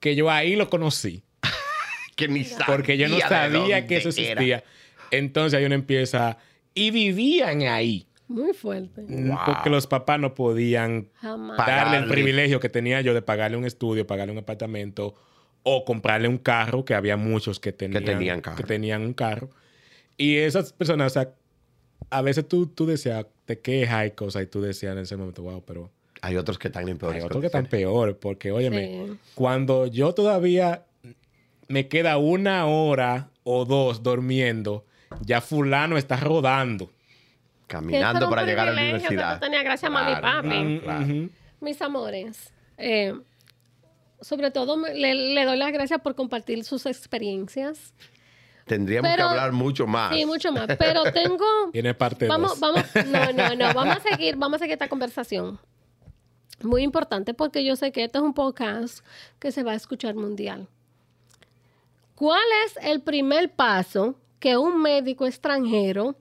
[0.00, 1.22] que yo ahí lo conocí.
[2.16, 4.22] que ni sabía Porque yo no sabía que eso era.
[4.22, 4.64] existía.
[5.10, 6.38] Entonces ahí uno empieza.
[6.74, 8.06] Y vivían ahí.
[8.28, 9.02] Muy fuerte.
[9.08, 9.38] Wow.
[9.44, 11.56] Porque los papás no podían Jamás.
[11.58, 15.14] Darle el privilegio que tenía yo de pagarle un estudio, pagarle un apartamento
[15.62, 18.56] o comprarle un carro, que había muchos que tenían, tenían carro.
[18.56, 19.50] que tenían un carro.
[20.16, 21.34] Y esas personas, o sea,
[22.08, 25.42] a veces tú, tú decías, te quejas y cosas, y tú decías en ese momento,
[25.42, 25.90] wow, pero
[26.22, 29.18] Hay otros que están en peores hay otros que están peor, porque, óyeme, Sí.
[29.34, 30.84] cuando yo todavía
[31.68, 34.84] me queda una hora o dos durmiendo,
[35.22, 36.90] ya fulano está rodando.
[37.66, 39.34] Caminando para llegar a la universidad.
[39.34, 40.48] tú tenías gracias a mami y Claro, papi.
[40.48, 41.04] claro, Mm, claro.
[41.04, 41.30] ujú.
[41.60, 43.14] Mis amores, eh,
[44.20, 47.94] sobre todo le, le doy las gracias por compartir sus experiencias.
[48.66, 50.14] Tendríamos Pero- que hablar mucho más.
[50.14, 50.66] Sí, mucho más.
[50.78, 51.44] Pero tengo.
[51.72, 52.60] Tiene parte vamos, dos.
[52.60, 53.74] vamos, no, no, no.
[53.74, 55.58] Vamos a seguir, vamos a seguir esta conversación.
[56.62, 59.04] Muy importante porque yo sé que este es un podcast
[59.38, 60.68] que se va a escuchar mundial.
[62.14, 66.16] ¿Cuál es el primer paso que un médico extranjero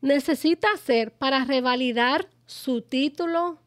[0.00, 3.58] necesita hacer para revalidar su título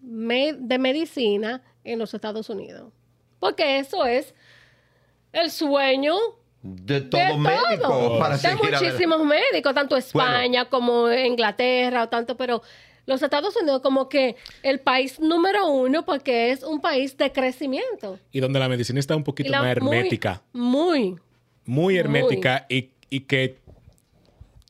[0.00, 2.90] de medicina en los Estados Unidos?
[3.38, 4.34] Porque eso es
[5.32, 6.16] el sueño
[6.62, 8.18] De de todo médico todo.
[8.18, 12.62] para de muchísimos médicos, tanto España como Inglaterra, o tanto, pero
[13.10, 18.18] los Estados Unidos como que el país número uno porque es un país de crecimiento.
[18.32, 20.42] Y donde la medicina está un poquito la- más hermética.
[20.54, 21.20] Muy, muy.
[21.66, 23.58] Muy, hermética y, y que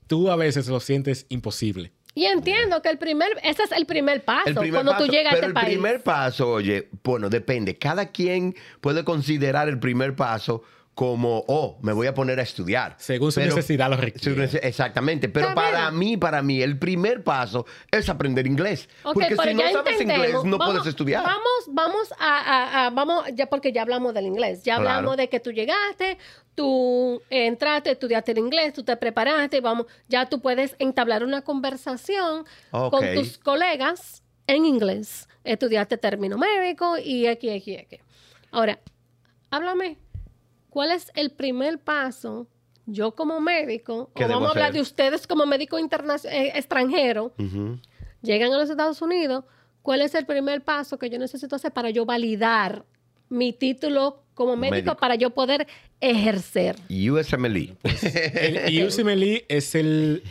[0.07, 1.93] tú a veces lo sientes imposible.
[2.14, 5.12] Y entiendo que el primer, ese es el primer paso El primer cuando paso, tú
[5.12, 5.66] llegas a pero este el país.
[5.76, 7.78] primer paso, oye, bueno, depende.
[7.78, 10.62] Cada quien puede considerar el primer paso
[11.01, 12.94] como, oh, me voy a poner a estudiar.
[12.98, 14.44] Según su Pero- necesidad lo requiere.
[14.68, 15.30] Exactamente.
[15.30, 15.98] Pero Está para bien.
[15.98, 18.86] mí, para mí, el primer paso es aprender inglés.
[19.03, 20.26] Porque si no sabes entendemos.
[20.26, 21.22] inglés, no Vamos- puedes estudiar.
[21.24, 24.62] Vamos, vamos a, a- a- vamos, ya porque ya hablamos del inglés.
[24.62, 24.90] Ya Claro.
[24.90, 26.18] hablamos de que tú llegaste,
[26.55, 32.44] tú entraste, estudiaste el inglés, tú te preparaste, vamos, ya tú puedes entablar una conversación
[32.70, 35.30] con tus colegas en inglés.
[35.44, 38.01] Estudiaste término médico y X, X, X.
[38.51, 38.78] Ahora,
[39.51, 39.96] háblame,
[40.70, 42.46] ¿cuál es el primer paso?
[42.86, 44.74] Yo como médico, ¿Qué o vamos a hablar hacer?
[44.74, 47.32] de ustedes como médico eh, extranjero,
[48.22, 49.44] llegan a los Estados Unidos,
[49.82, 52.84] ¿cuál es el primer paso que yo necesito hacer para yo validar
[53.28, 54.96] mi título como médico, Médico.
[54.96, 55.66] para yo poder
[56.00, 56.76] ejercer?
[56.88, 57.76] USMLE.
[58.34, 60.22] El UCMLE es el,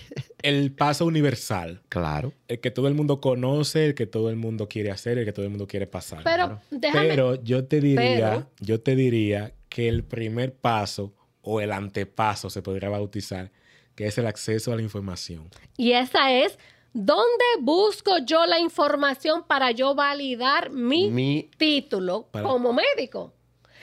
[0.41, 1.81] el paso universal.
[1.87, 2.33] claro.
[2.47, 5.31] El que todo el mundo conoce, el que todo el mundo quiere hacer, el que
[5.31, 6.23] todo el mundo quiere pasar.
[6.23, 11.61] Pero déjame, Pero yo te diría, Pero- yo te diría que el primer paso o
[11.61, 13.51] el antepaso se podría bautizar,
[13.95, 15.49] que es el acceso a la información.
[15.77, 16.57] y esa es,
[16.93, 23.33] ¿dónde busco yo la información para yo validar mi, Mi- título Para- como médico?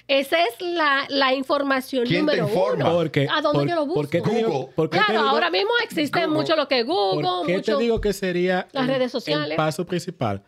[0.09, 2.84] Esa es la, la información ¿Quién te número informa?
[2.91, 2.97] uno.
[2.99, 3.95] Porque, ¿A dónde por- yo lo busco?
[4.03, 4.72] ¿por qué te digo- Google.
[4.76, 6.34] por qué te Claro, digo- ahora mismo existe Google.
[6.37, 7.76] mucho lo que es Google, ¿Por qué mucho...
[7.76, 9.51] te digo que sería las redes sociales?
[9.51, 10.45] el paso principal?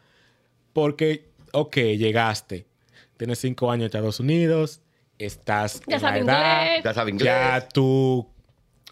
[0.72, 2.66] Porque, ok, llegaste,
[3.16, 4.80] tienes cinco años en Estados Unidos,
[5.18, 6.84] estás Ya en sabes la edad, inglés.
[6.84, 7.24] Ya sabes inglés.
[7.26, 8.28] ya tú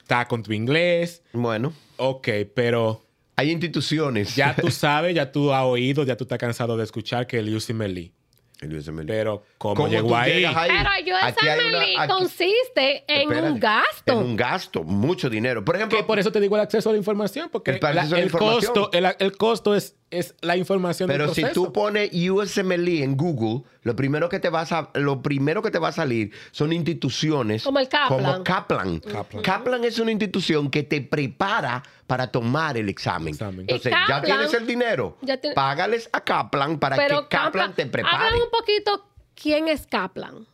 [0.00, 3.02] estás con tu inglés, Bueno, ok, pero
[3.36, 4.34] hay instituciones.
[4.36, 7.54] ya tú sabes, ya tú has oído, ya tú estás cansado de escuchar que el
[7.54, 8.12] UCMLE.
[8.58, 9.04] El USMLE.
[9.04, 10.32] Pero, ¿cómo, ¿Cómo llegó tú ahí?
[10.36, 10.70] llegas ahí?
[10.70, 13.52] Pero yo Aquí hay una- Meli, aquí- consiste en Espérate.
[13.52, 14.12] un gasto.
[14.12, 15.62] En un gasto, mucho dinero.
[15.62, 17.94] Por ejemplo, Que por eso te digo el acceso a la información, porque El acceso
[17.94, 18.72] la- a la el, información.
[18.74, 21.64] costo, el, el costo es, es la información del Pero si proceso.
[21.64, 25.78] tú pones USMLE en Google, lo primero que te va a, lo primero que te
[25.78, 28.22] va a salir son instituciones Como el Kaplan.
[28.22, 29.00] como Kaplan.
[29.00, 29.42] Kaplan.
[29.42, 33.34] Kaplan es una institución que te prepara para tomar el examen.
[33.34, 33.61] Examen.
[33.62, 35.18] Entonces, ya tienes el dinero.
[35.22, 38.16] ya tiene- Págales a Kaplan para Pero que Kaplan, te prepare.
[38.16, 39.04] Háblame un poquito
[39.34, 40.46] quién es Kaplan,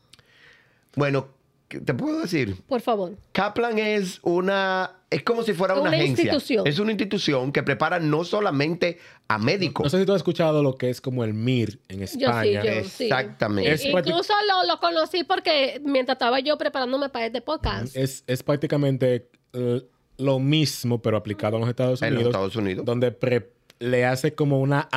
[0.95, 1.32] Bueno, ¿qué
[1.81, 2.57] te puedo decir?
[2.69, 3.13] por favor.
[3.33, 6.25] Kaplan es una, es como si fuera una, Una agencia.
[6.25, 6.67] institución.
[6.67, 9.85] Es una institución que prepara no solamente a médicos.
[9.85, 12.23] No sé si tú has escuchado lo que es como el MIR en Yo sí,
[12.23, 12.65] España.
[12.65, 13.79] yo Exactamente.
[13.79, 13.89] sí.
[13.89, 17.97] Es prácti- Incluso lo, lo conocí porque mientras estaba yo preparándome para este podcast.
[17.97, 19.83] Es, es prácticamente eh,
[20.19, 22.31] lo mismo, pero aplicado en los Estados En los Unidos.
[22.35, 22.85] Estados Unidos.
[22.85, 24.89] Donde pre- le hace como una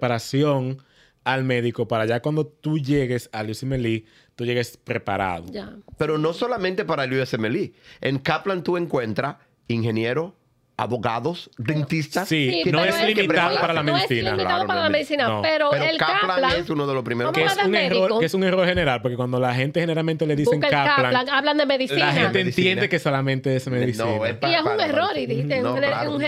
[0.00, 0.78] antepreparación
[1.24, 4.04] al médico para ya cuando tú llegues al UCMLE,
[4.40, 5.44] tú llegues preparado.
[5.50, 5.76] Ya.
[5.98, 7.74] Pero no solamente para el USMLE.
[8.00, 9.36] En Kaplan tú encuentras
[9.68, 10.32] ingenieros,
[10.80, 12.28] abogados, dentistas.
[12.28, 14.30] Sí, Sí, no es limitado para la no medicina.
[14.30, 15.42] es limitado Claro, para no la medicina, no.
[15.42, 18.18] pero, Pero el Kaplan, Kaplan, es uno de los primeros Que a es, un error,
[18.20, 21.56] que es un error general, porque cuando la gente generalmente le dicen Kaplan, Kaplan, hablan
[21.58, 22.06] de medicina.
[22.06, 22.68] la gente Medicina.
[22.70, 24.04] entiende que solamente es medicina.
[24.06, 26.10] No, es y para- es un para- error, y dijiste, No, un, claro.
[26.14, 26.24] un-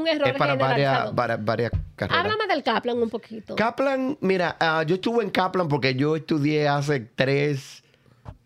[0.00, 2.24] un error Es para varias, para- varias carreras.
[2.24, 3.56] Háblame del Kaplan un poquito.
[3.56, 7.79] Kaplan, mira, ah, yo estuve en Kaplan porque yo estudié hace tres,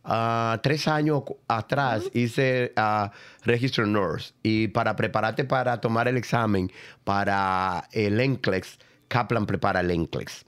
[0.05, 2.73] ah, tres años atrás, hice
[3.45, 4.33] Register Nurse.
[4.43, 6.71] Y para prepararte para tomar el examen
[7.05, 8.79] para el NCLEX,
[9.09, 10.45] Kaplan prepara el NCLEX.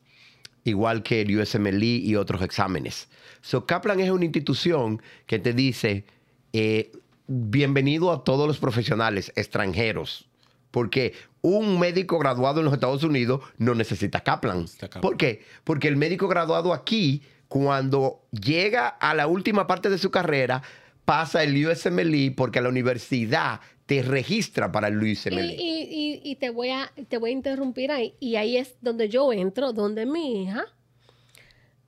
[0.64, 3.08] igual que el USMLE y otros exámenes.
[3.40, 6.04] So, Kaplan es una institución que te dice,
[6.52, 6.90] eh,
[7.28, 10.28] bienvenido a todos los profesionales extranjeros,
[10.72, 14.62] porque un médico graduado en los Estados Unidos no necesita Kaplan.
[14.62, 15.02] Necesita Kaplan.
[15.02, 15.44] ¿Por qué?
[15.62, 20.62] Porque el médico graduado aquí, cuando llega a la última parte de su carrera,
[21.04, 25.54] pasa el USMLE porque la universidad te registra para el USMLE.
[25.54, 28.14] y- y- y te, voy a, te voy a interrumpir ahí.
[28.18, 30.64] Y ahí es donde yo entro, donde mi hija,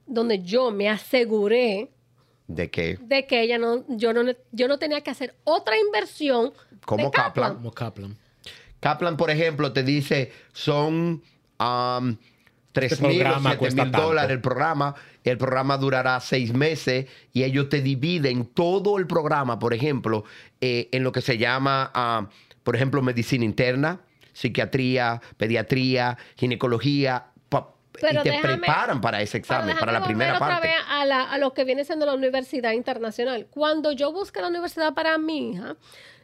[0.06, 1.90] donde yo me aseguré
[2.47, 2.98] ¿De qué?
[3.02, 4.22] de que ella no, yo no,
[4.52, 6.52] yo no tenía que hacer otra inversión.
[6.86, 7.55] Como de Kaplan.
[7.56, 8.16] Como Kaplan.
[8.80, 11.22] Kaplan, por ejemplo, te dice, son
[11.60, 12.16] um,
[12.80, 14.06] 3 mil o programa 7 cuesta mil tanto.
[14.09, 14.94] dólares el programa.
[15.24, 20.24] El programa durará seis meses y ellos te dividen todo el programa, por ejemplo,
[20.60, 22.28] eh, en lo que se llama, ah,
[22.62, 24.00] por ejemplo, medicina interna,
[24.32, 27.26] psiquiatría, pediatría, ginecología.
[28.00, 30.68] Pero y te déjame- preparan para ese examen, para la primera parte.
[30.88, 33.48] A, la- a lo que viene siendo la universidad internacional.
[33.50, 35.74] Cuando yo busqué la universidad para mi hija,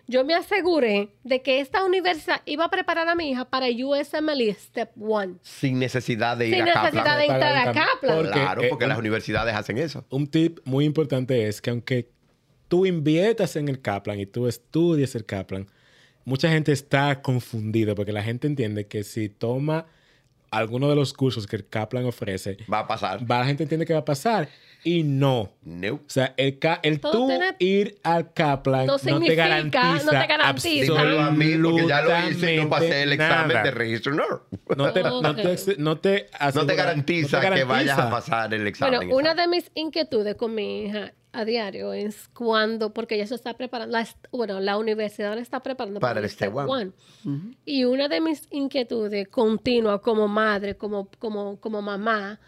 [0.06, 4.52] yo me aseguré de que esta universidad iba a preparar a mi hija para USMLE
[4.54, 5.38] Step 1.
[5.42, 6.84] Sin necesidad de ir Sin a Kaplan.
[6.94, 8.16] necesidad de entrar a Kaplan.
[8.16, 10.04] Porque, Claro, eh, porque un- las universidades hacen eso.
[10.10, 12.10] Un tip muy importante es que aunque
[12.68, 15.66] tú inviertas en el Kaplan y tú estudies el Kaplan,
[16.24, 19.86] mucha gente está confundida porque la gente entiende que si toma
[20.58, 23.20] alguno de los cursos que el Kaplan ofrece, Va a pasar.
[23.30, 24.48] va, la gente entiende que va a pasar
[24.82, 25.50] y no.
[25.62, 25.94] No.
[25.94, 30.10] O sea, el, ca- el tú tiene- ir al Kaplan No no, te garantiza, no
[30.10, 30.92] te garantiza.
[30.92, 34.14] Dímelo a mí, porque ya lo hice y no pasé el examen absolutamente de registro.
[34.14, 34.24] No.
[34.76, 38.66] No te, no te, no te No asegura- te garantiza, que vayas a pasar el
[38.66, 38.98] examen.
[39.00, 43.34] Bueno, una de mis inquietudes con mi hija a diario es cuando, porque ella se
[43.34, 46.92] está preparando, la bueno, la universidad la está preparando Para el Step One.
[47.64, 52.40] Y una de mis inquietudes continuas como madre, como, como, como mamá,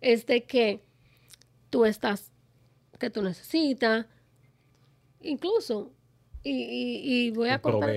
[0.00, 0.82] es de que
[1.70, 2.30] tú estás,
[2.98, 4.06] que tú necesitas,
[5.22, 5.90] incluso,
[6.42, 7.90] y, y- y voy a contar.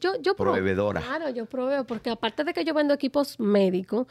[0.00, 1.00] Yo, yo pro- Proveedora.
[1.00, 4.06] Claro, yo proveo, porque aparte de que yo vendo equipos médicos,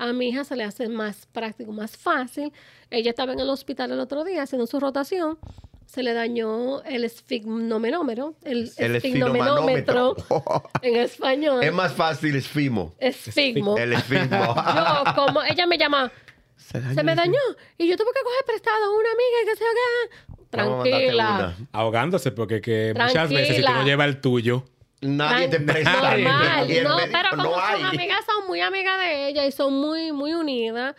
[0.00, 2.52] a mi hija se le hace más práctico, más fácil.
[2.90, 5.38] Ella estaba en el hospital el otro día haciendo su rotación.
[5.84, 10.16] Se le dañó el esfigmomenómetro, el, El esfigmomanómetro.
[10.82, 11.62] en español.
[11.62, 12.94] es más fácil esfimo.
[12.98, 13.76] Esfigmo.
[13.76, 14.54] El esfigmo.
[14.54, 16.10] Yo, como ella me llama,
[16.56, 17.38] se me dañó.
[17.76, 20.38] Y yo tuve que coger prestado a una amiga y que se haga.
[20.50, 21.56] Tranquila.
[21.72, 23.80] Ahogándose porque que muchas veces si tú Tranquila.
[23.80, 24.64] no llevas el tuyo,
[25.00, 26.16] Nadie te presta.
[26.16, 26.70] Normal.
[26.70, 27.82] Y el No, médico, pero como no sus hay.
[27.82, 30.94] amigas son muy amigas de ella y son muy, muy unidas,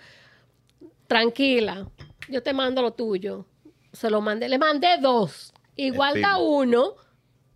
[1.07, 1.87] tranquila.
[2.27, 3.45] Yo te mando lo tuyo.
[3.93, 4.49] Se lo mandé.
[4.49, 5.53] Le mandé dos.
[5.75, 6.43] Y guarda firme.
[6.49, 6.93] uno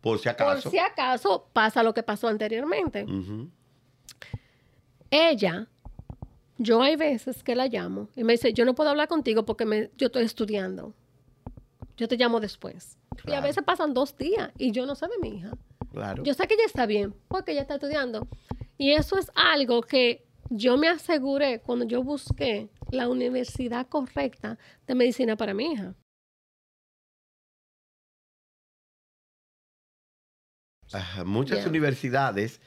[0.02, 0.70] Por si por acaso.
[0.70, 3.06] si acaso pasa lo que pasó anteriormente.
[5.12, 5.68] Ella,
[6.58, 9.66] yo hay veces que la llamo y me dice, yo no puedo hablar contigo porque
[9.66, 10.94] me, yo estoy estudiando.
[11.98, 12.98] Yo te llamo después.
[13.26, 15.52] Y a veces pasan dos días y yo no sé de mi hija.
[15.96, 16.24] Claro.
[16.24, 18.28] Yo sé que ella está bien porque ella está estudiando.
[18.78, 24.58] Y eso es algo que yo me aseguré cuando yo busqué la universidad correcta
[24.88, 25.96] de medicina para mi hija.
[30.92, 32.60] Ajá, Muchas universidades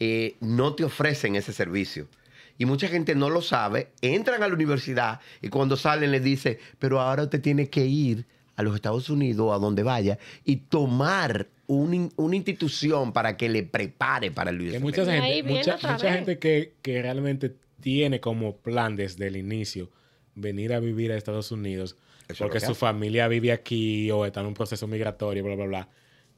[0.00, 2.08] eh, no te ofrecen ese servicio.
[2.56, 6.58] Y mucha gente no lo sabe, entran a la universidad y cuando salen les dice,
[6.78, 8.26] pero ahora usted tiene que ir
[8.56, 13.62] a los Estados Unidos, a donde vaya, y tomar un una institución para que le
[13.62, 14.80] prepare para el que USMLE.
[14.80, 19.90] mucha gente, mucha, mucha que, que realmente tiene como plan desde el inicio
[20.34, 21.96] venir a vivir a Estados Unidos
[22.28, 22.80] Eso porque que su hace.
[22.80, 25.88] familia vive aquí o está en un proceso migratorio, bla, bla, bla,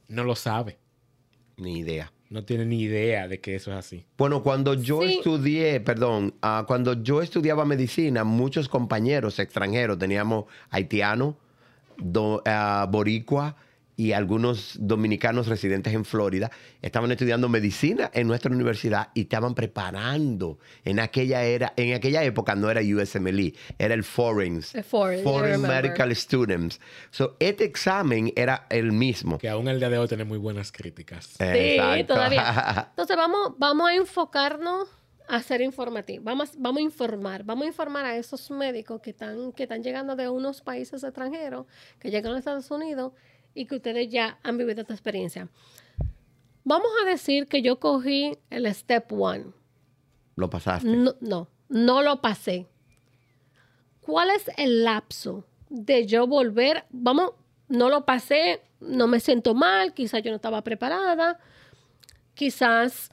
[0.08, 0.78] no lo sabe.
[1.56, 2.10] Ni idea.
[2.30, 4.04] No tiene ni idea de que eso es así.
[4.18, 5.18] Bueno, cuando yo Sí.
[5.18, 11.36] estudié, perdón, ah, cuando yo estudiaba medicina, muchos compañeros extranjeros, teníamos haitianos,
[11.96, 13.54] do- ah, boricua
[13.96, 16.50] y algunos dominicanos residentes en Florida,
[16.82, 20.58] estaban estudiando medicina en nuestra universidad y estaban preparando.
[20.84, 25.82] En aquella, era, en aquella época no era USMLE, era el Foreign, Foreign remember.
[25.82, 26.80] Medical Students.
[27.10, 29.38] So, este examen era el mismo.
[29.38, 31.26] Que aún el día de hoy tiene muy buenas críticas.
[31.26, 32.14] Sí, Exacto.
[32.14, 32.88] todavía.
[32.90, 34.88] Entonces vamos, vamos a enfocarnos
[35.28, 36.24] a ser informativos.
[36.24, 37.44] Vamos, vamos a informar.
[37.44, 41.66] Vamos a informar a esos médicos que están, que están llegando de unos países extranjeros,
[41.98, 43.12] que llegan a Estados Unidos
[43.54, 45.48] y que ustedes ya han vivido esta experiencia.
[46.64, 49.46] Vamos a decir que yo cogí el Step One.
[50.36, 50.88] Lo pasaste.
[50.88, 52.66] No, no, no lo pasé.
[54.00, 56.84] ¿Cuál es el lapso de yo volver?
[56.90, 57.32] Vamos,
[57.68, 61.38] no lo pasé, no me siento mal, quizás yo no estaba preparada,
[62.34, 63.10] quizás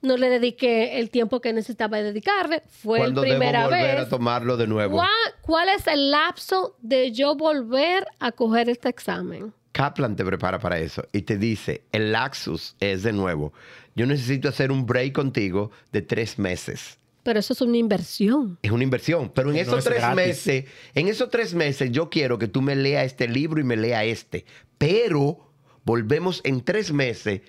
[0.00, 2.62] no le dediqué el tiempo que necesitaba dedicarle.
[2.68, 4.06] Fue la ¿Cuándo debo primera volver vez.
[4.06, 4.96] a tomarlo de nuevo?
[4.96, 5.10] ¿Cuál,
[5.42, 9.52] cuál es el lapso de yo volver a coger este examen?
[9.74, 13.52] Kaplan te prepara para eso y te dice, el laxus es de nuevo.
[13.96, 16.98] Yo necesito hacer un break contigo de tres meses.
[17.24, 18.58] Pero eso es una inversión.
[18.62, 20.16] Es una inversión, pero en No esos es tres gratis.
[20.16, 20.64] meses,
[20.94, 24.04] en esos tres meses yo quiero que tú me leas este libro y me lea
[24.04, 24.44] este.
[24.78, 25.50] Pero
[25.84, 27.40] volvemos en tres meses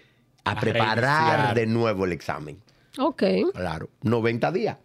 [0.45, 1.55] a, A preparar reiniciar.
[1.55, 2.57] de nuevo el examen.
[2.97, 3.23] Ok.
[3.53, 4.77] Claro, 90 días.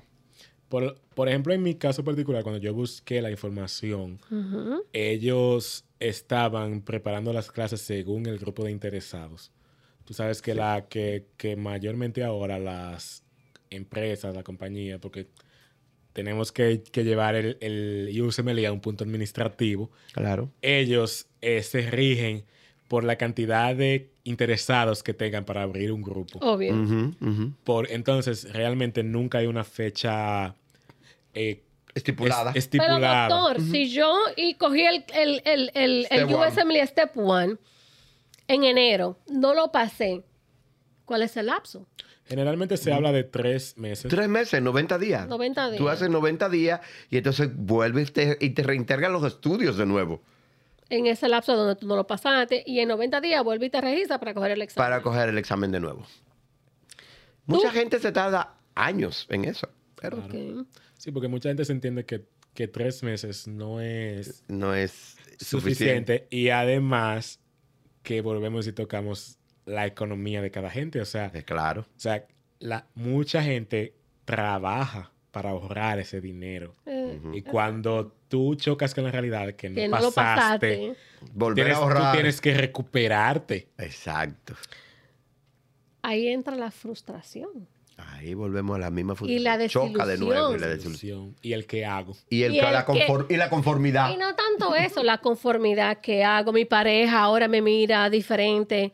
[0.68, 4.20] Por, por ejemplo, en mi caso particular, cuando yo busqué la información,
[4.92, 9.52] ellos estaban preparando las clases según el grupo de interesados.
[10.04, 13.22] Tú sabes que la que, que mayormente ahora las
[13.68, 15.28] empresas, la compañía, porque
[16.12, 20.50] tenemos que, que llevar el, el USMLE a un punto administrativo, Claro.
[20.62, 22.44] ellos eh, se rigen
[22.88, 26.40] por la cantidad de interesados que tengan para abrir un grupo.
[26.40, 26.74] Obvio.
[27.62, 30.56] Por, entonces, realmente nunca hay una fecha
[31.34, 31.62] eh,
[31.94, 32.52] Estipulada.
[32.54, 33.28] es- Pero estipulada.
[33.28, 36.46] doctor, si yo y cogí el, el, el, el, el Step one.
[36.48, 37.58] USMLE Step 1
[38.48, 40.24] en enero, no lo pasé,
[41.04, 41.86] ¿cuál es el lapso?
[42.26, 44.08] Generalmente se habla de tres meses.
[44.08, 45.26] Tres meses, 90 días.
[45.26, 45.78] 90 días.
[45.78, 46.80] Tú haces 90 días
[47.10, 50.22] y entonces vuelves te- y te reintegran los estudios de nuevo
[50.90, 53.80] En ese lapso donde tú no lo pasaste y en 90 días vuelve y te
[53.80, 54.90] registra para coger el examen.
[54.90, 56.06] para coger el examen de nuevo.
[57.46, 59.68] Mucha gente se tarda años en eso,
[60.00, 60.18] pero.
[61.00, 65.46] Sí, porque mucha gente se entiende que, que tres meses no es no es suficiente.
[65.46, 66.26] suficiente.
[66.30, 67.40] Y además
[68.02, 71.00] que volvemos y tocamos la economía de cada gente.
[71.00, 71.82] O sea, Eh, Claro.
[71.96, 72.26] o sea
[72.58, 73.94] la, mucha gente
[74.26, 76.76] trabaja para ahorrar ese dinero.
[76.84, 80.96] Eh, Y cuando tú chocas con la realidad de que no, que no pasaste, pasaste.
[81.32, 82.12] Volver tienes, a tú ahorrar.
[82.12, 83.68] tienes que recuperarte.
[83.78, 84.54] Exacto.
[86.02, 87.66] Ahí entra la frustración.
[88.12, 89.92] Ahí volvemos a la misma Y la función.
[89.92, 91.32] Choca de nuevo y la desilusión.
[91.32, 91.36] desilusión.
[91.42, 92.16] Y el que hago.
[92.28, 94.10] Y, el, Y el la que- confor- y la conformidad.
[94.12, 96.52] Y no tanto eso, la conformidad que hago.
[96.52, 98.92] Mi pareja ahora me mira diferente.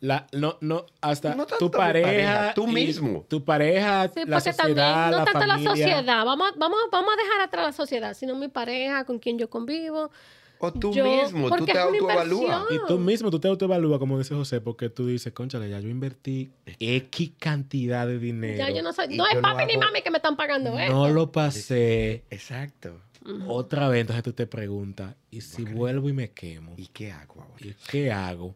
[0.00, 2.06] La, no, no, hasta No tanto tu pareja.
[2.06, 3.24] pareja, tú mismo.
[3.28, 5.70] Tu pareja, Sí, la porque sociedad, también, no la tanto la familia.
[5.70, 6.24] sociedad.
[6.26, 10.10] Vamos, vamos, vamos a dejar atrás la sociedad, sino mi pareja con quien yo convivo.
[10.58, 12.62] O tú Yo- mismo, tú te autoevalúas.
[12.70, 15.88] Y tú mismo, tú te autoevalúas, como dice José, porque tú dices, conchale, ya yo
[15.88, 18.58] invertí X cantidad de dinero.
[18.58, 20.88] Ya yo no soy, no es papi ni mami que me están pagando ¿eh?
[20.88, 21.14] No esto.
[21.14, 22.24] lo pasé.
[22.30, 23.00] Exacto.
[23.48, 26.74] Otra vez, entonces tú te preguntas, ¿y si vuelvo y me quemo?
[26.76, 27.56] ¿Y qué hago ahora?
[27.66, 28.54] ¿Y qué hago?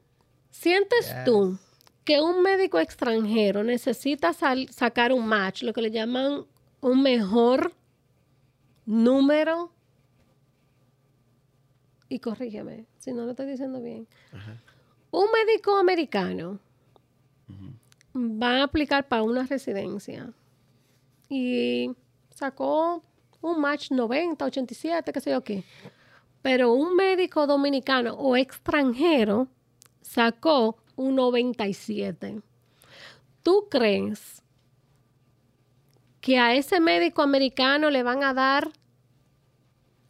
[0.51, 1.25] ¿Sientes Yes.
[1.25, 1.59] tú
[2.05, 6.45] que un médico extranjero necesita sal- sacar un match, lo que le llaman
[6.81, 7.73] un mejor
[8.87, 9.73] número?
[12.11, 14.07] Y corrígeme si no lo estoy diciendo bien.
[15.11, 16.59] Un médico americano
[18.15, 20.31] va a aplicar para una residencia
[21.29, 21.91] y
[22.31, 23.03] sacó
[23.41, 25.65] un match 90, 87, qué sé yo qué.
[26.43, 29.49] Pero un médico dominicano o extranjero
[30.03, 32.43] sacó un 97.
[33.43, 34.43] ¿Tú crees
[36.21, 38.71] que a ese médico americano le van a dar,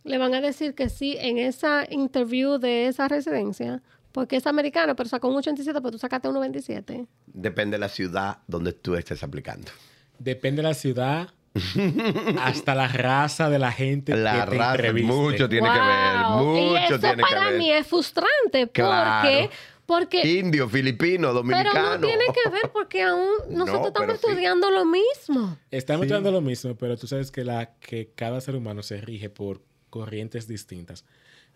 [0.04, 3.82] le van a decir que sí en esa interview de esa residencia?
[4.12, 7.06] Porque es americano, pero sacó un 87, pero tú sacaste un 97.
[7.26, 9.70] Depende de la ciudad donde tú estés aplicando.
[10.18, 11.28] Depende de la ciudad
[12.40, 15.12] hasta la raza de la gente La que te raza, entreviste.
[15.12, 16.56] mucho tiene que ver, Wow.
[16.56, 17.58] y mucho eso tiene que para ver.
[17.58, 19.28] mí es frustrante Claro.
[19.28, 19.50] porque,
[19.86, 21.98] porque Indio, filipino, pero dominicano.
[21.98, 24.26] no tiene que ver porque aún No, nosotros estamos pero sí.
[24.26, 25.56] estudiando lo mismo.
[25.70, 26.06] Estamos Sí.
[26.06, 29.60] estudiando lo mismo, pero tú sabes que, la, que cada ser humano se rige por
[29.90, 31.04] corrientes distintas.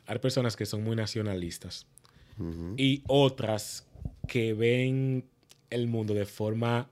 [0.06, 1.86] Hay personas que son muy nacionalistas
[2.76, 3.86] y otras
[4.26, 5.24] que ven
[5.70, 6.90] el mundo de forma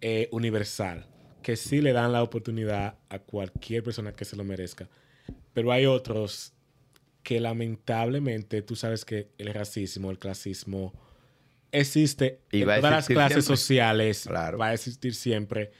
[0.00, 1.06] eh, universal,
[1.42, 4.88] que sí le dan la oportunidad a cualquier persona que se lo merezca.
[5.54, 6.52] Pero hay otros
[7.22, 10.92] que lamentablemente tú sabes que el racismo, el clasismo
[11.72, 13.56] existe Y en todas las clases siempre.
[13.56, 14.58] sociales, Claro.
[14.58, 15.70] va a existir siempre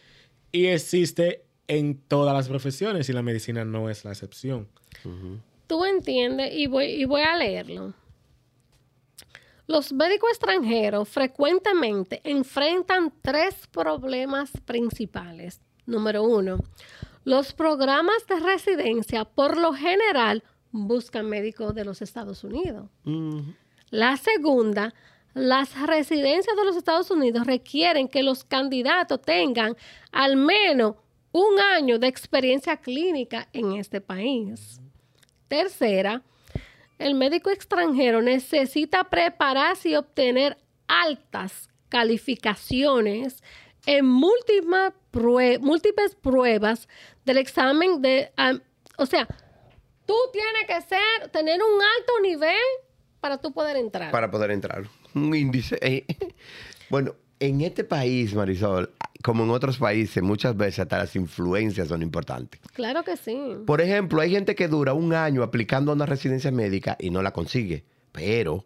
[0.53, 4.69] y existe en todas las profesiones y la medicina no es la excepción.
[5.67, 7.95] Tú entiendes, y voy, y voy a leerlo.
[9.67, 15.61] Los médicos extranjeros frecuentemente enfrentan tres problemas principales.
[15.85, 16.59] Número uno,
[17.25, 20.43] los programas de residencia por lo general
[20.73, 22.89] buscan médicos de los Estados Unidos.
[23.91, 24.95] La segunda,
[25.35, 29.77] las residencias de los Estados Unidos requieren que los candidatos tengan
[30.13, 30.97] al menos
[31.33, 34.81] un año de experiencia clínica en este país.
[35.49, 36.23] Tercera,
[36.99, 43.43] el médico extranjero necesita prepararse y obtener altas calificaciones
[43.87, 46.89] en múltiples, múltiples pruebas
[47.25, 48.31] del examen de...
[48.99, 49.27] o sea,
[50.07, 52.57] tú tienes que ser, tener un alto nivel
[53.21, 54.11] para tú poder entrar.
[54.11, 54.85] Para poder entrar.
[55.15, 55.79] Un índice.
[55.81, 56.05] eh.
[56.91, 62.03] Bueno, en este país, Marisol, como en otros países, muchas veces hasta las influencias son
[62.03, 62.61] importantes.
[62.73, 63.37] Claro que sí.
[63.67, 67.23] Por ejemplo, hay gente que dura un año aplicando a una residencia médica y no
[67.23, 67.85] la consigue.
[68.13, 68.65] Pero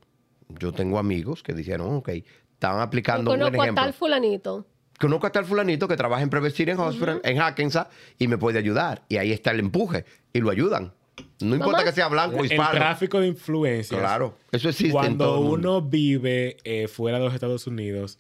[0.49, 2.11] yo tengo amigos que dijeron, ok,
[2.55, 3.85] estaban aplicando un conozco a ejemplo.
[3.85, 4.67] tal fulanito.
[5.01, 7.89] Conozco a tal fulanito que trabaja en Presbyterian Hospital, en Hackensack,
[8.19, 9.03] y me puede ayudar.
[9.09, 10.05] Y ahí está el empuje.
[10.33, 10.93] Y lo ayudan.
[11.41, 11.85] No importa Mamá.
[11.85, 12.71] que sea blanco o El hispano.
[12.71, 13.99] tráfico de influencias.
[13.99, 15.79] Claro, eso existe en Cuando todo el mundo.
[15.79, 18.19] uno vive eh, fuera de los Estados Unidos,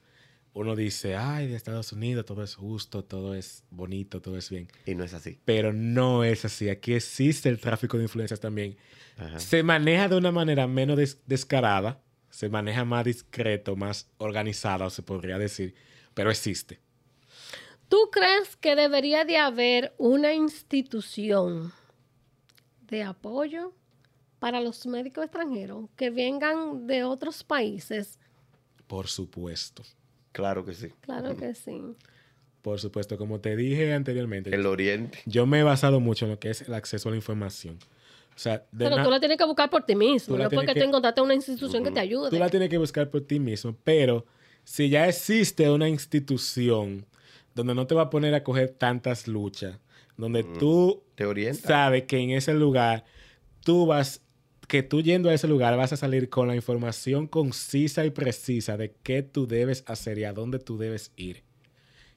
[0.55, 4.69] uno dice, ay, de Estados Unidos todo es justo, todo es bonito, todo es bien.
[4.87, 5.39] Y no es así.
[5.45, 6.69] Pero no es así.
[6.69, 8.77] Aquí existe el tráfico de influencias también.
[9.17, 9.39] Ajá.
[9.39, 15.03] Se maneja de una manera menos des- descarada, se maneja más discreto, más organizada, se
[15.03, 15.75] podría decir,
[16.15, 16.81] pero existe.
[17.89, 21.73] ¿Tú crees que debería de haber una institución
[22.89, 23.73] de apoyo
[24.39, 28.19] para los médicos extranjeros que vengan de otros países?
[28.87, 29.83] Por supuesto.
[30.33, 30.89] Claro que sí.
[31.03, 31.81] Claro que sí.
[32.63, 35.19] Por supuesto, como te dije anteriormente, El Oriente.
[35.27, 37.79] yo me he basado mucho en lo que es el acceso a la información.
[38.35, 40.81] O sea, de Pero tú la tienes que buscar por ti mismo, no porque que-
[40.81, 42.31] tú encontraste una institución que te ayude.
[42.31, 44.25] Tú la tienes que buscar por ti mismo, pero
[44.65, 47.05] si ya existe una institución
[47.55, 49.79] donde no te va a poner a coger tantas luchas,
[50.17, 53.05] donde tú Te sabes que en ese lugar
[53.65, 54.23] tú vas,
[54.69, 58.77] que tú yendo a ese lugar vas a salir con la información concisa y precisa
[58.77, 61.43] de qué tú debes hacer y a dónde tú debes ir.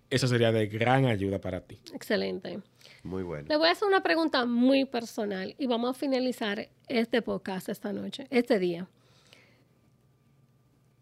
[0.09, 1.79] Eso sería de gran ayuda para ti.
[1.93, 2.61] Excelente.
[3.03, 3.47] Muy bueno.
[3.49, 7.91] Le voy a hacer una pregunta muy personal y vamos a finalizar este podcast esta
[7.91, 8.87] noche, este día.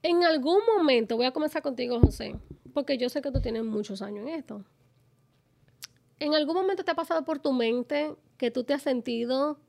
[0.02, 2.36] En algún momento, voy a comenzar contigo, José,
[2.74, 4.66] porque yo sé que tú tienes muchos años en esto.
[6.20, 9.60] ¿En algún momento te ha pasado por tu mente que tú te has sentido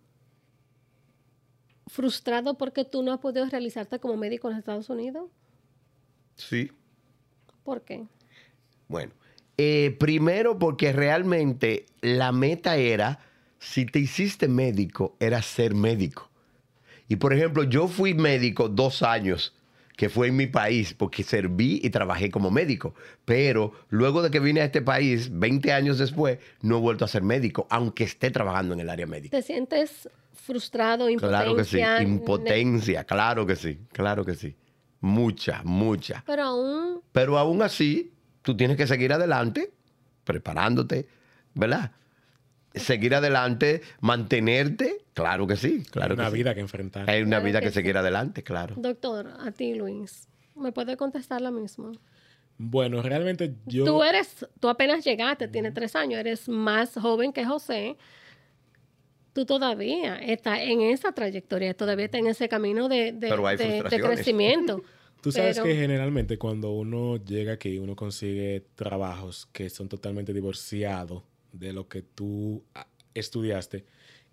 [1.87, 5.31] frustrado porque tú no has podido realizarte como médico en los Estados Unidos?
[6.37, 6.71] Sí.
[7.63, 8.05] ¿Por qué?
[8.89, 9.13] Bueno,
[9.57, 13.21] eh, primero porque realmente la meta era,
[13.59, 16.31] si te hiciste médico, era ser médico.
[17.09, 19.55] Y por ejemplo, yo fui médico dos años,
[19.97, 22.95] que fue en mi país, porque serví y trabajé como médico.
[23.25, 27.09] Pero luego de que vine a este país, 20 años después, no he vuelto a
[27.09, 29.37] ser médico, aunque esté trabajando en el área médica.
[29.37, 30.09] ¿Te sientes
[30.45, 32.03] frustrado, Claro que sí, impotencia?
[32.03, 34.57] impotencia, claro que sí, claro que sí.
[35.01, 36.23] Mucha, mucha.
[36.27, 38.13] Pero aún Pero aún así,
[38.43, 39.73] tú tienes que seguir adelante,
[40.25, 41.09] preparándote,
[41.55, 41.93] ¿verdad?
[42.75, 46.37] Seguir adelante, mantenerte, claro que sí, claro una que sí.
[46.39, 47.09] vida que enfrentar.
[47.09, 47.75] Hay una Claro vida que que sí.
[47.75, 48.75] seguir adelante, claro.
[48.79, 51.93] Doctor, a ti, Luis, ¿me puede contestar la misma?
[52.57, 53.85] Bueno, realmente yo...
[53.85, 57.97] Tú eres, tú apenas llegaste, tienes tres años, eres más joven que José.
[59.35, 63.57] Tú todavía estás en esa trayectoria, todavía estás en ese camino de, de- Pero hay
[63.59, 64.15] de- de frustraciones.
[64.17, 64.83] crecimiento.
[65.23, 70.33] Tú sabes Pero- que generalmente cuando uno llega aquí, uno consigue trabajos que son totalmente
[70.33, 73.85] divorciados de lo que tú ah, estudiaste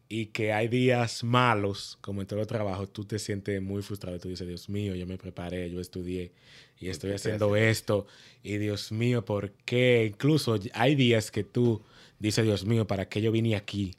[0.10, 4.20] y que hay días malos, como en todo trabajo, tú te sientes muy frustrado.
[4.20, 6.34] Tú dices, Dios mío, yo me preparé, yo estudié
[6.78, 8.06] y estoy haciendo esto.
[8.44, 10.06] Y Dios mío, ¿por qué?
[10.12, 11.82] Incluso hay días que tú
[12.20, 13.96] dices, Dios mío, ¿para qué yo vine aquí?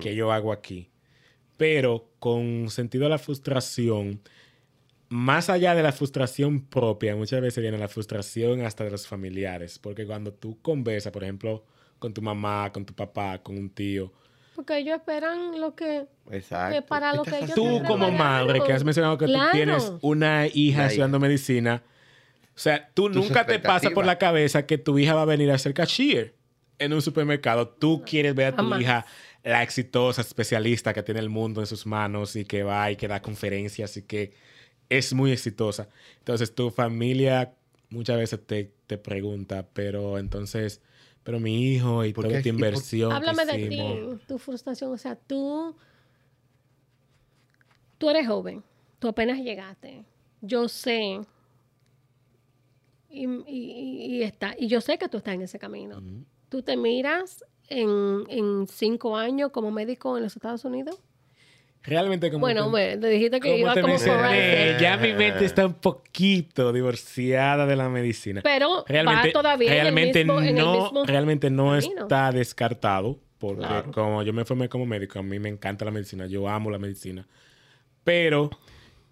[0.00, 0.90] ¿Qué yo hago aquí?
[1.56, 4.20] Pero con sentido a la frustración,
[5.08, 9.78] más allá de la frustración propia, muchas veces viene la frustración hasta de los familiares.
[9.78, 11.64] Porque cuando tú conversas, por ejemplo,
[11.98, 14.12] con tu mamá, con tu papá, con un tío,
[14.54, 16.06] Porque ellos esperan lo que...
[16.30, 16.74] Exacto.
[16.76, 19.50] Que para lo que ellos tú como madre que has mencionado que Claro.
[19.50, 21.82] tú tienes una hija Una estudiando medicina,
[22.54, 25.26] o sea, tú Tus nunca te pasa por la cabeza que tu hija va a
[25.26, 26.34] venir a ser cashier
[26.80, 27.68] en un supermercado.
[27.68, 28.80] Tú quieres ver a tu Jamás.
[28.80, 29.06] hija
[29.48, 33.08] la exitosa especialista que tiene el mundo en sus manos y que va y que
[33.08, 34.34] da conferencias y que
[34.88, 35.88] es muy exitosa.
[36.18, 37.54] Entonces tu familia
[37.90, 40.80] muchas veces te, te pregunta, pero entonces,
[41.24, 42.38] pero mi hijo y ¿Por toda qué?
[42.40, 43.08] esta ¿Y por- inversión.
[43.10, 44.92] que Háblame de ti, tu frustración.
[44.92, 45.74] O sea, tú,
[47.98, 48.62] tú eres joven,
[48.98, 50.04] tú apenas llegaste.
[50.40, 51.20] Yo sé,
[53.10, 56.02] y, y- y está, y yo sé que tú estás en ese camino.
[56.48, 60.98] ¿Tú te miras en, en cinco años como médico en los Estados Unidos?
[61.82, 65.74] Realmente como Bueno, te- te dijiste que iba como forense, ya mi mente está un
[65.74, 68.40] poquito divorciada de la medicina.
[68.42, 72.02] pero realmente va todavía realmente en el mismo, en el no, mismo realmente no camino.
[72.02, 73.92] está descartado porque Claro.
[73.92, 76.78] como yo me formé como médico, a mí me encanta la medicina, yo amo la
[76.78, 77.26] medicina.
[78.02, 78.50] Pero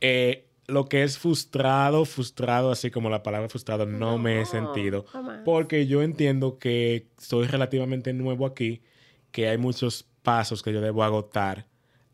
[0.00, 5.04] eh, lo que es frustrado, frustrado, así como la palabra frustrado, no, me he sentido.
[5.04, 5.42] jamás.
[5.44, 8.82] Porque yo entiendo que soy relativamente nuevo aquí,
[9.30, 11.66] que hay muchos pasos que yo debo agotar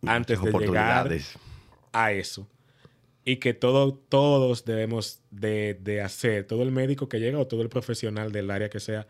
[0.06, 1.10] antes de llegar
[1.92, 2.48] a eso.
[3.24, 7.62] Y que todo, todos debemos de, de hacer, todo el médico que llega o todo
[7.62, 9.06] el profesional del área que sea,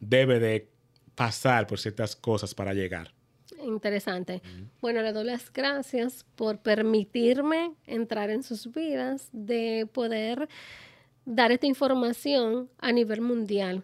[0.00, 0.70] debe de
[1.14, 3.13] pasar por ciertas cosas para llegar.
[3.74, 4.40] Interesante.
[4.80, 10.48] Bueno, le doy las gracias por permitirme entrar en sus vidas, de poder
[11.26, 13.82] dar esta información a nivel mundial.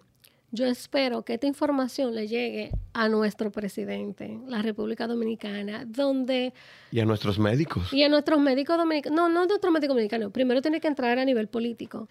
[0.53, 6.53] Yo espero que esta información le llegue a nuestro presidente, la República Dominicana, donde
[6.91, 7.93] Y a nuestros médicos.
[7.93, 11.19] y a nuestros médicos dominicanos, no, no a nuestros médicos dominicanos, primero tiene que entrar
[11.21, 12.09] a nivel político,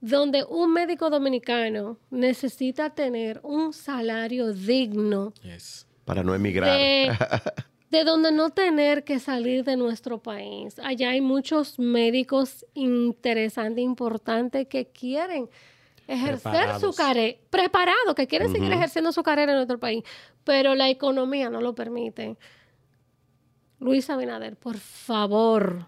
[0.00, 5.34] donde un médico dominicano necesita tener un salario digno
[6.10, 6.76] Para no emigrar.
[6.76, 7.12] de,
[7.90, 10.76] de donde no tener que salir de nuestro país.
[10.80, 15.48] Allá hay muchos médicos interesantes, importantes, que quieren
[16.08, 16.82] ejercer Preparados.
[16.82, 20.02] su carrera, preparados, que quieren seguir ejerciendo su carrera en nuestro país,
[20.42, 22.36] pero la economía no lo permite.
[23.78, 25.86] Luis Abinader, por favor,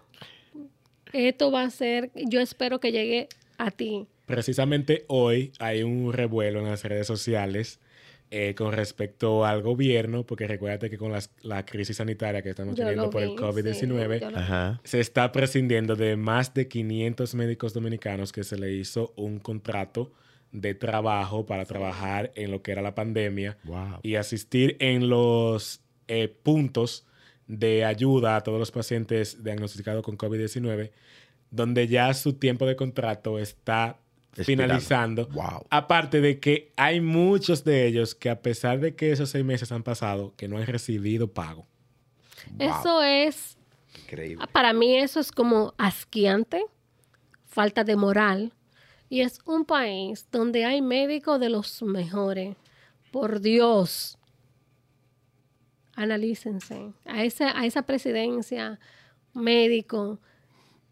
[1.11, 3.27] esto va a ser, yo espero que llegue
[3.57, 4.07] a ti.
[4.25, 7.81] Precisamente hoy hay un revuelo en las redes sociales
[8.35, 12.73] eh, con respecto al gobierno, porque recuérdate que con las- la crisis sanitaria que estamos
[12.75, 14.81] Yo teniendo por el vi, COVID-19, sí, yo lo- Ajá.
[14.83, 20.11] se está prescindiendo de más de 500 médicos dominicanos que se le hizo un contrato
[20.51, 23.99] de trabajo para trabajar en lo que era la pandemia Wow.
[24.01, 27.05] y asistir en los eh, puntos
[27.47, 30.91] de ayuda a todos los pacientes diagnosticados con COVID-19,
[31.51, 33.99] donde ya su tiempo de contrato está
[34.33, 35.27] Finalizando.
[35.27, 35.65] Wow.
[35.69, 39.71] Aparte de que hay muchos de ellos que a pesar de que esos seis meses
[39.71, 41.67] han pasado, que no han recibido pago.
[42.59, 43.57] Eso es
[44.01, 44.45] Increíble.
[44.51, 46.65] Para mí eso es como asquiante,
[47.45, 48.53] falta de moral.
[49.09, 52.55] Y es un país donde hay médicos de los mejores.
[53.11, 54.17] Por Dios.
[55.95, 56.93] Analícense.
[57.05, 58.79] A esa, a esa presidencia,
[59.33, 60.19] médico.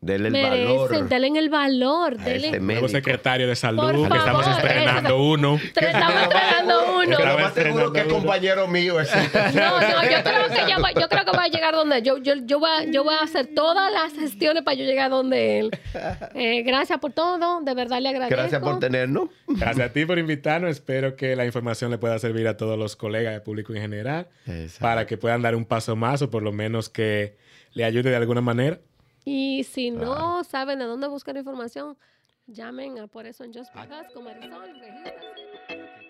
[0.04, 1.10] Denle el merecen, valor.
[1.10, 2.18] denle el valor.
[2.18, 5.60] denle- Nuevo secretario de salud, Por que estamos estrenando eso- uno.
[5.76, 7.20] Te estamos entregando uno.
[7.20, 8.10] Más seguro que es estrenando uno.
[8.10, 9.16] compañero mío ese.
[9.54, 12.18] No, no, yo creo que, ya va- yo creo que va a llegar donde yo,
[12.18, 15.60] yo, yo, voy a, yo voy a hacer todas las gestiones para yo llegar donde
[15.60, 15.72] él.
[16.34, 18.36] Eh, gracias por todo, de verdad le agradezco.
[18.42, 19.30] Gracias por tenernos.
[19.48, 20.72] Gracias a ti por invitarnos.
[20.72, 24.28] Espero que la información le pueda servir a todos los colegas, al público en general,
[24.48, 24.80] Exacto.
[24.82, 27.38] para que puedan dar un paso más o por lo menos que
[27.74, 28.80] le ayude de alguna manera.
[29.24, 31.98] Y si no saben de dónde buscar información,
[32.48, 34.08] llamen a Por eso en Just Because
[34.80, 36.01] regístrate.